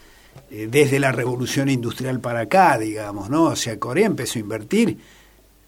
eh, 0.50 0.68
desde 0.70 1.00
la 1.00 1.12
revolución 1.12 1.70
industrial 1.70 2.20
para 2.20 2.40
acá, 2.40 2.76
digamos, 2.76 3.30
¿no? 3.30 3.44
O 3.44 3.56
sea, 3.56 3.78
Corea 3.78 4.04
empezó 4.04 4.38
a 4.38 4.42
invertir 4.42 4.98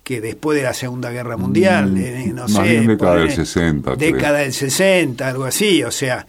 que 0.09 0.23
después 0.23 0.57
de 0.57 0.65
la 0.65 0.73
Segunda 0.73 1.11
Guerra 1.11 1.37
Mundial, 1.37 1.93
mm, 1.93 1.97
eh, 1.99 2.33
no 2.35 2.49
sé, 2.49 2.81
década 2.81 3.17
del 3.17 3.31
60, 3.31 3.97
década 3.97 4.39
del 4.39 4.55
60, 4.55 5.29
algo 5.29 5.45
así, 5.45 5.83
o 5.83 5.91
sea, 5.91 6.27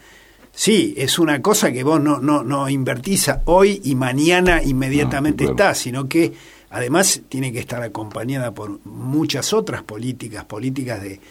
sí, 0.52 0.94
es 0.98 1.18
una 1.18 1.42
cosa 1.42 1.72
que 1.72 1.82
vos 1.82 2.02
no 2.02 2.20
no 2.20 2.44
no 2.44 2.68
invertís 2.68 3.32
hoy 3.46 3.80
y 3.86 3.96
mañana 3.96 4.62
inmediatamente 4.62 5.46
está, 5.46 5.74
sino 5.76 6.10
que 6.10 6.34
además 6.72 7.22
tiene 7.30 7.54
que 7.54 7.60
estar 7.60 7.82
acompañada 7.82 8.52
por 8.52 8.86
muchas 8.86 9.54
otras 9.54 9.82
políticas, 9.84 10.44
políticas 10.44 11.02
de 11.02 11.22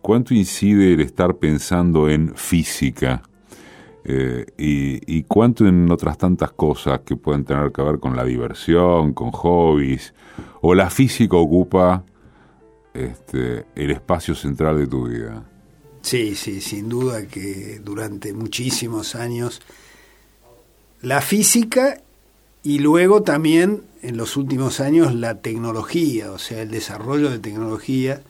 ¿Cuánto 0.00 0.34
incide 0.34 0.92
el 0.92 1.00
estar 1.00 1.36
pensando 1.36 2.08
en 2.08 2.34
física? 2.34 3.22
Eh, 4.06 4.44
y, 4.58 5.22
cuánto 5.22 5.66
en 5.66 5.90
otras 5.90 6.18
tantas 6.18 6.52
cosas 6.52 7.00
que 7.00 7.16
pueden 7.16 7.44
tener 7.44 7.72
que 7.72 7.80
ver 7.80 7.98
con 7.98 8.14
la 8.14 8.24
diversión, 8.24 9.14
con 9.14 9.30
hobbies, 9.30 10.12
o 10.60 10.74
la 10.74 10.90
física 10.90 11.36
ocupa 11.36 12.04
este, 12.92 13.64
el 13.74 13.90
espacio 13.90 14.34
central 14.34 14.76
de 14.78 14.86
tu 14.86 15.08
vida. 15.08 15.42
Sí, 16.02 16.34
sí, 16.34 16.60
sin 16.60 16.90
duda 16.90 17.26
que 17.26 17.80
durante 17.82 18.34
muchísimos 18.34 19.14
años 19.14 19.62
la 21.04 21.20
física 21.20 22.00
y 22.62 22.78
luego 22.78 23.22
también 23.22 23.82
en 24.02 24.16
los 24.16 24.36
últimos 24.36 24.80
años 24.80 25.14
la 25.14 25.36
tecnología, 25.36 26.32
o 26.32 26.38
sea, 26.38 26.62
el 26.62 26.70
desarrollo 26.70 27.30
de 27.30 27.38
tecnología 27.38 28.22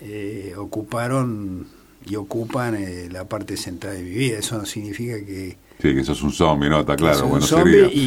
eh, 0.00 0.54
ocuparon 0.56 1.66
y 2.06 2.16
ocupan 2.16 2.74
eh, 2.74 3.08
la 3.10 3.28
parte 3.28 3.56
central 3.56 3.96
de 3.96 4.02
mi 4.02 4.10
vida. 4.10 4.38
Eso 4.38 4.56
no 4.56 4.64
significa 4.64 5.16
que... 5.18 5.58
Sí, 5.80 5.94
que 5.94 6.04
sos 6.04 6.22
un 6.22 6.32
zombie, 6.32 6.68
¿no? 6.68 6.80
Está 6.80 6.96
claro. 6.96 7.26
Bueno, 7.26 7.46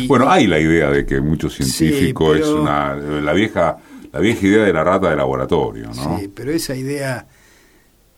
bueno, 0.08 0.30
hay 0.30 0.48
la 0.48 0.60
idea 0.60 0.90
de 0.90 1.06
que 1.06 1.22
mucho 1.22 1.50
científico 1.50 2.34
es 2.34 2.48
una... 2.48 2.96
La 2.96 3.34
vieja, 3.34 3.78
la 4.12 4.20
vieja 4.20 4.46
idea 4.46 4.64
de 4.64 4.74
la 4.74 4.84
rata 4.84 5.10
de 5.10 5.16
laboratorio, 5.16 5.90
¿no? 5.96 6.20
Sí, 6.20 6.28
pero 6.34 6.52
esa 6.52 6.76
idea 6.76 7.28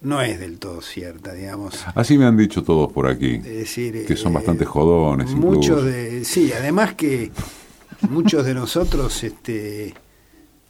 no 0.04 0.22
es 0.22 0.40
del 0.40 0.60
todo 0.60 0.82
cierta, 0.82 1.34
digamos. 1.34 1.86
Así 1.96 2.18
me 2.18 2.26
han 2.26 2.38
dicho 2.38 2.64
todos 2.64 2.92
por 2.92 3.08
aquí. 3.08 3.38
decir, 3.38 4.06
que 4.06 4.16
son 4.16 4.34
eh, 4.34 4.36
bastante 4.36 4.66
jodones. 4.66 5.32
Muchos 5.32 5.84
de, 5.86 6.26
sí, 6.26 6.52
además 6.54 6.94
que 6.94 7.32
muchos 8.10 8.46
de 8.46 8.54
nosotros 8.54 9.24
este, 9.24 9.94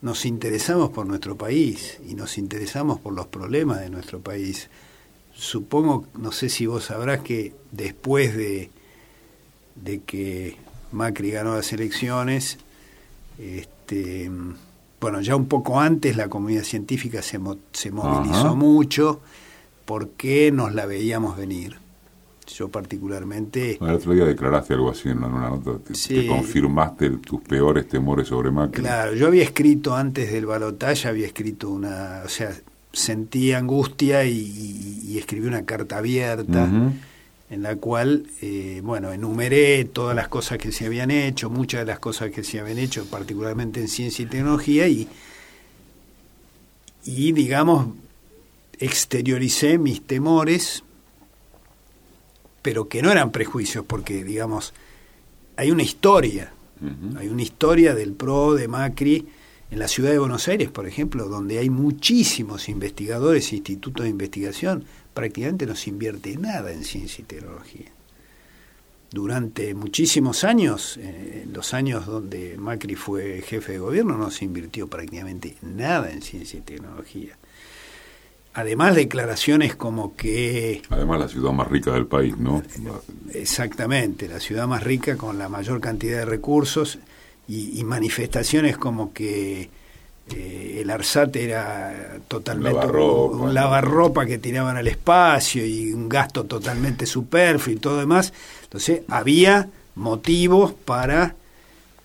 nos 0.01 0.25
interesamos 0.25 0.91
por 0.91 1.07
nuestro 1.07 1.35
país 1.35 1.99
y 2.07 2.13
nos 2.13 2.37
interesamos 2.37 2.99
por 2.99 3.13
los 3.13 3.27
problemas 3.27 3.81
de 3.81 3.89
nuestro 3.89 4.21
país. 4.21 4.69
Supongo, 5.33 6.05
no 6.17 6.31
sé 6.31 6.47
si 6.49 6.67
vos 6.67 6.85
sabrás 6.85 7.21
que 7.21 7.55
después 7.71 8.37
de, 8.37 8.69
de 9.75 10.01
que 10.01 10.57
Macri 10.91 11.31
ganó 11.31 11.55
las 11.55 11.73
elecciones, 11.73 12.59
este, 13.39 14.29
bueno, 15.03 15.19
ya 15.19 15.35
un 15.35 15.47
poco 15.47 15.81
antes 15.81 16.15
la 16.15 16.29
comunidad 16.29 16.63
científica 16.63 17.21
se, 17.21 17.37
se 17.73 17.91
movilizó 17.91 18.55
mucho. 18.55 19.19
Porque 19.83 20.49
nos 20.49 20.73
la 20.73 20.85
veíamos 20.85 21.35
venir. 21.35 21.75
Yo 22.47 22.69
particularmente... 22.69 23.77
el 23.81 23.89
otro 23.89 24.13
día 24.13 24.23
declaraste 24.23 24.75
algo 24.75 24.91
así 24.91 25.09
en 25.09 25.21
una 25.21 25.49
nota, 25.49 25.71
te, 25.79 26.25
confirmaste 26.25 27.09
tus 27.17 27.41
peores 27.41 27.89
temores 27.89 28.29
sobre 28.29 28.49
Macri. 28.49 28.81
Claro, 28.81 29.13
yo 29.13 29.27
había 29.27 29.43
escrito 29.43 29.93
antes 29.93 30.31
del 30.31 30.45
balotaje, 30.45 31.09
había 31.09 31.27
escrito 31.27 31.69
una... 31.69 32.21
O 32.23 32.29
sea, 32.29 32.53
sentí 32.93 33.51
angustia 33.51 34.23
y, 34.23 35.17
escribí 35.17 35.47
una 35.47 35.65
carta 35.65 35.97
abierta 35.97 36.69
en 37.49 37.61
la 37.61 37.75
cual, 37.75 38.25
eh, 38.41 38.81
bueno, 38.83 39.11
enumeré 39.11 39.85
todas 39.85 40.15
las 40.15 40.27
cosas 40.27 40.57
que 40.57 40.71
se 40.71 40.85
habían 40.85 41.11
hecho, 41.11 41.49
muchas 41.49 41.81
de 41.81 41.85
las 41.85 41.99
cosas 41.99 42.31
que 42.31 42.43
se 42.43 42.59
habían 42.59 42.79
hecho, 42.79 43.05
particularmente 43.05 43.79
en 43.79 43.87
ciencia 43.87 44.23
y 44.23 44.27
tecnología, 44.27 44.87
y, 44.87 45.07
y 47.05 47.31
digamos, 47.31 47.87
exterioricé 48.79 49.77
mis 49.77 50.01
temores, 50.05 50.83
pero 52.61 52.87
que 52.87 53.01
no 53.01 53.11
eran 53.11 53.31
prejuicios, 53.31 53.85
porque, 53.85 54.23
digamos, 54.23 54.73
hay 55.55 55.69
una 55.69 55.83
historia, 55.83 56.53
hay 57.17 57.27
una 57.27 57.43
historia 57.43 57.93
del 57.93 58.13
PRO, 58.13 58.55
de 58.55 58.67
Macri, 58.67 59.27
en 59.69 59.79
la 59.79 59.87
ciudad 59.87 60.11
de 60.11 60.19
Buenos 60.19 60.47
Aires, 60.47 60.69
por 60.69 60.87
ejemplo, 60.87 61.27
donde 61.27 61.57
hay 61.57 61.69
muchísimos 61.69 62.69
investigadores 62.69 63.51
e 63.51 63.55
institutos 63.55 64.03
de 64.03 64.09
investigación, 64.09 64.85
prácticamente 65.13 65.65
no 65.65 65.75
se 65.75 65.89
invierte 65.89 66.35
nada 66.37 66.71
en 66.71 66.83
ciencia 66.83 67.21
y 67.21 67.25
tecnología. 67.25 67.91
Durante 69.11 69.75
muchísimos 69.75 70.43
años, 70.43 70.97
eh, 70.97 71.43
en 71.43 71.53
los 71.53 71.73
años 71.75 72.07
donde 72.07 72.57
Macri 72.57 72.95
fue 72.95 73.43
jefe 73.45 73.73
de 73.73 73.77
gobierno, 73.77 74.17
no 74.17 74.31
se 74.31 74.45
invirtió 74.45 74.87
prácticamente 74.87 75.55
nada 75.61 76.11
en 76.11 76.23
ciencia 76.23 76.57
y 76.57 76.63
tecnología. 76.63 77.37
Además, 78.55 78.95
declaraciones 78.95 79.75
como 79.75 80.15
que... 80.15 80.81
Además, 80.89 81.19
la 81.19 81.27
ciudad 81.27 81.51
más 81.51 81.67
rica 81.69 81.91
del 81.91 82.05
país, 82.05 82.37
¿no? 82.37 82.61
Exactamente, 83.33 84.27
la 84.27 84.39
ciudad 84.39 84.67
más 84.67 84.83
rica 84.83 85.17
con 85.17 85.37
la 85.37 85.49
mayor 85.49 85.79
cantidad 85.79 86.19
de 86.19 86.25
recursos 86.25 86.99
y 87.47 87.83
manifestaciones 87.83 88.77
como 88.77 89.11
que 89.11 89.69
eh, 90.35 90.81
el 90.81 90.89
ARSAT 90.89 91.35
era 91.35 92.19
totalmente 92.27 92.85
un 92.87 93.53
lavarropa 93.53 94.25
que 94.25 94.37
tiraban 94.37 94.77
al 94.77 94.87
espacio 94.87 95.65
y 95.65 95.93
un 95.93 96.09
gasto 96.09 96.45
totalmente 96.45 97.05
superfluo 97.05 97.75
y 97.75 97.79
todo 97.79 97.99
demás. 97.99 98.33
Entonces 98.63 99.01
había 99.07 99.69
motivos 99.95 100.73
para 100.73 101.35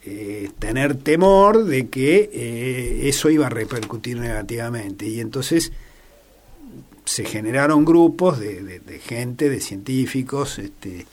eh, 0.04 0.50
tener 0.58 0.96
temor 0.96 1.64
de 1.64 1.88
que 1.88 2.30
eh, 2.32 3.08
eso 3.08 3.30
iba 3.30 3.46
a 3.46 3.50
repercutir 3.50 4.18
negativamente. 4.18 5.06
Y 5.06 5.20
entonces 5.20 5.72
se 7.04 7.24
generaron 7.24 7.84
grupos 7.84 8.38
de, 8.38 9.00
gente, 9.02 9.48
de 9.48 9.60
científicos, 9.60 10.58
este, 10.58 11.06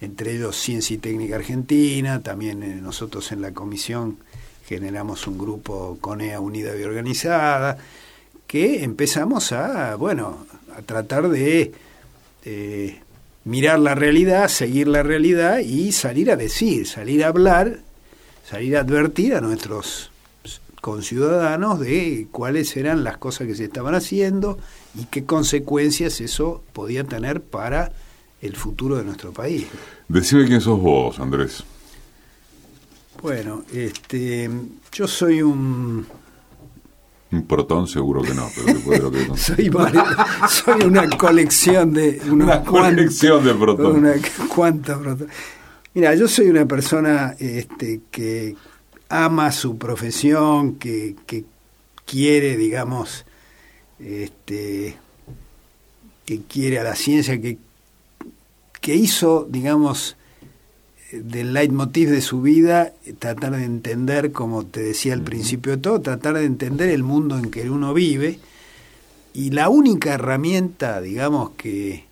entre 0.00 0.34
ellos 0.36 0.56
Ciencia 0.56 0.94
y 0.94 0.98
Técnica 0.98 1.36
Argentina, 1.36 2.22
también 2.22 2.82
nosotros 2.82 3.30
en 3.32 3.42
la 3.42 3.52
comisión 3.52 4.16
generamos 4.66 5.26
un 5.26 5.38
grupo 5.38 5.98
CONEA 6.00 6.40
Unida 6.40 6.76
y 6.78 6.82
Organizada, 6.82 7.78
que 8.46 8.84
empezamos 8.84 9.52
a, 9.52 9.96
bueno, 9.96 10.46
a 10.76 10.82
tratar 10.82 11.28
de 11.28 11.72
mirar 13.44 13.78
la 13.78 13.94
realidad, 13.94 14.48
seguir 14.48 14.88
la 14.88 15.02
realidad 15.02 15.58
y 15.58 15.92
salir 15.92 16.30
a 16.30 16.36
decir, 16.36 16.86
salir 16.86 17.24
a 17.24 17.28
hablar, 17.28 17.78
salir 18.48 18.76
a 18.76 18.80
advertir 18.80 19.34
a 19.34 19.40
nuestros 19.40 20.10
conciudadanos 20.80 21.78
de 21.78 22.26
cuáles 22.30 22.76
eran 22.76 23.04
las 23.04 23.16
cosas 23.16 23.46
que 23.46 23.54
se 23.54 23.64
estaban 23.64 23.94
haciendo 23.94 24.58
y 24.98 25.04
qué 25.04 25.24
consecuencias 25.24 26.20
eso 26.20 26.62
podía 26.72 27.04
tener 27.04 27.40
para 27.40 27.92
el 28.40 28.56
futuro 28.56 28.96
de 28.96 29.04
nuestro 29.04 29.32
país. 29.32 29.66
Decime 30.08 30.46
quién 30.46 30.60
sos 30.60 30.80
vos, 30.80 31.20
Andrés. 31.20 31.62
Bueno, 33.22 33.62
este, 33.72 34.50
yo 34.92 35.06
soy 35.06 35.42
un... 35.42 36.04
Un 37.30 37.46
protón 37.46 37.86
seguro 37.86 38.20
que 38.20 38.34
no, 38.34 38.50
pero 38.54 38.74
después 38.74 38.98
de 38.98 39.02
lo 39.04 39.10
que 39.12 39.24
soy, 39.38 39.70
soy 40.50 40.82
una 40.84 41.08
colección 41.08 41.94
de... 41.94 42.20
Una, 42.28 42.64
colección 42.64 43.44
de 43.44 43.54
protones. 43.54 43.96
Una 43.96 44.48
cuánta 44.48 44.98
protones. 44.98 45.32
Mira, 45.94 46.14
yo 46.16 46.26
soy 46.26 46.48
una 46.48 46.66
persona 46.66 47.36
este, 47.38 48.00
que 48.10 48.56
ama 49.08 49.52
su 49.52 49.78
profesión, 49.78 50.74
que, 50.74 51.14
que 51.24 51.44
quiere, 52.04 52.56
digamos, 52.56 53.24
este, 54.00 54.96
que 56.26 56.40
quiere 56.42 56.80
a 56.80 56.82
la 56.82 56.96
ciencia, 56.96 57.40
que, 57.40 57.56
que 58.80 58.94
hizo, 58.96 59.46
digamos, 59.48 60.16
del 61.12 61.52
leitmotiv 61.52 62.10
de 62.10 62.20
su 62.20 62.40
vida, 62.40 62.92
tratar 63.18 63.56
de 63.56 63.64
entender, 63.64 64.32
como 64.32 64.64
te 64.64 64.82
decía 64.82 65.12
al 65.12 65.22
principio 65.22 65.72
de 65.72 65.78
todo, 65.78 66.00
tratar 66.00 66.34
de 66.34 66.44
entender 66.44 66.88
el 66.90 67.02
mundo 67.02 67.38
en 67.38 67.50
que 67.50 67.70
uno 67.70 67.92
vive. 67.94 68.38
Y 69.34 69.50
la 69.50 69.68
única 69.68 70.14
herramienta, 70.14 71.00
digamos, 71.00 71.50
que 71.50 72.04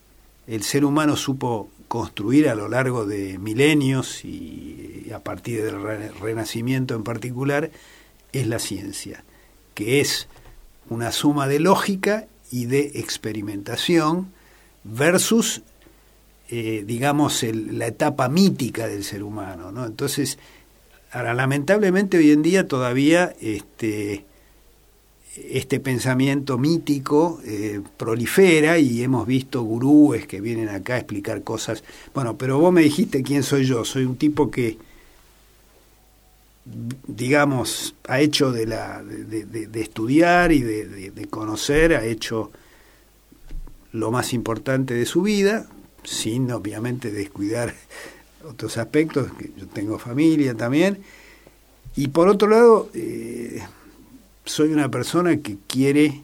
el 0.47 0.63
ser 0.63 0.85
humano 0.85 1.17
supo 1.17 1.71
construir 1.89 2.49
a 2.49 2.55
lo 2.55 2.69
largo 2.69 3.07
de 3.07 3.39
milenios 3.39 4.25
y 4.25 5.11
a 5.15 5.19
partir 5.19 5.63
del 5.65 5.83
Renacimiento 6.21 6.95
en 6.95 7.03
particular, 7.03 7.71
es 8.33 8.47
la 8.47 8.59
ciencia, 8.59 9.25
que 9.75 10.01
es 10.01 10.29
una 10.89 11.11
suma 11.13 11.49
de 11.49 11.59
lógica 11.59 12.27
y 12.51 12.67
de 12.67 12.93
experimentación 12.95 14.33
versus 14.85 15.63
eh, 16.53 16.83
digamos, 16.85 17.45
la 17.45 17.87
etapa 17.87 18.29
mítica 18.29 18.89
del 18.89 19.05
ser 19.05 19.23
humano. 19.23 19.71
¿no? 19.71 19.87
Entonces, 19.87 20.37
ahora, 21.13 21.33
lamentablemente 21.33 22.19
hoy 22.19 22.33
en 22.33 22.43
día 22.43 22.67
todavía 22.67 23.33
este, 23.41 24.25
este 25.37 25.79
pensamiento 25.79 26.59
mítico 26.59 27.41
eh, 27.45 27.81
prolifera 27.97 28.79
y 28.79 29.01
hemos 29.01 29.29
visto 29.29 29.63
gurúes 29.63 30.27
que 30.27 30.41
vienen 30.41 30.69
acá 30.71 30.95
a 30.95 30.99
explicar 30.99 31.45
cosas. 31.45 31.85
Bueno, 32.15 32.37
pero 32.37 32.59
vos 32.59 32.73
me 32.73 32.83
dijiste 32.83 33.23
quién 33.23 33.45
soy 33.45 33.65
yo. 33.65 33.85
Soy 33.85 34.05
un 34.05 34.17
tipo 34.17 34.51
que, 34.51 34.77
digamos, 37.07 37.95
ha 38.09 38.19
hecho 38.19 38.51
de, 38.51 38.67
la, 38.67 39.05
de, 39.05 39.45
de 39.45 39.81
estudiar 39.81 40.51
y 40.51 40.63
de 40.63 41.27
conocer, 41.31 41.95
ha 41.95 42.05
hecho 42.05 42.51
lo 43.93 44.11
más 44.11 44.33
importante 44.33 44.95
de 44.95 45.07
su 45.07 45.23
vida, 45.23 45.69
sin 46.05 46.51
obviamente 46.51 47.11
descuidar 47.11 47.75
otros 48.49 48.79
aspectos, 48.79 49.33
que 49.39 49.51
yo 49.57 49.67
tengo 49.67 49.99
familia 49.99 50.55
también, 50.55 50.99
y 51.97 52.09
por 52.09 52.29
otro 52.29 52.49
lado, 52.49 52.91
eh, 52.95 53.63
soy 54.45 54.73
una 54.73 54.89
persona 54.91 55.37
que 55.39 55.57
quiere 55.67 56.23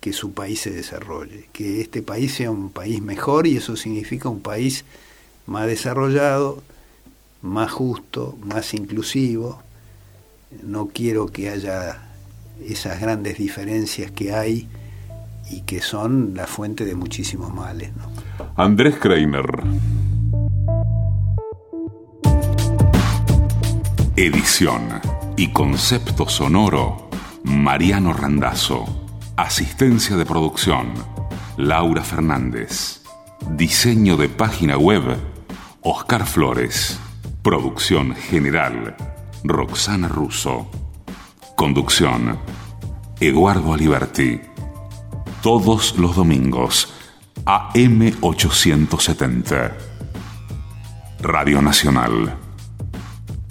que 0.00 0.12
su 0.12 0.32
país 0.32 0.60
se 0.60 0.70
desarrolle, 0.70 1.48
que 1.52 1.80
este 1.80 2.02
país 2.02 2.34
sea 2.34 2.50
un 2.50 2.70
país 2.70 3.00
mejor 3.00 3.46
y 3.46 3.56
eso 3.56 3.76
significa 3.76 4.28
un 4.28 4.40
país 4.40 4.84
más 5.46 5.66
desarrollado, 5.66 6.62
más 7.40 7.70
justo, 7.70 8.36
más 8.42 8.74
inclusivo. 8.74 9.62
No 10.62 10.88
quiero 10.88 11.26
que 11.26 11.50
haya 11.50 12.02
esas 12.66 13.00
grandes 13.00 13.38
diferencias 13.38 14.10
que 14.10 14.32
hay 14.32 14.68
y 15.50 15.62
que 15.62 15.80
son 15.80 16.34
la 16.34 16.46
fuente 16.46 16.84
de 16.84 16.94
muchísimos 16.94 17.54
males. 17.54 17.90
Andrés 18.56 18.96
Kreiner. 18.96 19.62
Edición 24.16 25.00
y 25.36 25.48
concepto 25.48 26.28
sonoro, 26.28 27.10
Mariano 27.44 28.12
Randazzo. 28.12 28.84
Asistencia 29.36 30.16
de 30.16 30.26
producción, 30.26 30.92
Laura 31.56 32.02
Fernández. 32.02 33.02
Diseño 33.50 34.16
de 34.16 34.28
página 34.28 34.76
web, 34.76 35.16
Oscar 35.80 36.26
Flores. 36.26 36.98
Producción 37.42 38.14
general, 38.14 38.96
Roxana 39.44 40.08
Russo. 40.08 40.70
Conducción, 41.56 42.38
Eduardo 43.20 43.74
Aliberti. 43.74 44.40
Todos 45.42 45.98
los 45.98 46.14
domingos, 46.14 46.92
AM870. 47.44 49.72
Radio 51.20 51.60
Nacional. 51.62 52.36